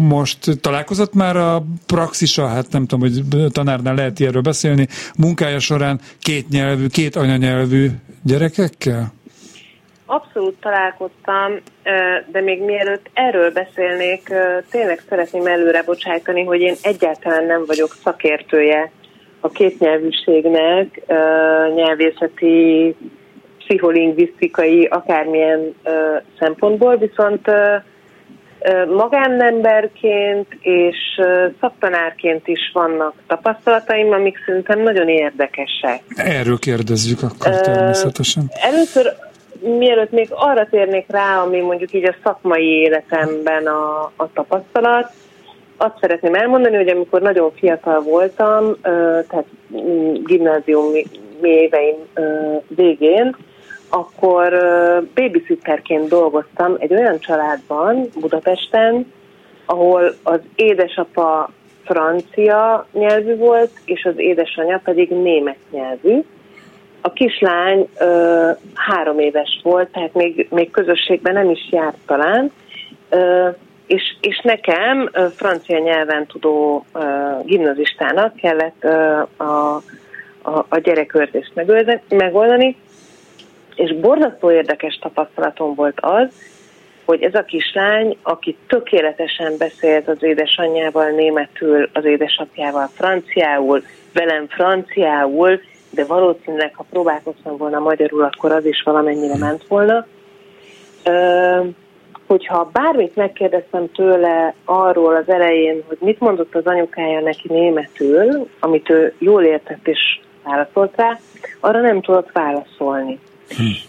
most 0.08 0.60
találkozott 0.60 1.14
már 1.14 1.36
a 1.36 1.64
praxisa, 1.86 2.46
hát 2.46 2.66
nem 2.70 2.86
tudom, 2.86 3.00
hogy 3.00 3.22
tanárnál 3.52 3.94
lehet 3.94 4.20
ilyenről 4.20 4.42
beszélni, 4.42 4.88
munkája 5.16 5.58
során 5.58 6.00
két 6.18 6.48
nyelvű, 6.48 6.86
két 6.86 7.16
anyanyelvű 7.16 7.90
gyerekekkel? 8.22 9.12
Abszolút 10.12 10.60
találkoztam, 10.60 11.60
de 12.32 12.40
még 12.40 12.62
mielőtt 12.62 13.10
erről 13.12 13.52
beszélnék, 13.52 14.34
tényleg 14.70 15.02
szeretném 15.08 15.46
előre 15.46 15.82
bocsájtani, 15.82 16.44
hogy 16.44 16.60
én 16.60 16.74
egyáltalán 16.82 17.44
nem 17.44 17.64
vagyok 17.66 17.96
szakértője 18.04 18.90
a 19.40 19.48
kétnyelvűségnek, 19.48 21.02
nyelvészeti, 21.74 22.94
pszicholingvisztikai, 23.58 24.84
akármilyen 24.84 25.74
szempontból, 26.38 26.96
viszont 26.96 27.50
magánemberként 28.96 30.46
és 30.60 30.96
szaktanárként 31.60 32.48
is 32.48 32.70
vannak 32.72 33.14
tapasztalataim, 33.26 34.12
amik 34.12 34.42
szerintem 34.46 34.80
nagyon 34.80 35.08
érdekesek. 35.08 36.02
Erről 36.16 36.58
kérdezzük 36.58 37.22
akkor 37.22 37.60
természetesen. 37.60 38.50
Először, 38.50 39.12
mielőtt 39.62 40.10
még 40.10 40.28
arra 40.30 40.66
térnék 40.70 41.06
rá, 41.08 41.42
ami 41.42 41.60
mondjuk 41.60 41.92
így 41.92 42.04
a 42.04 42.14
szakmai 42.22 42.66
életemben 42.66 43.66
a, 43.66 44.12
a 44.16 44.32
tapasztalat, 44.32 45.12
azt 45.76 45.98
szeretném 46.00 46.34
elmondani, 46.34 46.76
hogy 46.76 46.88
amikor 46.88 47.20
nagyon 47.20 47.52
fiatal 47.54 48.00
voltam, 48.00 48.76
tehát 49.28 49.46
mm, 49.76 50.14
gimnáziumi 50.24 51.04
éveim 51.42 51.96
végén, 52.68 53.36
akkor 53.88 54.52
babysitterként 55.14 56.08
dolgoztam 56.08 56.76
egy 56.78 56.92
olyan 56.92 57.18
családban 57.18 58.08
Budapesten, 58.20 59.12
ahol 59.66 60.14
az 60.22 60.40
édesapa 60.54 61.50
francia 61.84 62.86
nyelvű 62.92 63.36
volt, 63.36 63.70
és 63.84 64.04
az 64.04 64.14
édesanyja 64.16 64.80
pedig 64.84 65.10
német 65.10 65.58
nyelvű. 65.70 66.22
A 67.04 67.12
kislány 67.12 67.88
ö, 67.98 68.50
három 68.74 69.18
éves 69.18 69.60
volt, 69.62 69.88
tehát 69.88 70.14
még, 70.14 70.46
még 70.50 70.70
közösségben 70.70 71.32
nem 71.32 71.50
is 71.50 71.68
járt 71.70 71.96
talán, 72.06 72.52
ö, 73.08 73.48
és, 73.86 74.02
és 74.20 74.40
nekem 74.44 75.08
ö, 75.12 75.26
francia 75.36 75.78
nyelven 75.78 76.26
tudó 76.26 76.84
ö, 76.94 77.00
gimnazistának 77.44 78.36
kellett 78.36 78.76
ö, 78.84 79.22
a, 79.36 79.82
a, 80.42 80.58
a 80.68 80.80
megölde- 81.54 82.02
megoldani, 82.08 82.76
és 83.74 83.94
borzasztó 83.94 84.50
érdekes 84.50 84.98
tapasztalatom 84.98 85.74
volt 85.74 85.98
az, 86.00 86.28
hogy 87.04 87.22
ez 87.22 87.34
a 87.34 87.44
kislány, 87.44 88.16
aki 88.22 88.56
tökéletesen 88.66 89.56
beszélt 89.58 90.08
az 90.08 90.22
édesanyjával 90.22 91.10
németül, 91.10 91.88
az 91.92 92.04
édesapjával 92.04 92.88
franciául, 92.94 93.82
velem 94.12 94.46
franciául, 94.48 95.60
de 95.94 96.04
valószínűleg, 96.04 96.74
ha 96.74 96.84
próbálkoztam 96.90 97.56
volna 97.56 97.78
magyarul, 97.78 98.22
akkor 98.22 98.52
az 98.52 98.64
is 98.64 98.82
valamennyire 98.82 99.36
ment 99.36 99.66
volna. 99.68 100.06
Ö, 101.04 101.60
hogyha 102.26 102.70
bármit 102.72 103.16
megkérdeztem 103.16 103.92
tőle 103.92 104.54
arról 104.64 105.16
az 105.16 105.28
elején, 105.28 105.82
hogy 105.88 105.98
mit 106.00 106.20
mondott 106.20 106.54
az 106.54 106.66
anyukája 106.66 107.20
neki 107.20 107.48
németül, 107.48 108.48
amit 108.60 108.90
ő 108.90 109.14
jól 109.18 109.42
értett 109.42 109.86
és 109.88 110.20
válaszolt 110.44 110.96
rá, 110.96 111.18
arra 111.60 111.80
nem 111.80 112.00
tudott 112.00 112.32
válaszolni. 112.32 113.18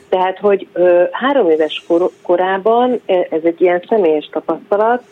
Tehát, 0.10 0.38
hogy 0.40 0.68
ö, 0.74 1.04
három 1.12 1.50
éves 1.50 1.84
kor, 1.88 2.10
korában 2.22 3.02
e- 3.06 3.28
ez 3.30 3.42
egy 3.44 3.62
ilyen 3.62 3.84
személyes 3.90 4.30
tapasztalat, 4.32 5.04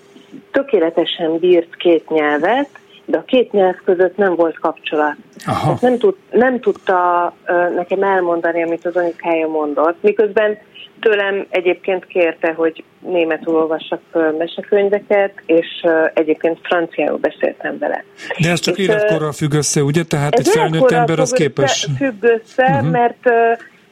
tökéletesen 0.52 1.38
bírt 1.38 1.76
két 1.76 2.10
nyelvet, 2.10 2.70
de 3.06 3.18
a 3.18 3.24
két 3.24 3.52
nyelv 3.52 3.76
között 3.86 4.18
nem 4.18 4.36
volt 4.36 4.60
kapcsolat. 4.60 5.16
Aha. 5.46 5.78
Nem, 5.82 5.98
tud, 5.98 6.16
nem 6.32 6.60
tudta 6.60 7.34
nekem 7.76 8.04
elmondani, 8.04 8.64
amit 8.64 8.86
az 8.86 8.96
anyukája 8.96 9.48
mondott, 9.48 9.98
miközben 10.02 10.58
tőlem 11.00 11.46
egyébként 11.50 12.06
kérte, 12.06 12.54
hogy 12.54 12.84
németül 13.00 13.56
olvassak 13.56 14.02
mesekönyveket, 14.38 15.34
és 15.46 15.68
egyébként 16.14 16.60
franciául 16.62 17.18
beszéltem 17.18 17.78
vele. 17.78 18.04
De 18.42 18.50
ez 18.50 18.60
csak 18.60 18.78
És, 18.78 18.88
életkorral 18.88 19.32
függ 19.32 19.54
össze, 19.54 19.82
ugye? 19.82 20.04
Tehát 20.04 20.34
egy 20.34 20.48
felnőtt 20.48 20.92
ember 20.92 21.20
az 21.20 21.32
képes... 21.32 21.88
Össze, 21.88 21.98
függ 21.98 22.24
össze, 22.24 22.64
uh-huh. 22.64 22.90
mert, 22.90 23.30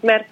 mert 0.01 0.29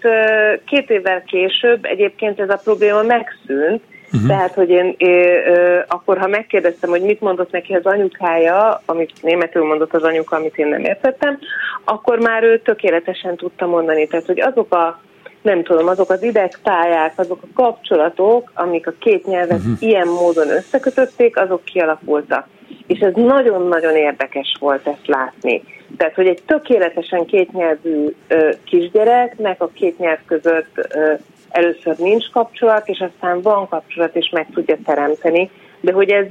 két 0.65 0.89
évvel 0.89 1.23
később 1.23 1.85
egyébként 1.85 2.39
ez 2.39 2.49
a 2.49 2.59
probléma 2.63 3.01
megszűnt, 3.01 3.81
Uh-huh. 4.13 4.27
Tehát, 4.27 4.53
hogy 4.53 4.69
én 4.69 4.95
ö, 4.97 5.05
ö, 5.05 5.79
akkor, 5.87 6.17
ha 6.17 6.27
megkérdeztem, 6.27 6.89
hogy 6.89 7.01
mit 7.01 7.21
mondott 7.21 7.51
neki 7.51 7.73
az 7.73 7.85
anyukája, 7.85 8.81
amit 8.85 9.13
németül 9.21 9.65
mondott 9.65 9.93
az 9.93 10.03
anyuka, 10.03 10.35
amit 10.35 10.57
én 10.57 10.67
nem 10.67 10.83
értettem, 10.83 11.39
akkor 11.85 12.19
már 12.19 12.43
ő 12.43 12.59
tökéletesen 12.59 13.35
tudta 13.35 13.65
mondani. 13.65 14.07
Tehát, 14.07 14.25
hogy 14.25 14.39
azok 14.39 14.73
a 14.73 15.01
nem 15.41 15.63
tudom, 15.63 15.87
azok 15.87 16.09
az 16.09 16.23
idegpályák, 16.23 17.13
azok 17.15 17.39
a 17.41 17.47
kapcsolatok, 17.53 18.51
amik 18.53 18.87
a 18.87 18.93
két 18.99 19.25
nyelvet 19.25 19.57
uh-huh. 19.57 19.81
ilyen 19.81 20.07
módon 20.07 20.49
összekötötték, 20.49 21.37
azok 21.37 21.63
kialakultak. 21.63 22.47
És 22.87 22.99
ez 22.99 23.13
nagyon-nagyon 23.15 23.95
érdekes 23.95 24.55
volt 24.59 24.87
ezt 24.87 25.07
látni. 25.07 25.63
Tehát, 25.97 26.15
hogy 26.15 26.27
egy 26.27 26.41
tökéletesen 26.45 27.25
kétnyelvű 27.25 28.05
ö, 28.27 28.49
kisgyereknek 28.63 29.61
a 29.61 29.69
két 29.73 29.97
nyelv 29.97 30.19
között 30.25 30.87
ö, 30.89 31.13
először 31.49 31.97
nincs 31.97 32.29
kapcsolat, 32.29 32.87
és 32.87 32.99
aztán 32.99 33.41
van 33.41 33.67
kapcsolat, 33.67 34.15
és 34.15 34.29
meg 34.29 34.47
tudja 34.53 34.77
teremteni, 34.85 35.49
de 35.81 35.91
hogy 35.91 36.09
ez, 36.09 36.27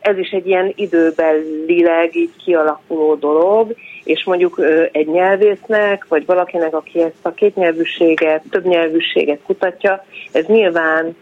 ez 0.00 0.18
is 0.18 0.30
egy 0.30 0.46
ilyen 0.46 0.72
időbelileg 0.74 2.16
így 2.16 2.36
kialakuló 2.44 3.14
dolog, 3.14 3.74
és 4.04 4.24
mondjuk 4.24 4.60
egy 4.92 5.08
nyelvésznek, 5.08 6.06
vagy 6.08 6.26
valakinek, 6.26 6.74
aki 6.74 7.00
ezt 7.00 7.14
a 7.22 7.32
kétnyelvűséget, 7.32 8.42
többnyelvűséget 8.50 9.40
kutatja, 9.42 10.04
ez 10.32 10.44
nyilván 10.44 11.16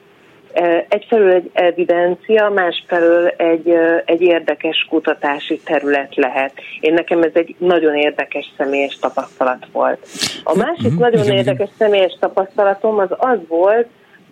egyfelől 0.88 1.30
egy 1.30 1.50
evidencia, 1.52 2.48
másfelől 2.48 3.26
egy, 3.26 3.74
egy 4.04 4.20
érdekes 4.20 4.86
kutatási 4.88 5.60
terület 5.64 6.16
lehet. 6.16 6.52
Én 6.80 6.92
nekem 6.92 7.22
ez 7.22 7.30
egy 7.34 7.54
nagyon 7.58 7.94
érdekes 7.94 8.52
személyes 8.56 8.98
tapasztalat 9.00 9.66
volt. 9.72 10.06
A 10.44 10.56
másik 10.56 10.88
mm-hmm. 10.88 10.98
nagyon 10.98 11.26
érdekes 11.26 11.68
személyes 11.78 12.16
tapasztalatom 12.20 12.98
az 12.98 13.10
az 13.16 13.38
volt, 13.48 13.86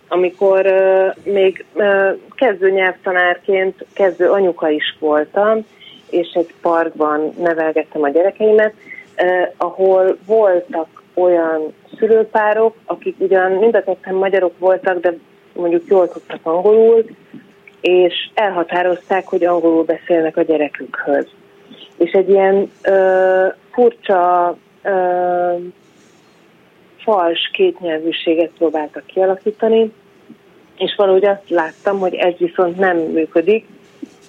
amikor 0.08 0.66
uh, 0.66 1.32
még 1.32 1.64
uh, 1.72 2.18
kezdő 2.34 2.70
nyelvtanárként 2.70 3.84
kezdő 3.92 4.30
anyuka 4.30 4.68
is 4.68 4.96
voltam, 4.98 5.66
és 6.10 6.28
egy 6.32 6.54
parkban 6.60 7.34
nevelgettem 7.38 8.02
a 8.02 8.08
gyerekeimet, 8.08 8.74
uh, 9.16 9.52
ahol 9.56 10.18
voltak 10.26 11.02
olyan 11.14 11.74
szülőpárok, 11.98 12.74
akik 12.84 13.14
ugyan 13.18 13.52
mind 13.52 13.74
a 13.74 13.82
ketten 13.82 14.14
magyarok 14.14 14.58
voltak, 14.58 15.00
de 15.00 15.14
mondjuk 15.56 15.86
jól 15.86 16.08
tudtak 16.08 16.40
angolul, 16.42 17.04
és 17.80 18.14
elhatározták, 18.34 19.26
hogy 19.26 19.44
angolul 19.44 19.84
beszélnek 19.84 20.36
a 20.36 20.42
gyerekükhöz. 20.42 21.26
És 21.96 22.10
egy 22.10 22.28
ilyen 22.28 22.70
ö, 22.82 23.46
furcsa, 23.72 24.56
ö, 24.82 25.52
fals 26.96 27.50
kétnyelvűséget 27.52 28.50
próbáltak 28.58 29.06
kialakítani, 29.06 29.92
és 30.78 30.94
valahogy 30.96 31.24
azt 31.24 31.50
láttam, 31.50 31.98
hogy 31.98 32.14
ez 32.14 32.34
viszont 32.38 32.76
nem 32.76 32.96
működik, 32.96 33.66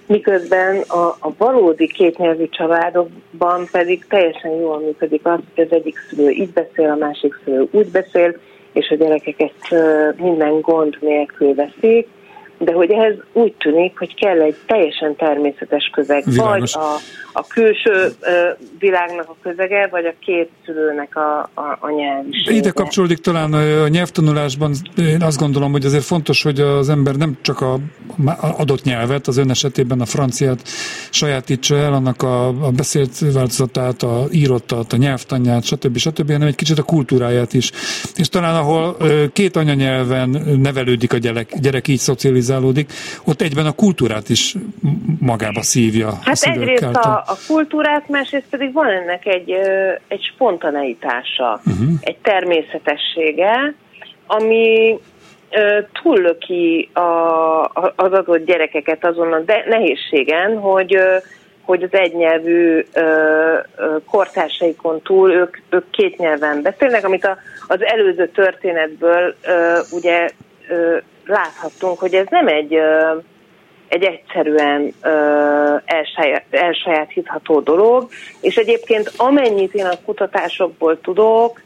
miközben 0.08 0.82
a, 0.88 1.08
a 1.08 1.32
valódi 1.38 1.88
kétnyelvű 1.88 2.50
családokban 2.50 3.68
pedig 3.72 4.06
teljesen 4.08 4.52
jól 4.52 4.80
működik 4.80 5.26
az, 5.26 5.40
hogy 5.56 5.63
az 5.63 5.72
egyik 5.72 5.98
szülő 6.10 6.30
így 6.30 6.50
beszél, 6.50 6.90
a 6.90 6.96
másik 6.96 7.40
szülő 7.44 7.68
úgy 7.72 7.88
beszél, 7.88 8.36
és 8.78 8.90
a 8.90 8.96
gyerekek 8.96 9.40
minden 10.18 10.62
gond 10.62 10.98
nélkül 11.00 11.54
veszik, 11.54 12.08
de 12.58 12.72
hogy 12.72 12.91
ehhez 12.91 13.13
úgy 13.34 13.54
tűnik, 13.54 13.98
hogy 13.98 14.15
kell 14.15 14.41
egy 14.41 14.56
teljesen 14.65 15.15
természetes 15.15 15.89
közeg, 15.93 16.24
Világos. 16.26 16.74
vagy 16.74 16.84
a, 16.84 16.96
a 17.39 17.48
külső 17.48 18.12
világnak 18.80 19.30
a 19.30 19.36
közege, 19.41 19.88
vagy 19.91 20.06
a 20.06 20.13
két 20.20 20.50
szülőnek 20.65 21.15
a, 21.15 21.50
a, 21.54 21.78
a 21.80 21.89
nyelvisége. 21.89 22.58
Ide 22.58 22.70
kapcsolódik 22.70 23.17
talán 23.17 23.54
a 23.54 23.88
nyelvtanulásban, 23.88 24.74
én 24.98 25.22
azt 25.22 25.39
gondolom, 25.39 25.72
hogy 25.72 25.86
azért 25.86 26.04
fontos, 26.04 26.43
hogy 26.43 26.60
az 26.60 26.89
ember 26.89 27.15
nem 27.15 27.38
csak 27.41 27.62
a 27.62 27.78
adott 28.58 28.84
nyelvet, 28.84 29.28
az 29.28 29.38
ön 29.38 29.50
esetében 29.50 30.02
a 30.02 30.06
franciát 30.06 30.67
sajátítsa 31.10 31.78
el, 31.78 31.93
annak 31.93 32.22
a, 32.22 32.48
a 32.48 32.72
beszélt 32.72 33.20
változatát, 33.34 34.04
a 34.04 34.26
írottat, 34.32 34.93
a 34.93 34.98
nyelvtanját, 34.98 35.63
stb. 35.63 35.98
stb., 35.98 36.32
hanem 36.32 36.48
egy 36.48 36.56
kicsit 36.56 36.78
a 36.78 36.84
kultúráját 36.84 37.54
is. 37.54 37.72
És 38.15 38.30
talán 38.30 38.56
ahol 38.56 38.98
két 39.34 39.56
anyanyelven 39.56 40.30
nevelődik 40.62 41.13
a 41.13 41.17
gyerek, 41.17 41.60
gyerek 41.60 41.88
így 41.88 42.00
szocializálódik, 42.00 42.47
ott 43.26 43.42
egyben 43.42 43.66
a 43.66 43.72
kultúrát 43.72 44.30
is 44.30 44.56
magába 45.20 45.62
szívja. 45.62 46.20
Hát 46.22 46.42
egyrészt 46.42 46.84
a, 46.84 47.24
a 47.28 47.38
kultúrát, 47.48 48.10
másrészt 48.10 48.48
pedig 48.50 48.74
van 48.74 48.88
ennek 48.88 49.26
egy, 49.26 49.52
egy 50.08 50.32
spontaneitása, 50.34 51.62
uh-huh. 51.66 51.90
egy 52.02 52.18
természetessége, 52.18 53.76
ami 54.28 54.98
túllöki 56.02 56.90
a, 56.94 57.02
az 57.96 58.12
adott 58.12 58.46
gyerekeket 58.46 59.06
azon 59.06 59.34
a 59.34 59.40
de, 59.40 59.64
nehézségen, 59.68 60.58
hogy 60.58 60.98
hogy 61.68 61.84
az 61.84 61.94
egynyelvű 61.94 62.86
kortársaikon 64.06 65.02
túl 65.02 65.32
ők, 65.32 65.58
ők 65.70 65.90
két 65.90 66.18
nyelven 66.18 66.62
beszélnek, 66.62 67.06
amit 67.06 67.26
a, 67.26 67.38
az 67.68 67.84
előző 67.84 68.28
történetből 68.28 69.36
ö, 69.42 69.80
ugye 69.92 70.30
ö, 70.68 70.98
láthattunk, 71.28 72.00
hogy 72.00 72.13
ez 72.13 72.26
nem 72.30 72.48
egy 72.48 72.78
egy 73.88 74.04
egyszerűen 74.04 74.94
elsajátítható 76.50 77.60
dolog, 77.60 78.08
és 78.42 78.56
egyébként 78.56 79.12
amennyit 79.18 79.74
én 79.74 79.86
a 79.86 80.02
kutatásokból 80.06 81.02
tudok, 81.02 81.62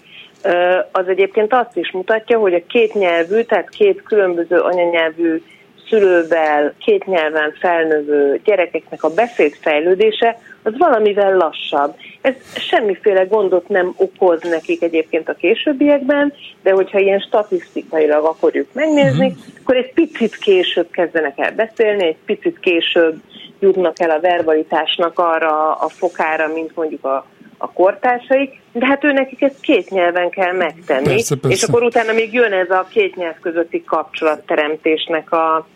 az 0.92 1.08
egyébként 1.08 1.54
azt 1.54 1.78
is 1.78 1.92
mutatja, 1.92 2.38
hogy 2.38 2.54
a 2.54 2.66
két 2.68 2.94
nyelvű, 2.94 3.42
tehát 3.42 3.70
két 3.70 4.04
különböző 4.04 4.58
anyanyelvű 4.58 5.42
szülővel, 5.90 6.74
két 6.80 7.06
nyelven 7.06 7.54
felnövő 7.60 8.40
gyerekeknek 8.44 9.04
a 9.04 9.14
beszédfejlődése 9.14 10.38
az 10.64 10.78
valamivel 10.78 11.38
lassabb. 11.38 11.96
Ez 12.22 12.34
semmiféle 12.56 13.24
gondot 13.24 13.68
nem 13.68 13.94
okoz 13.98 14.42
nekik 14.42 14.82
egyébként 14.82 15.30
a 15.30 15.34
későbbiekben, 15.34 16.34
de 16.64 16.72
hogyha 16.72 17.00
ilyen 17.00 17.20
statisztikailag 17.20 18.26
akarjuk 18.26 18.68
megnézni, 18.74 19.26
uh-huh. 19.26 19.44
akkor 19.62 19.76
egy 19.76 19.94
picit 19.94 20.36
később 20.36 20.88
kezdenek 20.92 21.40
el 21.40 21.52
beszélni, 21.52 22.06
egy 22.06 22.18
picit 22.26 22.60
később 22.60 23.22
jutnak 23.60 24.00
el 24.00 24.10
a 24.10 24.20
verbalitásnak 24.20 25.20
arra 25.20 25.74
a 25.74 25.90
fokára, 25.90 26.48
mint 26.48 26.76
mondjuk 26.76 27.06
a, 27.06 27.26
a 27.58 27.72
kortársaik, 27.72 28.60
de 28.72 28.86
hát 28.86 29.04
ő 29.04 29.12
nekik 29.12 29.42
ezt 29.42 29.60
két 29.60 29.90
nyelven 29.90 30.30
kell 30.30 30.54
megtenni, 30.54 31.06
persze, 31.06 31.36
persze. 31.36 31.58
és 31.58 31.64
akkor 31.64 31.84
utána 31.84 32.14
még 32.14 32.34
jön 32.34 32.54
ez 32.54 32.70
a 32.70 32.88
két 32.90 33.16
nyelv 33.16 33.40
közötti 33.42 33.84
kapcsolatteremtésnek 33.84 35.32
a, 35.32 35.68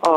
a, 0.00 0.08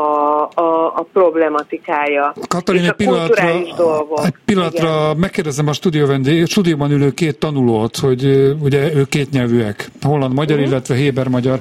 a, 0.54 0.86
a 0.96 1.06
problematikája. 1.12 2.34
Katalin, 2.48 2.84
egy 2.84 2.92
pillanatra, 2.92 3.48
egy 3.48 4.34
pillanatra 4.44 5.02
Igen. 5.04 5.16
megkérdezem 5.16 5.68
a 5.68 5.72
stúdió 5.72 6.06
vendég, 6.06 6.46
stúdióban 6.46 6.90
ülő 6.90 7.10
két 7.10 7.38
tanulót, 7.38 7.96
hogy 7.96 8.24
ugye 8.60 8.94
ők 8.94 9.08
kétnyelvűek, 9.08 9.90
holland-magyar, 10.02 10.56
uh-huh. 10.56 10.70
illetve 10.70 10.94
héber-magyar, 10.94 11.60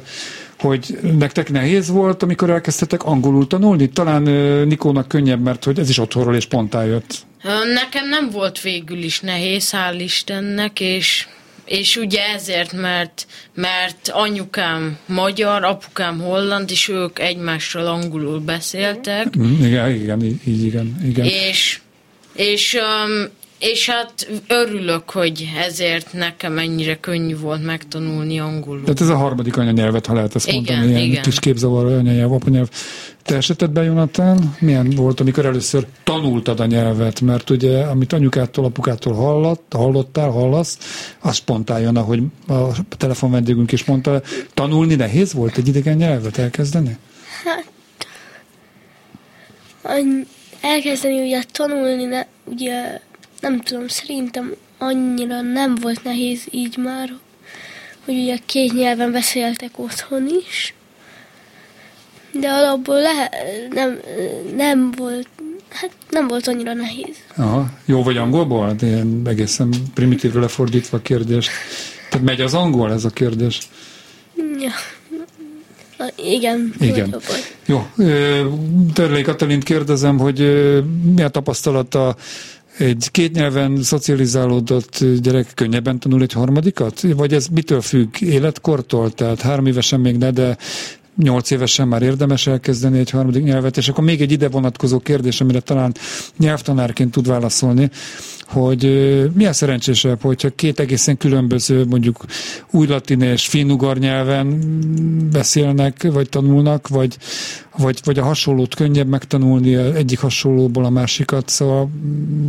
hogy 0.59 0.99
nektek 1.17 1.51
nehéz 1.51 1.89
volt, 1.89 2.23
amikor 2.23 2.49
elkezdtetek 2.49 3.03
angolul 3.03 3.47
tanulni? 3.47 3.89
Talán 3.89 4.21
Nikónak 4.67 5.07
könnyebb, 5.07 5.41
mert 5.41 5.63
hogy 5.63 5.79
ez 5.79 5.89
is 5.89 5.97
otthonról 5.97 6.35
és 6.35 6.45
pont 6.45 6.73
jött. 6.73 7.25
Nekem 7.73 8.09
nem 8.09 8.29
volt 8.29 8.61
végül 8.61 8.97
is 8.97 9.19
nehéz, 9.19 9.71
hál' 9.71 9.99
Istennek, 9.99 10.79
és 10.79 11.27
és 11.65 11.95
ugye 11.95 12.21
ezért, 12.33 12.73
mert, 12.73 13.27
mert 13.53 14.09
anyukám 14.09 14.97
magyar, 15.05 15.63
apukám 15.63 16.19
holland, 16.19 16.71
és 16.71 16.87
ők 16.87 17.19
egymással 17.19 17.87
angolul 17.87 18.39
beszéltek. 18.39 19.37
Mm, 19.37 19.65
igen, 19.65 19.89
igen, 19.89 20.21
így 20.45 20.63
igen. 20.63 20.97
igen. 21.03 21.25
És, 21.25 21.79
és, 22.33 22.73
um, 22.73 23.29
és 23.63 23.89
hát 23.89 24.27
örülök, 24.47 25.09
hogy 25.09 25.49
ezért 25.57 26.13
nekem 26.13 26.57
ennyire 26.57 26.99
könnyű 26.99 27.37
volt 27.37 27.63
megtanulni 27.63 28.39
angolul. 28.39 28.83
Tehát 28.83 29.01
ez 29.01 29.09
a 29.09 29.15
harmadik 29.15 29.57
anyanyelvet, 29.57 30.05
ha 30.05 30.13
lehet 30.13 30.35
ezt 30.35 30.47
igen, 30.47 30.77
mondani, 30.77 30.89
ilyen 30.89 31.01
igen. 31.01 31.23
kis 31.23 31.39
képzavaró 31.39 31.87
anyanyelv, 31.87 32.31
apanyelv. 32.31 32.69
Te 33.23 33.35
esetedben, 33.35 33.83
Jonathan, 33.83 34.55
milyen 34.59 34.89
volt, 34.89 35.19
amikor 35.19 35.45
először 35.45 35.85
tanultad 36.03 36.59
a 36.59 36.65
nyelvet? 36.65 37.21
Mert 37.21 37.49
ugye, 37.49 37.83
amit 37.83 38.13
anyukától, 38.13 38.65
apukától 38.65 39.13
hallott, 39.13 39.73
hallottál, 39.75 40.29
hallasz, 40.29 40.77
az 41.19 41.35
spontán 41.35 41.79
jön, 41.79 41.95
ahogy 41.95 42.21
a 42.47 42.95
telefon 42.97 43.31
vendégünk 43.31 43.71
is 43.71 43.85
mondta. 43.85 44.21
Tanulni 44.53 44.95
nehéz 44.95 45.33
volt 45.33 45.57
egy 45.57 45.67
idegen 45.67 45.97
nyelvet 45.97 46.37
elkezdeni? 46.37 46.97
Hát, 47.43 47.65
elkezdeni 50.61 51.21
ugye 51.21 51.43
tanulni, 51.51 52.03
ne, 52.03 52.25
ugye 52.45 52.99
nem 53.43 53.61
tudom, 53.61 53.87
szerintem 53.87 54.53
annyira 54.77 55.41
nem 55.41 55.75
volt 55.75 56.03
nehéz 56.03 56.43
így 56.51 56.77
már, 56.77 57.13
hogy 58.05 58.17
ugye 58.17 58.37
két 58.45 58.73
nyelven 58.73 59.11
beszéltek 59.11 59.79
otthon 59.79 60.27
is 60.47 60.73
de 62.39 62.49
alapból 62.49 63.01
le, 63.01 63.29
nem, 63.69 63.99
nem 64.55 64.91
volt, 64.97 65.27
hát 65.69 65.91
nem 66.09 66.27
volt 66.27 66.47
annyira 66.47 66.73
nehéz. 66.73 67.15
Aha. 67.35 67.69
Jó 67.85 68.03
vagy 68.03 68.17
angolból? 68.17 68.65
Hát 68.65 68.81
ilyen 68.81 69.21
egészen 69.25 69.73
primitívre 69.93 70.39
lefordítva 70.39 70.97
a 70.97 71.01
kérdést. 71.01 71.49
Tehát 72.09 72.25
megy 72.25 72.41
az 72.41 72.53
angol 72.53 72.91
ez 72.91 73.05
a 73.05 73.09
kérdés? 73.09 73.59
Ja. 74.59 74.71
Igen. 76.15 76.73
Igen. 76.79 77.15
Jó. 77.65 77.87
Törlé 78.93 79.21
Katalint 79.21 79.63
kérdezem, 79.63 80.19
hogy 80.19 80.39
mi 81.15 81.23
a 81.23 81.29
tapasztalata 81.29 82.15
egy 82.77 83.07
két 83.11 83.33
nyelven 83.33 83.81
szocializálódott 83.81 85.05
gyerek 85.21 85.51
könnyebben 85.55 85.99
tanul 85.99 86.21
egy 86.21 86.33
harmadikat? 86.33 87.01
Vagy 87.01 87.33
ez 87.33 87.47
mitől 87.47 87.81
függ? 87.81 88.21
Életkortól? 88.21 89.11
Tehát 89.11 89.41
három 89.41 89.65
évesen 89.65 89.99
még 89.99 90.17
ne, 90.17 90.31
de 90.31 90.57
nyolc 91.17 91.51
évesen 91.51 91.87
már 91.87 92.01
érdemes 92.01 92.47
elkezdeni 92.47 92.99
egy 92.99 93.09
harmadik 93.09 93.43
nyelvet, 93.43 93.77
és 93.77 93.89
akkor 93.89 94.03
még 94.03 94.21
egy 94.21 94.31
ide 94.31 94.49
vonatkozó 94.49 94.99
kérdés, 94.99 95.41
amire 95.41 95.59
talán 95.59 95.93
nyelvtanárként 96.37 97.11
tud 97.11 97.27
válaszolni, 97.27 97.89
hogy 98.47 98.83
milyen 99.33 99.53
szerencsésebb, 99.53 100.21
hogyha 100.21 100.49
két 100.55 100.79
egészen 100.79 101.17
különböző, 101.17 101.85
mondjuk 101.85 102.25
új 102.71 102.87
latin 102.87 103.21
és 103.21 103.47
finnugar 103.47 103.97
nyelven 103.97 104.59
beszélnek, 105.31 106.07
vagy 106.11 106.29
tanulnak, 106.29 106.87
vagy, 106.87 107.17
vagy, 107.77 107.99
vagy 108.03 108.19
a 108.19 108.23
hasonlót 108.23 108.75
könnyebb 108.75 109.07
megtanulni 109.07 109.75
egyik 109.75 110.19
hasonlóból 110.19 110.85
a 110.85 110.89
másikat, 110.89 111.49
szóval 111.49 111.89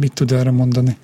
mit 0.00 0.12
tud 0.12 0.32
erre 0.32 0.50
mondani? 0.50 0.96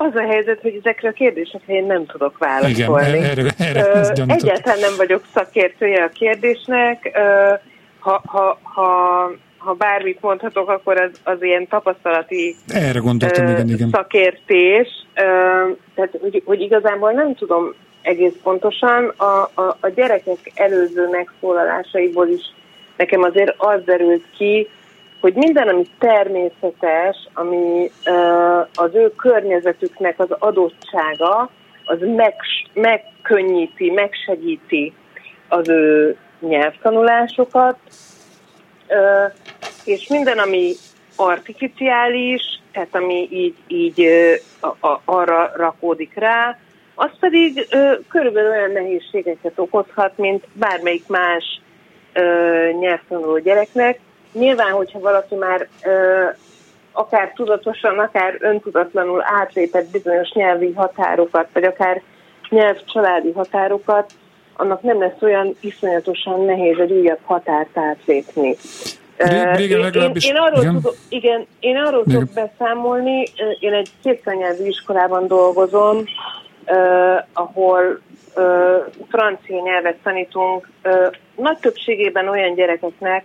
Az 0.00 0.14
a 0.14 0.20
helyzet, 0.20 0.60
hogy 0.60 0.78
ezekre 0.80 1.08
a 1.08 1.12
kérdésekre 1.12 1.74
én 1.74 1.84
nem 1.84 2.06
tudok 2.06 2.38
válaszolni. 2.38 3.08
Igen, 3.08 3.24
erre, 3.24 3.50
erre 3.58 3.86
Ö, 3.94 4.22
egyáltalán 4.26 4.78
nem 4.78 4.96
vagyok 4.96 5.22
szakértője 5.34 6.02
a 6.04 6.08
kérdésnek. 6.08 7.10
Ö, 7.14 7.52
ha, 7.98 8.22
ha, 8.26 8.58
ha, 8.62 9.30
ha 9.58 9.72
bármit 9.72 10.20
mondhatok, 10.20 10.68
akkor 10.68 11.00
az, 11.00 11.10
az 11.24 11.42
ilyen 11.42 11.68
tapasztalati 11.68 12.56
erre 12.68 12.98
gondoltam, 12.98 13.46
ö, 13.46 13.50
igen, 13.50 13.68
igen. 13.68 13.88
szakértés. 13.92 14.88
Ö, 15.14 15.22
tehát, 15.94 16.18
hogy, 16.20 16.42
hogy 16.44 16.60
igazából 16.60 17.12
nem 17.12 17.34
tudom 17.34 17.74
egész 18.02 18.34
pontosan. 18.42 19.08
A, 19.16 19.50
a, 19.54 19.76
a 19.80 19.88
gyerekek 19.94 20.52
előző 20.54 21.08
megszólalásaiból 21.10 22.28
is 22.28 22.42
nekem 22.96 23.22
azért 23.22 23.54
az 23.56 23.80
derült 23.84 24.24
ki, 24.36 24.68
hogy 25.20 25.34
minden, 25.34 25.68
ami 25.68 25.84
természetes, 25.98 27.28
ami 27.34 27.90
az 28.74 28.94
ő 28.94 29.12
környezetüknek 29.14 30.18
az 30.18 30.30
adottsága, 30.30 31.50
az 31.84 31.98
meg, 32.16 32.34
megkönnyíti, 32.74 33.90
megsegíti 33.90 34.92
az 35.48 35.68
ő 35.68 36.16
nyelvtanulásokat, 36.40 37.78
és 39.84 40.08
minden, 40.08 40.38
ami 40.38 40.72
artificiális, 41.16 42.42
tehát 42.72 42.94
ami 42.94 43.28
így, 43.30 43.56
így 43.66 44.08
arra 45.04 45.52
rakódik 45.56 46.14
rá, 46.14 46.58
az 46.94 47.10
pedig 47.20 47.66
uh, 47.72 47.98
körülbelül 48.08 48.50
olyan 48.50 48.70
nehézségeket 48.70 49.52
okozhat, 49.56 50.18
mint 50.18 50.44
bármelyik 50.52 51.06
más 51.06 51.60
uh, 52.14 52.80
nyelvtanuló 52.80 53.38
gyereknek, 53.38 53.98
Nyilván, 54.32 54.72
hogyha 54.72 54.98
valaki 54.98 55.34
már 55.34 55.68
ö, 55.84 56.24
akár 56.92 57.32
tudatosan, 57.34 57.98
akár 57.98 58.36
öntudatlanul 58.40 59.22
átlépett 59.24 59.90
bizonyos 59.90 60.30
nyelvi 60.32 60.72
határokat, 60.72 61.48
vagy 61.52 61.64
akár 61.64 62.02
nyelvcsaládi 62.48 63.32
határokat, 63.32 64.12
annak 64.56 64.82
nem 64.82 65.00
lesz 65.00 65.22
olyan 65.22 65.56
iszonyatosan 65.60 66.44
nehéz 66.44 66.78
egy 66.78 66.92
újabb 66.92 67.20
határt 67.24 67.78
átlépni. 67.78 68.56
Régen 69.16 69.94
én, 69.94 70.12
én, 70.20 70.36
arról 70.36 70.62
igen. 70.62 70.74
Tudok, 70.74 70.94
igen, 71.08 71.46
én 71.60 71.76
arról 71.76 72.02
igen. 72.06 72.18
tudok 72.18 72.34
beszámolni, 72.34 73.26
én 73.60 73.72
egy 73.72 73.90
kétszanyelvű 74.02 74.66
iskolában 74.66 75.26
dolgozom, 75.26 75.96
uh, 76.66 77.22
ahol 77.32 78.00
uh, 78.36 78.44
francia 79.08 79.62
nyelvet 79.62 79.96
tanítunk, 80.02 80.68
uh, 80.84 81.10
nagy 81.36 81.58
többségében 81.58 82.28
olyan 82.28 82.54
gyerekeknek, 82.54 83.24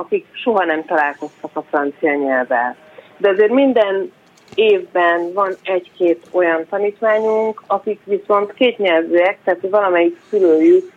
akik 0.00 0.26
soha 0.32 0.64
nem 0.64 0.84
találkoztak 0.84 1.50
a 1.52 1.62
francia 1.62 2.14
nyelvvel. 2.14 2.76
De 3.16 3.28
azért 3.28 3.52
minden 3.52 4.12
évben 4.54 5.32
van 5.32 5.54
egy-két 5.62 6.26
olyan 6.30 6.66
tanítványunk, 6.70 7.62
akik 7.66 8.00
viszont 8.04 8.52
kétnyelvűek, 8.52 9.38
tehát 9.44 9.68
valamelyik 9.70 10.20
szülőjük 10.30 10.92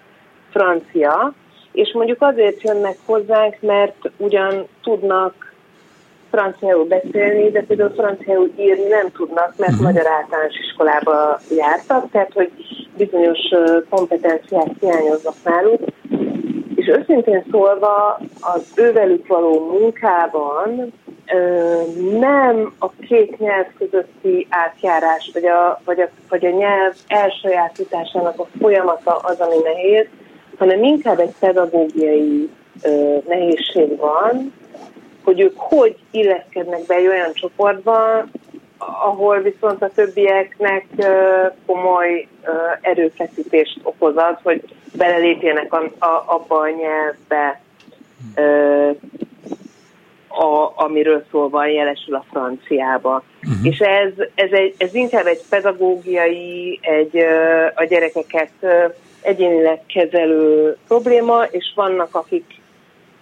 francia, 0.51 1.33
és 1.71 1.91
mondjuk 1.93 2.21
azért 2.21 2.61
jönnek 2.61 2.97
hozzánk, 3.05 3.57
mert 3.59 4.11
ugyan 4.17 4.67
tudnak 4.83 5.53
franciául 6.31 6.85
beszélni, 6.85 7.51
de 7.51 7.61
például 7.61 7.89
franciául 7.89 8.51
írni 8.57 8.87
nem 8.87 9.11
tudnak, 9.11 9.53
mert 9.57 9.71
uh-huh. 9.71 9.87
magyar 9.87 10.07
általános 10.07 10.55
iskolába 10.67 11.39
jártak, 11.57 12.11
tehát 12.11 12.33
hogy 12.33 12.51
bizonyos 12.97 13.39
kompetenciák 13.89 14.67
hiányoznak 14.79 15.35
náluk, 15.43 15.79
és 16.83 16.89
őszintén 16.89 17.43
szólva 17.51 18.19
az 18.39 18.71
ővelük 18.75 19.27
való 19.27 19.69
munkában 19.79 20.93
nem 22.19 22.73
a 22.79 22.89
két 22.89 23.39
nyelv 23.39 23.65
közötti 23.77 24.47
átjárás, 24.49 25.29
vagy 25.33 25.45
a, 25.45 25.81
vagy 25.85 25.99
a, 25.99 26.09
vagy 26.29 26.45
a 26.45 26.49
nyelv 26.49 26.93
elsajátításának 27.07 28.39
a 28.39 28.47
folyamata 28.59 29.15
az, 29.15 29.39
ami 29.39 29.55
nehéz, 29.63 30.05
hanem 30.57 30.83
inkább 30.83 31.19
egy 31.19 31.33
pedagógiai 31.39 32.49
ö, 32.83 33.17
nehézség 33.27 33.97
van, 33.97 34.53
hogy 35.23 35.39
ők 35.39 35.57
hogy 35.57 35.95
illeszkednek 36.11 36.85
be 36.85 36.95
egy 36.95 37.07
olyan 37.07 37.33
csoportba, 37.33 38.25
ahol 39.03 39.41
viszont 39.41 39.81
a 39.81 39.89
többieknek 39.89 40.85
komoly 41.65 42.27
erőfeszítést 42.81 43.79
okoz 43.83 44.13
az, 44.15 44.35
hogy 44.43 44.63
belelépjenek 44.93 45.73
a, 45.73 46.05
a, 46.05 46.23
abba 46.25 46.59
a 46.59 46.69
nyelvbe, 46.69 47.61
a, 50.27 50.71
amiről 50.75 51.25
szólva 51.31 51.65
jelesül 51.65 52.15
a 52.15 52.25
franciába. 52.31 53.23
Uh-huh. 53.43 53.65
És 53.65 53.79
ez, 53.79 54.11
ez, 54.35 54.51
egy, 54.51 54.75
ez 54.77 54.93
inkább 54.93 55.25
egy 55.25 55.41
pedagógiai, 55.49 56.79
egy 56.81 57.17
a 57.75 57.83
gyerekeket 57.83 58.51
egyénileg 59.21 59.81
kezelő 59.85 60.77
probléma, 60.87 61.43
és 61.43 61.71
vannak, 61.75 62.15
akik 62.15 62.61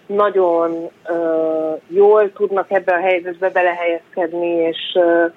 nagyon 0.06 0.90
uh, 1.08 1.80
jól 1.88 2.32
tudnak 2.32 2.70
ebbe 2.70 2.92
a 2.92 3.00
helyzetbe 3.00 3.50
belehelyezkedni, 3.50 4.48
és 4.48 4.78
uh, 4.94 5.32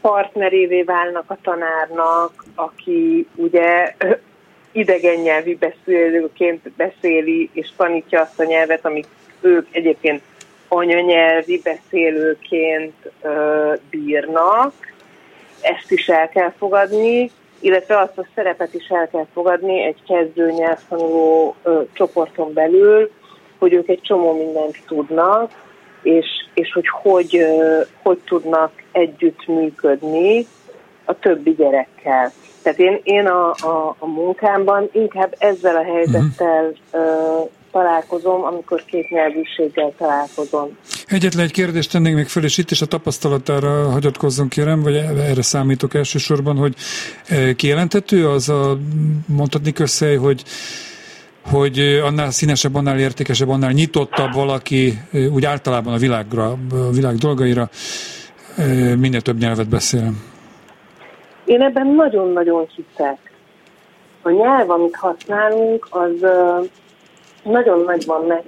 partnerévé 0.00 0.82
válnak 0.82 1.30
a 1.30 1.38
tanárnak, 1.42 2.44
aki 2.54 3.26
ugye 3.34 3.94
idegen 4.72 5.20
nyelvi 5.20 5.54
beszélőként 5.54 6.70
beszéli 6.76 7.50
és 7.52 7.68
tanítja 7.76 8.20
azt 8.20 8.40
a 8.40 8.44
nyelvet, 8.44 8.84
amit 8.84 9.08
ők 9.40 9.66
egyébként 9.70 10.22
anyanyelvi 10.68 11.60
beszélőként 11.64 13.10
bírnak. 13.90 14.72
Ezt 15.60 15.90
is 15.90 16.08
el 16.08 16.28
kell 16.28 16.52
fogadni, 16.58 17.30
illetve 17.60 17.98
azt 17.98 18.18
a 18.18 18.26
szerepet 18.34 18.74
is 18.74 18.88
el 18.88 19.08
kell 19.08 19.26
fogadni 19.32 19.82
egy 19.82 20.02
kezdő 20.06 20.50
nyelvtanuló 20.50 21.54
ö, 21.62 21.80
csoporton 21.92 22.52
belül, 22.52 23.10
hogy 23.58 23.72
ők 23.72 23.88
egy 23.88 24.00
csomó 24.00 24.32
mindent 24.32 24.76
tudnak, 24.86 25.50
és, 26.04 26.26
és 26.54 26.72
hogy, 26.72 26.88
hogy 27.02 27.44
hogy 28.02 28.18
tudnak 28.18 28.72
együtt 28.92 29.46
működni 29.46 30.46
a 31.04 31.18
többi 31.18 31.54
gyerekkel. 31.54 32.32
Tehát 32.62 32.78
én, 32.78 33.00
én 33.02 33.26
a, 33.26 33.50
a, 33.50 33.96
a 33.98 34.06
munkámban 34.06 34.88
inkább 34.92 35.34
ezzel 35.38 35.76
a 35.76 35.84
helyzettel 35.84 36.72
uh-huh. 36.92 37.50
találkozom, 37.72 38.44
amikor 38.44 38.84
két 38.84 39.10
nyelvűséggel 39.10 39.92
találkozom. 39.98 40.78
Egyetlen 41.06 41.44
egy 41.44 41.52
kérdést 41.52 41.90
tennék 41.90 42.14
még 42.14 42.26
föl, 42.26 42.44
és 42.44 42.58
itt 42.58 42.70
is 42.70 42.82
a 42.82 42.86
tapasztalatára 42.86 43.90
hagyatkozzon 43.90 44.48
kérem, 44.48 44.82
vagy 44.82 44.94
erre 44.94 45.42
számítok 45.42 45.94
elsősorban, 45.94 46.56
hogy 46.56 46.74
kijelentető 47.56 48.28
az 48.28 48.48
a 48.48 48.78
mondhatni 49.26 49.72
össze, 49.78 50.16
hogy 50.16 50.42
hogy 51.50 51.78
annál 52.04 52.30
színesebb, 52.30 52.74
annál 52.74 52.98
értékesebb, 52.98 53.48
annál 53.48 53.70
nyitottabb 53.70 54.32
valaki 54.32 54.92
úgy 55.32 55.44
általában 55.44 55.92
a 55.92 55.96
világra, 55.98 56.44
a 56.70 56.90
világ 56.92 57.14
dolgaira 57.14 57.68
minél 58.98 59.20
több 59.20 59.38
nyelvet 59.38 59.68
beszél. 59.68 60.10
Én 61.44 61.62
ebben 61.62 61.86
nagyon-nagyon 61.86 62.66
hiszek. 62.74 63.18
A 64.22 64.30
nyelv, 64.30 64.70
amit 64.70 64.96
használunk, 64.96 65.86
az 65.90 66.26
nagyon 67.42 67.82
nagyban 67.84 68.24
meg, 68.26 68.42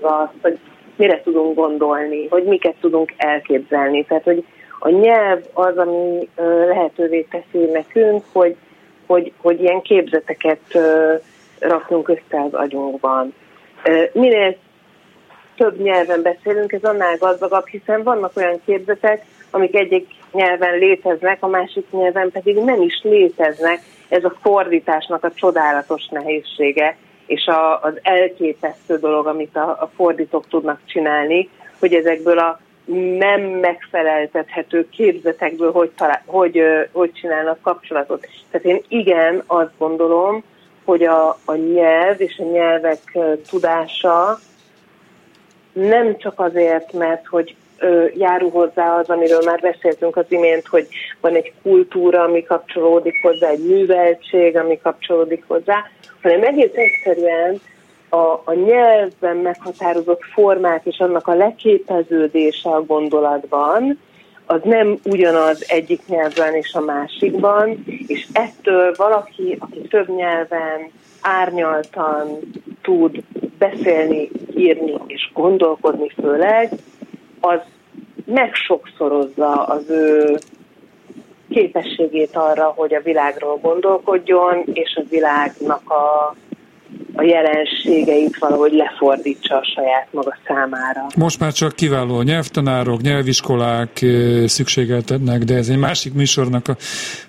azt, 0.00 0.32
hogy 0.42 0.58
mire 0.96 1.20
tudunk 1.22 1.54
gondolni, 1.54 2.28
hogy 2.28 2.44
miket 2.44 2.74
tudunk 2.80 3.12
elképzelni. 3.16 4.04
Tehát, 4.04 4.24
hogy 4.24 4.44
a 4.78 4.88
nyelv 4.88 5.42
az, 5.52 5.76
ami 5.76 6.28
lehetővé 6.66 7.26
teszi 7.30 7.64
nekünk, 7.72 8.24
hogy, 8.32 8.56
hogy, 9.06 9.32
hogy 9.36 9.60
ilyen 9.60 9.80
képzeteket 9.80 10.60
raknunk 11.62 12.08
össze 12.08 12.42
az 12.42 12.54
agyunkban. 12.54 13.34
Minél 14.12 14.56
több 15.56 15.80
nyelven 15.80 16.22
beszélünk, 16.22 16.72
ez 16.72 16.82
annál 16.82 17.16
gazdagabb, 17.16 17.66
hiszen 17.66 18.02
vannak 18.02 18.36
olyan 18.36 18.60
képzetek, 18.64 19.24
amik 19.50 19.74
egyik 19.74 20.08
nyelven 20.32 20.78
léteznek, 20.78 21.42
a 21.42 21.46
másik 21.46 21.90
nyelven 21.90 22.30
pedig 22.30 22.56
nem 22.56 22.82
is 22.82 23.00
léteznek. 23.02 23.80
Ez 24.08 24.24
a 24.24 24.34
fordításnak 24.42 25.24
a 25.24 25.32
csodálatos 25.34 26.08
nehézsége, 26.08 26.96
és 27.26 27.46
a, 27.46 27.80
az 27.82 27.98
elképesztő 28.02 28.98
dolog, 28.98 29.26
amit 29.26 29.56
a, 29.56 29.68
a 29.68 29.90
fordítók 29.96 30.48
tudnak 30.48 30.80
csinálni, 30.86 31.48
hogy 31.78 31.94
ezekből 31.94 32.38
a 32.38 32.60
nem 33.18 33.40
megfeleltethető 33.40 34.88
képzetekből 34.88 35.72
hogy, 35.72 35.90
talál, 35.90 36.22
hogy, 36.26 36.62
hogy 36.92 37.12
csinálnak 37.12 37.60
kapcsolatot. 37.60 38.28
Tehát 38.50 38.66
én 38.66 38.82
igen, 38.88 39.42
azt 39.46 39.72
gondolom, 39.78 40.42
hogy 40.84 41.02
a, 41.02 41.28
a 41.44 41.54
nyelv 41.54 42.20
és 42.20 42.38
a 42.38 42.50
nyelvek 42.50 43.18
tudása 43.50 44.38
nem 45.72 46.16
csak 46.18 46.40
azért, 46.40 46.92
mert 46.92 47.26
hogy 47.26 47.54
járul 48.14 48.50
hozzá 48.50 48.98
az, 48.98 49.08
amiről 49.08 49.42
már 49.44 49.60
beszéltünk 49.60 50.16
az 50.16 50.24
imént, 50.28 50.66
hogy 50.66 50.86
van 51.20 51.34
egy 51.34 51.52
kultúra, 51.62 52.22
ami 52.22 52.42
kapcsolódik 52.42 53.14
hozzá, 53.22 53.48
egy 53.48 53.66
műveltség, 53.66 54.56
ami 54.56 54.78
kapcsolódik 54.82 55.44
hozzá, 55.46 55.84
hanem 56.22 56.42
egész 56.42 56.72
egyszerűen 56.74 57.60
a, 58.08 58.40
a 58.44 58.52
nyelvben 58.54 59.36
meghatározott 59.36 60.22
formák 60.32 60.84
és 60.84 60.98
annak 60.98 61.26
a 61.26 61.34
leképeződése 61.34 62.70
a 62.70 62.84
gondolatban, 62.84 63.98
az 64.52 64.60
nem 64.64 64.98
ugyanaz 65.04 65.64
egyik 65.68 66.00
nyelven 66.06 66.54
és 66.54 66.74
a 66.74 66.80
másikban, 66.80 67.84
és 68.06 68.26
ettől 68.32 68.94
valaki, 68.96 69.56
aki 69.58 69.80
több 69.80 70.08
nyelven 70.08 70.90
árnyaltan 71.20 72.38
tud 72.82 73.22
beszélni, 73.58 74.30
írni 74.56 74.94
és 75.06 75.30
gondolkodni 75.34 76.08
főleg, 76.08 76.70
az 77.40 77.60
megsokszorozza 78.24 79.64
az 79.64 79.90
ő 79.90 80.38
képességét 81.50 82.36
arra, 82.36 82.72
hogy 82.76 82.94
a 82.94 83.02
világról 83.02 83.58
gondolkodjon, 83.62 84.64
és 84.72 84.94
a 84.96 85.08
világnak 85.08 85.90
a 85.90 86.34
a 87.14 87.22
jelenségeit 87.22 88.38
valahogy 88.38 88.72
lefordítsa 88.72 89.56
a 89.56 89.64
saját 89.74 90.08
maga 90.10 90.36
számára. 90.46 91.06
Most 91.16 91.40
már 91.40 91.52
csak 91.52 91.72
kiváló 91.72 92.22
nyelvtanárok, 92.22 93.00
nyelviskolák 93.00 94.04
szükségeltetnek, 94.46 95.38
de 95.38 95.54
ez 95.54 95.68
egy 95.68 95.78
másik 95.78 96.14
műsornak 96.14 96.68
a 96.68 96.76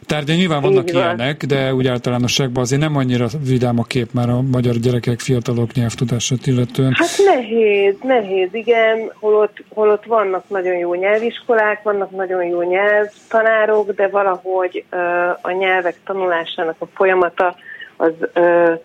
tárgya. 0.06 0.34
Nyilván 0.34 0.62
vannak 0.62 0.90
Így 0.90 0.96
ilyenek, 0.96 1.44
van. 1.48 1.58
de 1.58 1.74
úgy 1.74 1.88
általánosságban 1.88 2.64
azért 2.64 2.82
nem 2.82 2.96
annyira 2.96 3.28
vidám 3.48 3.80
a 3.80 3.84
kép 3.84 4.08
már 4.14 4.30
a 4.30 4.42
magyar 4.42 4.76
gyerekek, 4.76 5.20
fiatalok 5.20 5.74
nyelvtudását 5.74 6.48
illetően. 6.48 6.94
Hát 6.96 7.36
nehéz, 7.36 7.96
nehéz, 8.02 8.50
igen. 8.52 9.12
Holott, 9.20 9.58
holott 9.70 10.06
vannak 10.06 10.50
nagyon 10.50 10.78
jó 10.78 10.94
nyelviskolák, 10.94 11.84
vannak 11.84 12.12
nagyon 12.12 12.44
jó 12.44 12.62
nyelvtanárok, 12.62 13.92
de 13.92 14.08
valahogy 14.08 14.84
uh, 14.92 15.00
a 15.42 15.52
nyelvek 15.52 15.96
tanulásának 16.06 16.76
a 16.80 16.86
folyamata 16.94 17.56
az 17.98 18.12
uh, 18.36 18.80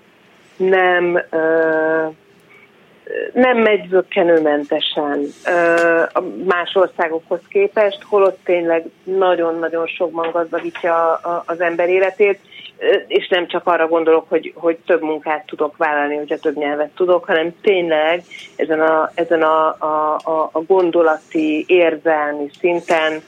nem 0.58 1.22
nem 3.32 3.58
megy 3.58 3.88
zöggenőmentesen 3.88 5.26
más 6.46 6.74
országokhoz 6.74 7.40
képest, 7.48 8.02
holott 8.02 8.38
tényleg 8.44 8.84
nagyon-nagyon 9.04 9.86
sokban 9.86 10.30
gazdagítja 10.30 11.14
az 11.46 11.60
ember 11.60 11.88
életét, 11.88 12.40
és 13.06 13.28
nem 13.28 13.46
csak 13.46 13.66
arra 13.66 13.88
gondolok, 13.88 14.28
hogy, 14.28 14.52
hogy 14.56 14.76
több 14.86 15.02
munkát 15.02 15.46
tudok 15.46 15.76
vállalni, 15.76 16.16
hogyha 16.16 16.36
több 16.36 16.56
nyelvet 16.56 16.90
tudok, 16.94 17.24
hanem 17.24 17.54
tényleg 17.60 18.22
ezen 18.56 18.80
a, 18.80 19.10
ezen 19.14 19.42
a, 19.42 19.66
a, 19.78 20.18
a, 20.24 20.50
a 20.52 20.60
gondolati, 20.66 21.64
érzelmi 21.66 22.50
szinten 22.58 23.22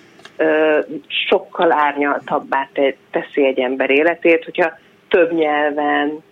sokkal 1.06 1.72
árnyaltabbá 1.72 2.68
teszi 3.10 3.46
egy 3.46 3.58
ember 3.58 3.90
életét, 3.90 4.44
hogyha 4.44 4.78
több 5.08 5.32
nyelven 5.32 6.22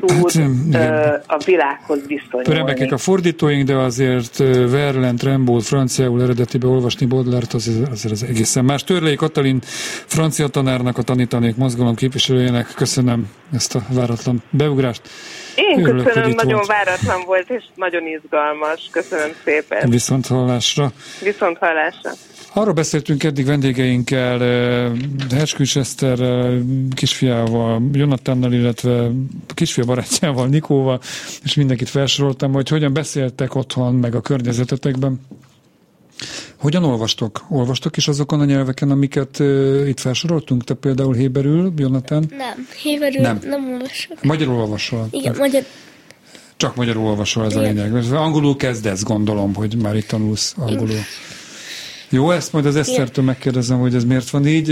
tud 0.00 0.32
hát, 0.72 1.24
a 1.26 1.38
világhoz 1.44 2.06
viszonyulni. 2.06 2.54
Remekek 2.54 2.92
a 2.92 2.98
fordítóink, 2.98 3.66
de 3.66 3.76
azért 3.76 4.36
Verlent, 4.70 5.22
Rimbaud, 5.22 5.62
franciául 5.62 6.22
eredetibe 6.22 6.66
olvasni 6.66 7.06
Baudelaire-t 7.06 7.54
azért, 7.54 7.90
azért 7.90 8.14
az 8.14 8.22
egészen 8.22 8.64
más. 8.64 8.84
Törlei 8.84 9.14
Katalin 9.14 9.58
francia 10.06 10.48
tanárnak, 10.48 10.98
a 10.98 11.02
tanítanék 11.02 11.56
mozgalom 11.56 11.94
képviselőjének 11.94 12.72
köszönöm 12.76 13.30
ezt 13.52 13.74
a 13.74 13.82
váratlan 13.88 14.42
beugrást. 14.50 15.02
Én 15.54 15.84
Örülök, 15.84 16.04
köszönöm, 16.04 16.30
nagyon 16.30 16.54
volt. 16.54 16.66
váratlan 16.66 17.22
volt, 17.26 17.50
és 17.50 17.64
nagyon 17.74 18.02
izgalmas. 18.06 18.88
Köszönöm 18.90 19.30
szépen. 19.44 19.90
Viszont 19.90 20.26
hallásra. 20.26 20.92
Viszont 21.22 21.58
hallásra. 21.58 22.10
Arról 22.56 22.74
beszéltünk 22.74 23.24
eddig 23.24 23.46
vendégeinkkel, 23.46 24.38
Hersküs 25.30 25.76
Eszter 25.76 26.18
kisfiával, 26.94 27.82
Jonatánnal, 27.92 28.52
illetve 28.52 29.10
kisfia 29.54 29.84
barátjával, 29.84 30.46
Nikóval, 30.46 31.00
és 31.42 31.54
mindenkit 31.54 31.88
felsoroltam, 31.88 32.52
hogy 32.52 32.68
hogyan 32.68 32.92
beszéltek 32.92 33.54
otthon, 33.54 33.94
meg 33.94 34.14
a 34.14 34.20
környezetetekben. 34.20 35.20
Hogyan 36.56 36.84
olvastok? 36.84 37.44
Olvastok 37.48 37.96
is 37.96 38.08
azokon 38.08 38.40
a 38.40 38.44
nyelveken, 38.44 38.90
amiket 38.90 39.38
uh, 39.38 39.84
itt 39.88 40.00
felsoroltunk? 40.00 40.64
Te 40.64 40.74
például 40.74 41.14
héberül, 41.14 41.72
Jonathan? 41.76 42.24
Nem, 42.36 42.68
héberül 42.82 43.20
nem, 43.20 43.38
nem 43.42 43.72
olvasok. 43.72 44.22
Magyarul 44.22 44.56
olvasol? 44.56 45.08
Igen, 45.10 45.22
Tehát 45.22 45.38
magyar... 45.38 45.62
Csak 46.56 46.76
magyarul 46.76 47.06
olvasol 47.06 47.44
ez 47.44 47.52
Igen. 47.52 47.64
a 47.64 47.66
lényeg. 47.66 48.12
Angolul 48.12 48.56
kezdesz, 48.56 49.02
gondolom, 49.02 49.54
hogy 49.54 49.76
már 49.76 49.96
itt 49.96 50.06
tanulsz 50.06 50.54
angolul. 50.56 50.88
Igen. 50.88 51.02
Jó, 52.08 52.30
ezt 52.30 52.52
majd 52.52 52.66
az 52.66 52.76
Esztertől 52.76 53.24
megkérdezem, 53.24 53.78
hogy 53.78 53.94
ez 53.94 54.04
miért 54.04 54.30
van 54.30 54.46
így 54.46 54.66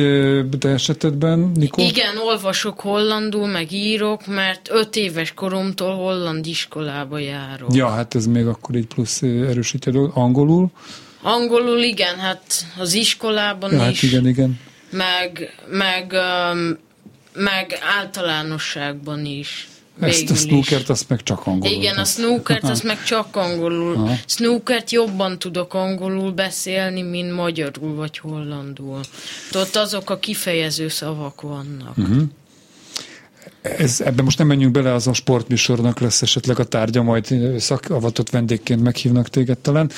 te 0.58 0.68
esetedben, 0.68 1.52
Nikó? 1.54 1.82
Igen, 1.82 2.16
olvasok 2.16 2.80
hollandul, 2.80 3.46
meg 3.46 3.72
írok, 3.72 4.26
mert 4.26 4.68
öt 4.70 4.96
éves 4.96 5.34
koromtól 5.34 5.94
holland 5.94 6.46
iskolába 6.46 7.18
járok. 7.18 7.74
Ja, 7.74 7.88
hát 7.88 8.14
ez 8.14 8.26
még 8.26 8.46
akkor 8.46 8.76
így 8.76 8.86
plusz 8.86 9.22
erősíti 9.22 9.90
Angolul? 10.14 10.70
Angolul 11.22 11.78
igen, 11.78 12.18
hát 12.18 12.66
az 12.78 12.94
iskolában 12.94 13.72
ja, 13.72 13.78
hát 13.78 13.90
is. 13.90 14.00
Hát 14.00 14.10
igen, 14.10 14.26
igen. 14.26 14.60
Meg, 14.90 15.54
meg, 15.70 16.14
meg 17.34 17.78
általánosságban 17.98 19.24
is. 19.24 19.68
Ezt 20.01 20.30
a 20.30 20.34
snookert, 20.34 20.88
azt 20.88 21.09
meg 21.09 21.22
csak 21.22 21.47
angolul. 21.47 21.76
Igen, 21.76 21.97
a 21.99 22.05
snookert, 22.05 22.64
azt 22.64 22.82
meg 22.82 23.05
csak 23.05 23.36
angolul. 23.36 23.97
Aha. 23.97 24.14
Snookert 24.26 24.90
jobban 24.90 25.38
tudok 25.38 25.74
angolul 25.74 26.32
beszélni, 26.32 27.03
mint 27.03 27.32
magyarul 27.32 27.95
vagy 27.95 28.18
hollandul. 28.18 29.01
Ott 29.53 29.76
azok 29.76 30.11
a 30.11 30.18
kifejező 30.18 30.88
szavak 30.88 31.40
vannak. 31.40 31.97
Uh-huh. 31.97 32.22
Ez, 33.62 34.01
ebben 34.01 34.24
most 34.24 34.38
nem 34.38 34.47
menjünk 34.47 34.72
bele, 34.72 34.93
az 34.93 35.07
a 35.07 35.12
sportműsornak 35.12 36.01
lesz 36.01 36.22
esetleg 36.22 36.59
a 36.59 36.64
tárgya, 36.64 37.03
majd 37.03 37.34
szakavatott 37.59 38.30
vendégként 38.30 38.82
meghívnak 38.82 39.28
téged 39.28 39.59
talán. 39.59 39.90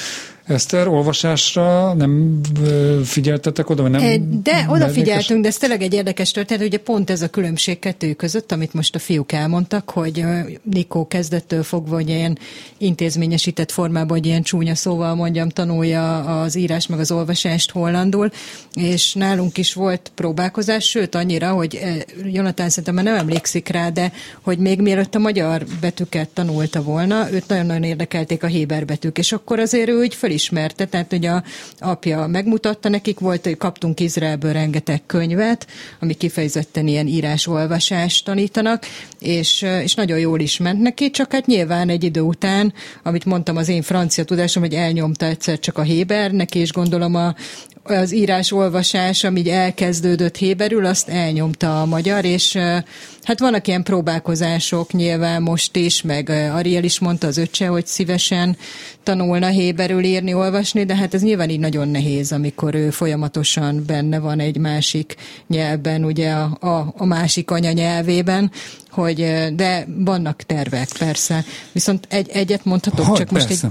Eszter, 0.46 0.88
olvasásra 0.88 1.94
nem 1.94 2.40
figyeltetek 3.04 3.70
oda? 3.70 3.88
Nem 3.88 4.40
de 4.42 4.66
odafigyeltünk, 4.68 5.42
de 5.42 5.48
ez 5.48 5.56
tényleg 5.56 5.82
egy 5.82 5.94
érdekes 5.94 6.30
történet, 6.30 6.66
ugye 6.66 6.78
pont 6.78 7.10
ez 7.10 7.22
a 7.22 7.28
különbség 7.28 7.78
kettő 7.78 8.12
között, 8.12 8.52
amit 8.52 8.74
most 8.74 8.94
a 8.94 8.98
fiúk 8.98 9.32
elmondtak, 9.32 9.90
hogy 9.90 10.24
Nikó 10.62 11.06
kezdettől 11.06 11.62
fogva, 11.62 11.94
hogy 11.94 12.08
ilyen 12.08 12.38
intézményesített 12.78 13.70
formában, 13.70 14.16
hogy 14.16 14.26
ilyen 14.26 14.42
csúnya 14.42 14.74
szóval 14.74 15.14
mondjam, 15.14 15.48
tanulja 15.48 16.18
az 16.40 16.56
írás 16.56 16.86
meg 16.86 16.98
az 16.98 17.12
olvasást 17.12 17.70
hollandul, 17.70 18.30
és 18.74 19.14
nálunk 19.14 19.58
is 19.58 19.74
volt 19.74 20.12
próbálkozás, 20.14 20.84
sőt 20.84 21.14
annyira, 21.14 21.52
hogy 21.52 21.80
Jonathan 22.24 22.68
szerintem 22.68 22.94
már 22.94 23.04
nem 23.04 23.16
emlékszik 23.16 23.68
rá, 23.68 23.88
de 23.88 24.12
hogy 24.42 24.58
még 24.58 24.80
mielőtt 24.80 25.14
a 25.14 25.18
magyar 25.18 25.64
betűket 25.80 26.28
tanulta 26.28 26.82
volna, 26.82 27.32
őt 27.32 27.48
nagyon-nagyon 27.48 27.82
érdekelték 27.82 28.42
a 28.42 28.46
héber 28.46 28.84
betűk, 28.84 29.18
és 29.18 29.32
akkor 29.32 29.58
azért 29.58 29.88
ő 29.88 29.98
úgy 29.98 30.14
föl 30.14 30.32
felismerte, 30.34 30.84
tehát 30.86 31.10
hogy 31.10 31.26
a 31.26 31.42
apja 31.78 32.26
megmutatta 32.26 32.88
nekik, 32.88 33.18
volt, 33.18 33.44
hogy 33.44 33.56
kaptunk 33.56 34.00
Izraelből 34.00 34.52
rengeteg 34.52 35.02
könyvet, 35.06 35.66
ami 36.00 36.14
kifejezetten 36.14 36.86
ilyen 36.86 37.06
írás-olvasást 37.06 38.24
tanítanak, 38.24 38.84
és, 39.18 39.62
és 39.82 39.94
nagyon 39.94 40.18
jól 40.18 40.40
is 40.40 40.58
ment 40.58 40.80
neki, 40.80 41.10
csak 41.10 41.32
hát 41.32 41.46
nyilván 41.46 41.88
egy 41.88 42.04
idő 42.04 42.20
után, 42.20 42.72
amit 43.02 43.24
mondtam 43.24 43.56
az 43.56 43.68
én 43.68 43.82
francia 43.82 44.24
tudásom, 44.24 44.62
hogy 44.62 44.74
elnyomta 44.74 45.26
egyszer 45.26 45.58
csak 45.58 45.78
a 45.78 45.82
Héber, 45.82 46.30
neki 46.30 46.58
és 46.58 46.72
gondolom 46.72 47.14
a, 47.14 47.34
az 47.84 48.12
írás-olvasás, 48.12 49.24
ami 49.24 49.50
elkezdődött 49.50 50.36
héberül, 50.36 50.86
azt 50.86 51.08
elnyomta 51.08 51.80
a 51.80 51.86
magyar, 51.86 52.24
és 52.24 52.56
hát 53.22 53.38
vannak 53.38 53.66
ilyen 53.66 53.82
próbálkozások 53.82 54.92
nyilván 54.92 55.42
most 55.42 55.76
is, 55.76 56.02
meg 56.02 56.28
Ariel 56.28 56.84
is 56.84 56.98
mondta 56.98 57.26
az 57.26 57.36
öccse, 57.36 57.66
hogy 57.66 57.86
szívesen 57.86 58.56
tanulna 59.02 59.46
héberül 59.46 60.04
írni, 60.04 60.34
olvasni, 60.34 60.84
de 60.84 60.96
hát 60.96 61.14
ez 61.14 61.22
nyilván 61.22 61.50
így 61.50 61.60
nagyon 61.60 61.88
nehéz, 61.88 62.32
amikor 62.32 62.74
ő 62.74 62.90
folyamatosan 62.90 63.84
benne 63.86 64.18
van 64.18 64.40
egy 64.40 64.56
másik 64.56 65.16
nyelvben, 65.46 66.04
ugye 66.04 66.30
a, 66.30 66.56
a, 66.60 66.94
a 66.96 67.04
másik 67.04 67.50
anyanyelvében, 67.50 68.50
hogy 68.90 69.48
de 69.54 69.86
vannak 69.96 70.42
tervek, 70.42 70.88
persze. 70.98 71.44
Viszont 71.72 72.06
egy, 72.10 72.28
egyet 72.28 72.64
mondhatok, 72.64 73.06
hogy, 73.06 73.18
csak 73.18 73.28
persze. 73.28 73.48
most 73.48 73.64
egy 73.64 73.70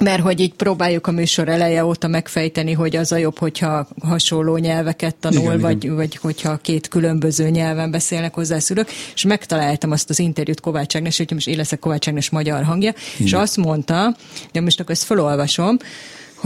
mert 0.00 0.22
hogy 0.22 0.40
így 0.40 0.54
próbáljuk 0.54 1.06
a 1.06 1.10
műsor 1.10 1.48
eleje 1.48 1.84
óta 1.84 2.06
megfejteni, 2.08 2.72
hogy 2.72 2.96
az 2.96 3.12
a 3.12 3.16
jobb, 3.16 3.38
hogyha 3.38 3.88
hasonló 4.02 4.56
nyelveket 4.56 5.14
tanul, 5.14 5.42
igen, 5.42 5.60
vagy, 5.60 5.84
igen. 5.84 5.96
vagy 5.96 6.16
hogyha 6.16 6.56
két 6.56 6.88
különböző 6.88 7.48
nyelven 7.48 7.90
beszélnek 7.90 8.34
hozzá 8.34 8.58
szülők, 8.58 8.90
és 9.14 9.24
megtaláltam 9.24 9.90
azt 9.90 10.10
az 10.10 10.18
interjút 10.18 10.60
Kovács 10.60 10.96
Ágnes, 10.96 11.16
hogy 11.16 11.30
most 11.30 11.48
én 11.48 11.56
leszek 11.56 11.78
Kovács 11.78 12.08
Ágnes 12.08 12.30
magyar 12.30 12.64
hangja, 12.64 12.92
igen. 13.14 13.26
és 13.26 13.32
azt 13.32 13.56
mondta, 13.56 14.16
de 14.52 14.60
most 14.60 14.80
akkor 14.80 14.92
ezt 14.92 15.04
felolvasom, 15.04 15.76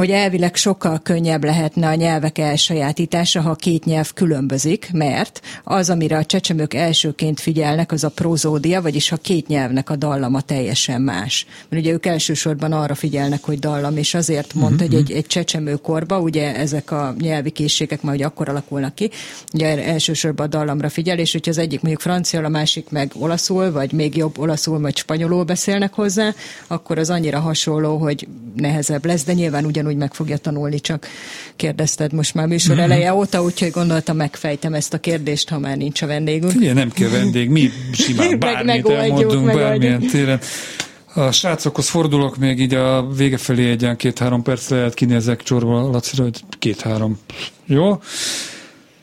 hogy 0.01 0.11
elvileg 0.11 0.57
sokkal 0.57 1.01
könnyebb 1.03 1.45
lehetne 1.45 1.89
a 1.89 1.95
nyelvek 1.95 2.39
elsajátítása, 2.39 3.41
ha 3.41 3.55
két 3.55 3.85
nyelv 3.85 4.13
különbözik, 4.13 4.89
mert 4.93 5.41
az, 5.65 5.91
amire 5.91 6.17
a 6.17 6.25
csecsemők 6.25 6.75
elsőként 6.75 7.41
figyelnek, 7.41 7.93
az 7.93 8.05
a 8.05 8.09
prozódia, 8.09 8.83
vagyis 8.83 9.09
ha 9.09 9.17
két 9.17 9.47
nyelvnek 9.47 9.91
a 9.91 9.97
dallama 9.97 10.41
teljesen 10.41 11.03
más. 11.03 11.47
Mert 11.69 11.83
ugye 11.83 11.93
ők 11.93 12.07
elsősorban 12.07 12.73
arra 12.73 12.95
figyelnek, 12.95 13.45
hogy 13.45 13.59
dallam, 13.59 13.97
és 13.97 14.15
azért 14.15 14.55
mondta, 14.55 14.85
uh-huh. 14.85 14.99
hogy 14.99 15.11
egy, 15.11 15.17
egy 15.17 15.27
csecsemőkorba, 15.27 16.21
ugye 16.21 16.57
ezek 16.57 16.91
a 16.91 17.15
nyelvi 17.19 17.51
készségek 17.51 18.03
már 18.03 18.15
hogy 18.15 18.25
akkor 18.25 18.49
alakulnak 18.49 18.95
ki, 18.95 19.11
ugye 19.53 19.87
elsősorban 19.87 20.47
a 20.47 20.49
dallamra 20.49 20.89
figyel, 20.89 21.19
és 21.19 21.33
hogyha 21.33 21.51
az 21.51 21.59
egyik 21.59 21.81
mondjuk 21.81 22.03
francia, 22.03 22.45
a 22.45 22.49
másik 22.49 22.91
meg 22.91 23.13
olaszul, 23.19 23.73
vagy 23.73 23.93
még 23.93 24.17
jobb 24.17 24.39
olaszul, 24.39 24.81
vagy 24.81 24.97
spanyolul 24.97 25.45
beszélnek 25.45 25.95
hozzá, 25.95 26.35
akkor 26.67 26.99
az 26.99 27.11
annyira 27.11 27.41
hasonló, 27.41 27.97
hogy 27.97 28.29
nehezebb 28.57 29.05
lesz, 29.05 29.25
de 29.25 29.33
nyilván 29.33 29.65
ugyanúgy 29.65 29.90
meg 29.97 30.15
fogja 30.15 30.37
tanulni, 30.37 30.81
csak 30.81 31.07
kérdezted 31.57 32.13
most 32.13 32.35
már 32.35 32.47
műsor 32.47 32.77
uh-huh. 32.77 32.93
eleje 32.93 33.15
óta, 33.15 33.43
úgyhogy 33.43 33.71
gondoltam 33.71 34.17
megfejtem 34.17 34.75
ezt 34.75 34.95
a 34.95 34.99
kérdést, 34.99 35.49
ha 35.49 35.59
már 35.59 35.77
nincs 35.77 36.03
a 36.03 36.07
vendégünk. 36.07 36.53
Figyelj, 36.53 36.73
nem 36.73 36.91
kell 36.91 37.09
vendég, 37.09 37.49
mi 37.49 37.71
simán 37.93 38.39
bármit 38.39 38.87
meg, 38.87 38.97
elmondunk, 38.97 39.53
bármilyen 39.53 40.01
téren. 40.01 40.41
A 41.15 41.31
srácokhoz 41.31 41.89
fordulok 41.89 42.37
még 42.37 42.61
így 42.61 42.75
a 42.75 43.07
vége 43.17 43.37
felé 43.37 43.71
egy 43.71 43.83
ilyen 43.83 43.97
két-három 43.97 44.43
perc 44.43 44.69
lehet 44.69 44.95
kinézek 44.95 45.43
csorba 45.43 45.91
Lacira, 45.91 46.23
hogy 46.23 46.41
két-három. 46.59 47.19
Jó? 47.67 48.01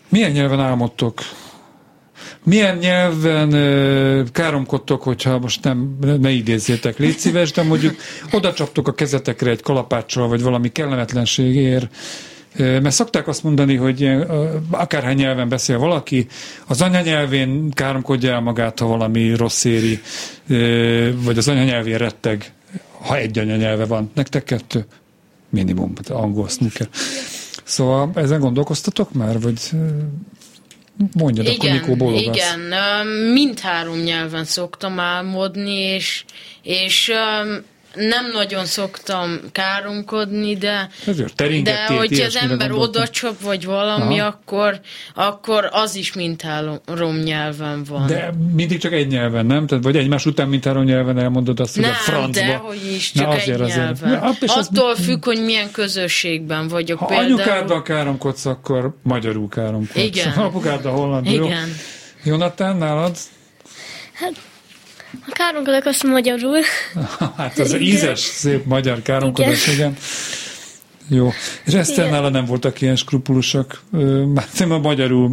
Milyen 0.10 0.32
nyelven 0.32 0.60
álmodtok? 0.60 1.22
Milyen 2.48 2.78
nyelven 2.78 3.52
káromkodtok, 4.32 5.04
hogyha 5.04 5.40
most 5.40 5.64
nem, 5.64 5.98
ne 6.20 6.30
idézzétek, 6.30 6.98
légy 6.98 7.18
szíves, 7.18 7.52
de 7.52 7.64
mondjuk 7.64 7.96
oda 8.32 8.54
csaptok 8.54 8.88
a 8.88 8.94
kezetekre 8.94 9.50
egy 9.50 9.62
kalapáccsal, 9.62 10.28
vagy 10.28 10.42
valami 10.42 10.72
kellemetlenségért, 10.72 11.96
mert 12.58 12.92
szokták 12.92 13.28
azt 13.28 13.44
mondani, 13.44 13.76
hogy 13.76 14.10
akárhány 14.70 15.16
nyelven 15.16 15.50
beszél 15.50 15.78
valaki, 15.78 16.28
az 16.68 16.82
anyanyelvén 16.82 17.72
káromkodja 17.72 18.32
el 18.32 18.42
magát, 18.42 18.80
ha 18.80 18.88
valami 18.88 19.36
rossz 19.36 19.64
éri, 19.64 20.00
vagy 21.24 21.38
az 21.38 21.48
anyanyelvén 21.48 21.98
retteg, 21.98 22.52
ha 23.02 23.18
egy 23.18 23.40
anyanyelve 23.40 23.86
van. 23.86 24.12
Nektek 24.14 24.44
kettő? 24.44 24.86
Minimum, 25.50 25.94
angol, 26.10 26.48
snooker. 26.48 26.88
Szóval 27.64 28.12
ezen 28.16 28.40
gondolkoztatok 28.40 29.14
már, 29.14 29.40
vagy 29.40 29.60
mondjad, 31.14 31.46
igen, 31.46 31.76
akkor 31.76 31.82
mikor 31.82 31.98
bólogasz. 31.98 32.36
Igen, 32.36 33.08
mindhárom 33.08 33.98
nyelven 34.00 34.44
szoktam 34.44 35.00
álmodni, 35.00 35.80
és, 35.80 36.24
és 36.64 37.12
nem 37.98 38.32
nagyon 38.32 38.66
szoktam 38.66 39.40
káromkodni, 39.52 40.56
de, 40.56 40.90
de 41.64 41.86
hogyha 41.88 42.26
az 42.26 42.36
ember 42.36 42.72
oda 42.72 43.08
csap, 43.08 43.42
vagy 43.42 43.66
valami, 43.66 44.20
akkor, 44.20 44.80
akkor 45.14 45.70
az 45.72 45.96
is 45.96 46.14
mindhárom 46.14 47.16
nyelven 47.24 47.84
van. 47.84 48.08
De 48.08 48.34
mindig 48.56 48.80
csak 48.80 48.94
egy 48.94 49.08
nyelven, 49.08 49.46
nem? 49.46 49.68
Tehát, 49.68 49.84
vagy 49.84 49.96
egymás 49.96 50.26
után 50.26 50.48
mindhárom 50.48 50.84
nyelven 50.84 51.20
elmondod 51.20 51.60
azt, 51.60 51.74
hogy 51.74 51.84
nem, 51.84 51.92
a 51.92 51.94
francba. 51.94 52.46
de 52.46 52.56
hogy 52.56 52.92
is, 52.96 53.12
csak 53.12 53.26
Na, 53.28 53.36
egy 53.36 53.48
nyelven. 53.48 53.70
Azért. 53.70 54.00
Ja, 54.02 54.20
hát 54.20 54.44
Attól 54.46 54.90
az... 54.90 55.04
függ, 55.04 55.26
hogy 55.26 55.44
milyen 55.44 55.72
közösségben 55.72 56.68
vagyok. 56.68 57.00
Ha 57.00 57.06
például... 57.06 57.34
anyukáddal 57.34 57.82
káromkodsz, 57.82 58.46
akkor 58.46 58.96
magyarul 59.04 59.50
káromkodsz. 59.50 60.04
Igen. 60.04 60.32
Apukáddal 60.48 60.92
hollandul. 60.94 61.34
Igen. 61.34 61.68
Jó? 62.24 62.32
Jonathan, 62.32 62.78
nálad? 62.78 63.18
Hát 64.14 64.34
a 65.12 65.32
káromkodok 65.32 65.86
azt 65.86 66.04
magyarul. 66.04 66.60
hát 67.38 67.60
az 67.60 67.80
ízes, 67.80 68.20
szép 68.20 68.66
magyar 68.66 69.02
káromkodás, 69.02 69.68
igen. 69.68 69.76
igen. 69.76 69.98
Jó. 71.10 71.30
És 71.66 71.74
Eszter 71.74 72.10
nála 72.10 72.30
nem 72.30 72.46
voltak 72.46 72.82
ilyen 72.82 72.96
skrupulusak, 72.96 73.82
már 74.34 74.48
nem 74.58 74.72
a 74.72 74.78
magyarul. 74.78 75.32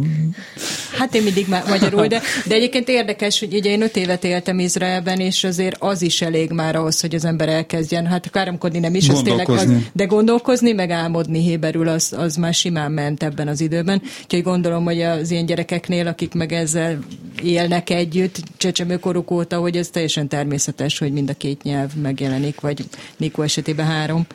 Hát 0.97 1.15
én 1.15 1.23
mindig 1.23 1.47
már 1.47 1.63
magyarul, 1.67 2.07
de, 2.07 2.21
de 2.47 2.55
egyébként 2.55 2.89
érdekes, 2.89 3.39
hogy 3.39 3.53
ugye 3.53 3.69
én 3.69 3.81
öt 3.81 3.95
évet 3.95 4.23
éltem 4.23 4.59
Izraelben, 4.59 5.19
és 5.19 5.43
azért 5.43 5.75
az 5.79 6.01
is 6.01 6.21
elég 6.21 6.51
már 6.51 6.75
ahhoz, 6.75 7.01
hogy 7.01 7.15
az 7.15 7.25
ember 7.25 7.49
elkezdjen, 7.49 8.05
hát 8.05 8.29
káromkodni 8.29 8.79
nem 8.79 8.95
is, 8.95 9.09
az 9.09 9.21
tényleg 9.21 9.49
az, 9.49 9.67
de 9.93 10.05
gondolkozni, 10.05 10.71
meg 10.71 10.89
álmodni 10.89 11.41
héberül, 11.41 11.87
az, 11.87 12.13
az 12.17 12.35
már 12.35 12.53
simán 12.53 12.91
ment 12.91 13.23
ebben 13.23 13.47
az 13.47 13.61
időben. 13.61 14.01
Úgyhogy 14.23 14.43
gondolom, 14.43 14.83
hogy 14.83 15.01
az 15.01 15.31
ilyen 15.31 15.45
gyerekeknél, 15.45 16.07
akik 16.07 16.33
meg 16.33 16.51
ezzel 16.51 16.99
élnek 17.43 17.89
együtt, 17.89 18.37
csecsemőkoruk 18.57 19.31
óta, 19.31 19.57
hogy 19.57 19.77
ez 19.77 19.89
teljesen 19.89 20.27
természetes, 20.27 20.97
hogy 20.97 21.11
mind 21.11 21.29
a 21.29 21.33
két 21.33 21.63
nyelv 21.63 21.93
megjelenik, 22.01 22.59
vagy 22.59 22.83
Nikó 23.17 23.41
esetében 23.41 23.85
három. 23.85 24.25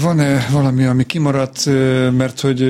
Van-e 0.00 0.46
valami, 0.52 0.84
ami 0.84 1.06
kimaradt, 1.06 1.66
mert 2.16 2.40
hogy 2.40 2.62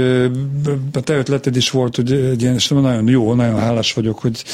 a 0.92 1.00
te 1.00 1.16
ötleted 1.16 1.56
is 1.56 1.70
volt, 1.70 1.96
hogy 1.96 2.12
egy 2.12 2.42
ilyen, 2.42 2.54
és 2.54 2.68
nagyon 2.68 3.08
jó, 3.08 3.34
nagyon 3.34 3.58
hálás 3.58 3.92
vagyok, 3.92 4.18
hogy 4.18 4.44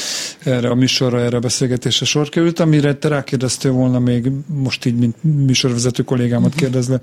erre 0.43 0.68
a 0.68 0.74
műsorra, 0.74 1.20
erre 1.20 1.37
a 1.37 1.41
beszélgetésre 1.41 2.07
sor 2.07 2.28
került, 2.28 2.61
amire 2.61 2.95
te 2.95 3.09
rákérdeztél 3.09 3.72
volna 3.72 3.99
még 3.99 4.30
most 4.47 4.85
így, 4.85 4.97
mint 4.97 5.16
műsorvezető 5.22 6.03
kollégámat 6.03 6.55
kérdezve, 6.55 7.01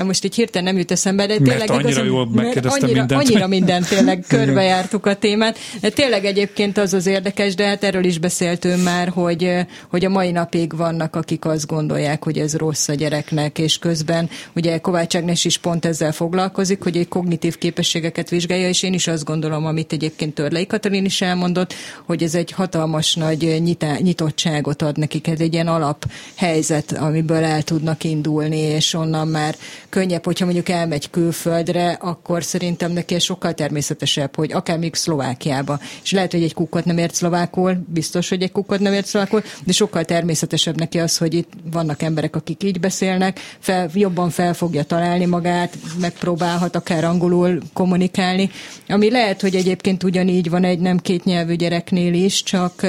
Hát 0.00 0.08
most 0.08 0.24
így 0.24 0.34
hirtelen 0.34 0.66
nem 0.68 0.78
jut 0.78 0.90
eszembe, 0.90 1.26
de 1.26 1.36
tényleg 1.36 1.58
mert 1.58 1.70
annyira 1.70 1.88
igazán, 1.88 2.04
jól 2.04 2.28
megkérdeztem 2.30 2.82
annyira, 2.82 3.00
mindent. 3.00 3.22
Annyira 3.22 3.46
mindent 3.46 3.88
tényleg 3.88 4.24
körbejártuk 4.28 5.06
a 5.06 5.14
témát. 5.14 5.58
De 5.80 5.88
tényleg 5.88 6.24
egyébként 6.24 6.78
az 6.78 6.94
az 6.94 7.06
érdekes, 7.06 7.54
de 7.54 7.66
hát 7.66 7.84
erről 7.84 8.04
is 8.04 8.18
beszéltünk 8.18 8.82
már, 8.82 9.08
hogy, 9.08 9.54
hogy 9.88 10.04
a 10.04 10.08
mai 10.08 10.30
napig 10.30 10.76
vannak, 10.76 11.16
akik 11.16 11.44
azt 11.44 11.66
gondolják, 11.66 12.24
hogy 12.24 12.38
ez 12.38 12.56
rossz 12.56 12.88
a 12.88 12.94
gyereknek, 12.94 13.58
és 13.58 13.78
közben 13.78 14.30
ugye 14.54 14.78
Kovács 14.78 15.16
Ágnes 15.16 15.44
is 15.44 15.58
pont 15.58 15.84
ezzel 15.84 16.12
foglalkozik, 16.12 16.82
hogy 16.82 16.96
egy 16.96 17.08
kognitív 17.08 17.58
képességeket 17.58 18.28
vizsgálja, 18.28 18.68
és 18.68 18.82
én 18.82 18.92
is 18.92 19.06
azt 19.06 19.24
gondolom, 19.24 19.66
amit 19.66 19.92
egyébként 19.92 20.34
Törlei 20.34 20.66
Katalin 20.66 21.04
is 21.04 21.20
elmondott, 21.20 21.74
hogy 22.04 22.22
ez 22.22 22.34
egy 22.34 22.50
hatalmas 22.50 23.14
nagy 23.14 23.60
nyitá, 23.62 23.96
nyitottságot 23.98 24.82
ad 24.82 24.98
nekik, 24.98 25.26
ez 25.26 25.40
egy 25.40 25.52
ilyen 25.52 25.68
alaphelyzet, 25.68 26.92
amiből 26.92 27.44
el 27.44 27.62
tudnak 27.62 28.04
indulni, 28.04 28.58
és 28.58 28.94
onnan 28.94 29.28
már 29.28 29.56
könnyebb, 29.90 30.24
hogyha 30.24 30.44
mondjuk 30.44 30.68
elmegy 30.68 31.10
külföldre, 31.10 31.90
akkor 32.00 32.44
szerintem 32.44 32.92
neki 32.92 33.18
sokkal 33.18 33.54
természetesebb, 33.54 34.36
hogy 34.36 34.52
akár 34.52 34.78
még 34.78 34.94
Szlovákiába. 34.94 35.80
És 36.02 36.12
lehet, 36.12 36.32
hogy 36.32 36.42
egy 36.42 36.54
kukkot 36.54 36.84
nem 36.84 36.98
ért 36.98 37.14
szlovákul, 37.14 37.84
biztos, 37.86 38.28
hogy 38.28 38.42
egy 38.42 38.52
kukkot 38.52 38.80
nem 38.80 38.92
ért 38.92 39.06
szlovákul, 39.06 39.42
de 39.64 39.72
sokkal 39.72 40.04
természetesebb 40.04 40.78
neki 40.78 40.98
az, 40.98 41.18
hogy 41.18 41.34
itt 41.34 41.52
vannak 41.72 42.02
emberek, 42.02 42.36
akik 42.36 42.62
így 42.62 42.80
beszélnek, 42.80 43.40
fel, 43.58 43.90
jobban 43.94 44.30
fel 44.30 44.54
fogja 44.54 44.82
találni 44.82 45.26
magát, 45.26 45.76
megpróbálhat 46.00 46.76
akár 46.76 47.04
angolul 47.04 47.58
kommunikálni, 47.72 48.50
ami 48.88 49.10
lehet, 49.10 49.40
hogy 49.40 49.54
egyébként 49.54 50.02
ugyanígy 50.02 50.50
van 50.50 50.64
egy 50.64 50.78
nem 50.78 50.98
két 50.98 51.24
nyelvű 51.24 51.54
gyereknél 51.54 52.14
is, 52.14 52.42
csak, 52.42 52.86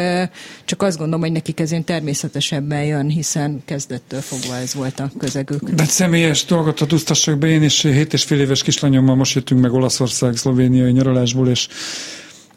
csak 0.65 0.81
azt 0.81 0.97
gondolom, 0.97 1.21
hogy 1.21 1.31
nekik 1.31 1.59
ez 1.59 1.69
természetesebben 1.85 2.83
jön, 2.83 3.07
hiszen 3.07 3.61
kezdettől 3.65 4.21
fogva 4.21 4.55
ez 4.55 4.73
volt 4.73 4.99
a 4.99 5.11
közegük. 5.17 5.69
De 5.69 5.85
személyes 5.85 6.45
dolgot 6.45 6.81
adóztassak 6.91 7.37
be, 7.37 7.47
én 7.47 7.63
is 7.63 7.81
7 7.81 8.13
és 8.13 8.23
fél 8.23 8.39
éves 8.39 8.63
kislányommal 8.63 9.15
most 9.15 9.35
jöttünk 9.35 9.61
meg 9.61 9.73
Olaszország, 9.73 10.35
szlovéniai 10.35 10.91
nyaralásból, 10.91 11.49
és 11.49 11.67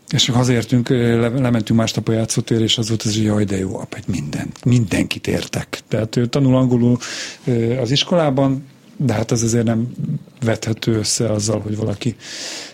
és 0.09 0.28
hazértünk, 0.28 0.89
le, 0.89 1.28
lementünk 1.28 1.78
másnap 1.78 2.09
a 2.09 2.12
játszótér, 2.12 2.61
és 2.61 2.78
az 2.78 2.89
volt 2.89 3.03
az, 3.03 3.14
hogy 3.14 3.24
jaj, 3.24 3.45
de 3.45 3.59
jó, 3.59 3.80
egy 3.97 4.07
minden, 4.07 4.51
mindenkit 4.64 5.26
értek. 5.26 5.80
Tehát 5.89 6.16
ő 6.16 6.26
tanul 6.26 6.57
angolul 6.57 6.99
az 7.80 7.91
iskolában, 7.91 8.64
de 9.05 9.12
hát 9.12 9.30
az 9.30 9.42
azért 9.42 9.64
nem 9.64 9.92
vethető 10.44 10.92
össze 10.92 11.30
azzal, 11.30 11.61
hogy 11.61 11.76
valaki 11.76 12.16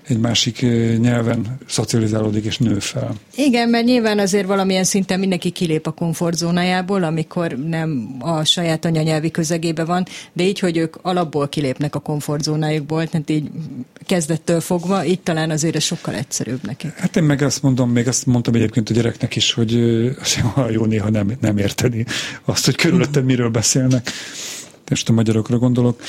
egy 0.09 0.19
másik 0.19 0.61
nyelven 0.99 1.59
szocializálódik 1.67 2.45
és 2.45 2.59
nő 2.59 2.79
fel. 2.79 3.15
Igen, 3.35 3.69
mert 3.69 3.85
nyilván 3.85 4.19
azért 4.19 4.47
valamilyen 4.47 4.85
szinten 4.85 5.19
mindenki 5.19 5.51
kilép 5.51 5.87
a 5.87 5.91
komfortzónájából, 5.91 7.05
amikor 7.05 7.59
nem 7.69 8.17
a 8.19 8.45
saját 8.45 8.85
anyanyelvi 8.85 9.31
közegébe 9.31 9.85
van, 9.85 10.07
de 10.33 10.43
így, 10.43 10.59
hogy 10.59 10.77
ők 10.77 10.97
alapból 11.03 11.49
kilépnek 11.49 11.95
a 11.95 11.99
komfortzónájukból, 11.99 13.07
tehát 13.07 13.31
így 13.31 13.51
kezdettől 14.07 14.61
fogva, 14.61 15.05
így 15.05 15.21
talán 15.21 15.51
azért 15.51 15.77
ez 15.77 15.83
sokkal 15.83 16.15
egyszerűbb 16.15 16.61
neki. 16.63 16.93
Hát 16.97 17.17
én 17.17 17.23
meg 17.23 17.43
azt 17.43 17.63
mondom, 17.63 17.91
még 17.91 18.09
azt 18.09 18.27
mondtam 18.27 18.55
egyébként 18.55 18.91
a 18.91 18.93
gyereknek 18.93 19.37
is, 19.37 19.53
hogy 19.53 19.75
olyan 20.57 20.71
jó 20.71 20.85
néha 20.85 21.11
nem, 21.11 21.33
nem 21.41 21.59
érteni 21.59 22.05
azt, 22.45 22.65
hogy 22.65 22.77
körülötted 22.77 23.25
miről 23.25 23.49
beszélnek. 23.49 24.11
Most 24.91 25.09
a 25.09 25.13
magyarokra 25.13 25.59
gondolok. 25.59 26.01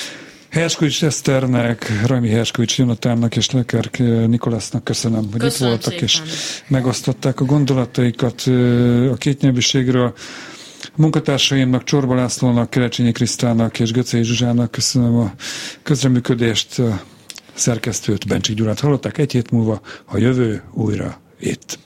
Herskovics 0.49 1.03
Eszternek, 1.03 1.91
Rajmi 2.05 2.29
Herskovics 2.29 2.77
Jonatánnak 2.77 3.36
és 3.36 3.51
Lekerk 3.51 3.97
Nikolásznak 4.27 4.84
köszönöm, 4.84 5.27
hogy 5.32 5.39
köszönöm 5.39 5.73
itt 5.73 5.84
voltak 5.84 5.91
szépen. 5.91 6.03
és 6.03 6.21
megosztották 6.67 7.39
a 7.39 7.45
gondolataikat 7.45 8.41
a 9.11 9.15
kétnyelvűségről. 9.15 10.13
A 10.84 10.93
munkatársaimnak, 10.95 11.84
Csorba 11.84 12.15
Lászlónak, 12.15 12.69
Kerecsényi 12.69 13.11
Krisztának 13.11 13.79
és 13.79 13.91
Göcei 13.91 14.23
Zsuzsának 14.23 14.71
köszönöm 14.71 15.17
a 15.17 15.34
közreműködést, 15.84 16.79
a 16.79 17.01
szerkesztőt, 17.53 18.27
Bencsik 18.27 18.55
Gyurát 18.55 18.79
hallották 18.79 19.17
egy 19.17 19.32
hét 19.32 19.51
múlva, 19.51 19.82
a 20.05 20.17
jövő 20.17 20.63
újra 20.73 21.21
itt. 21.39 21.79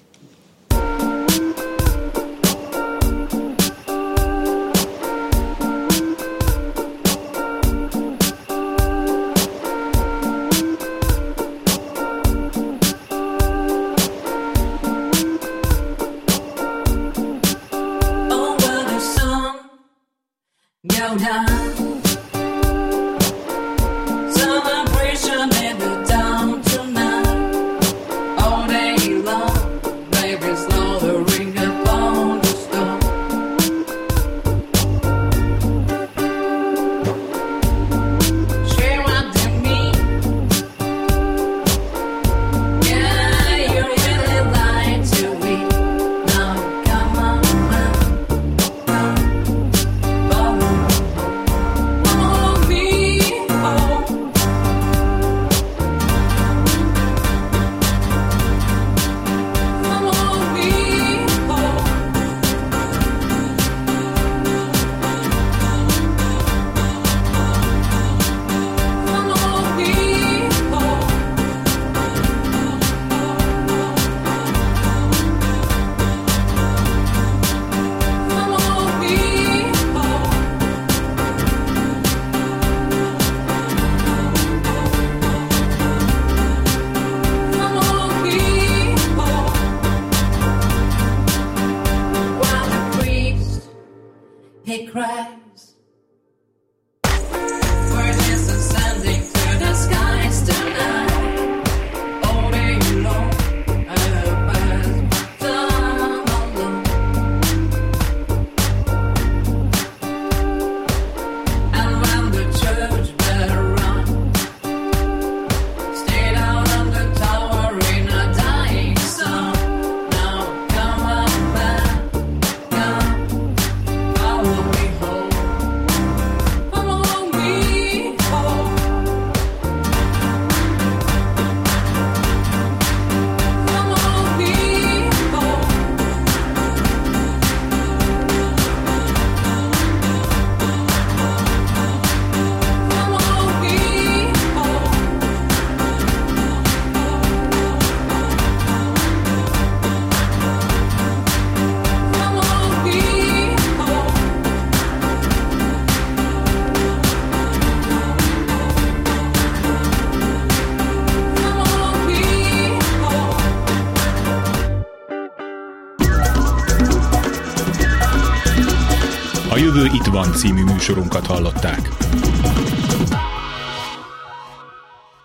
Van 170.16 170.34
című 170.34 170.64
műsorunkat 170.64 171.26
hallották. 171.26 171.95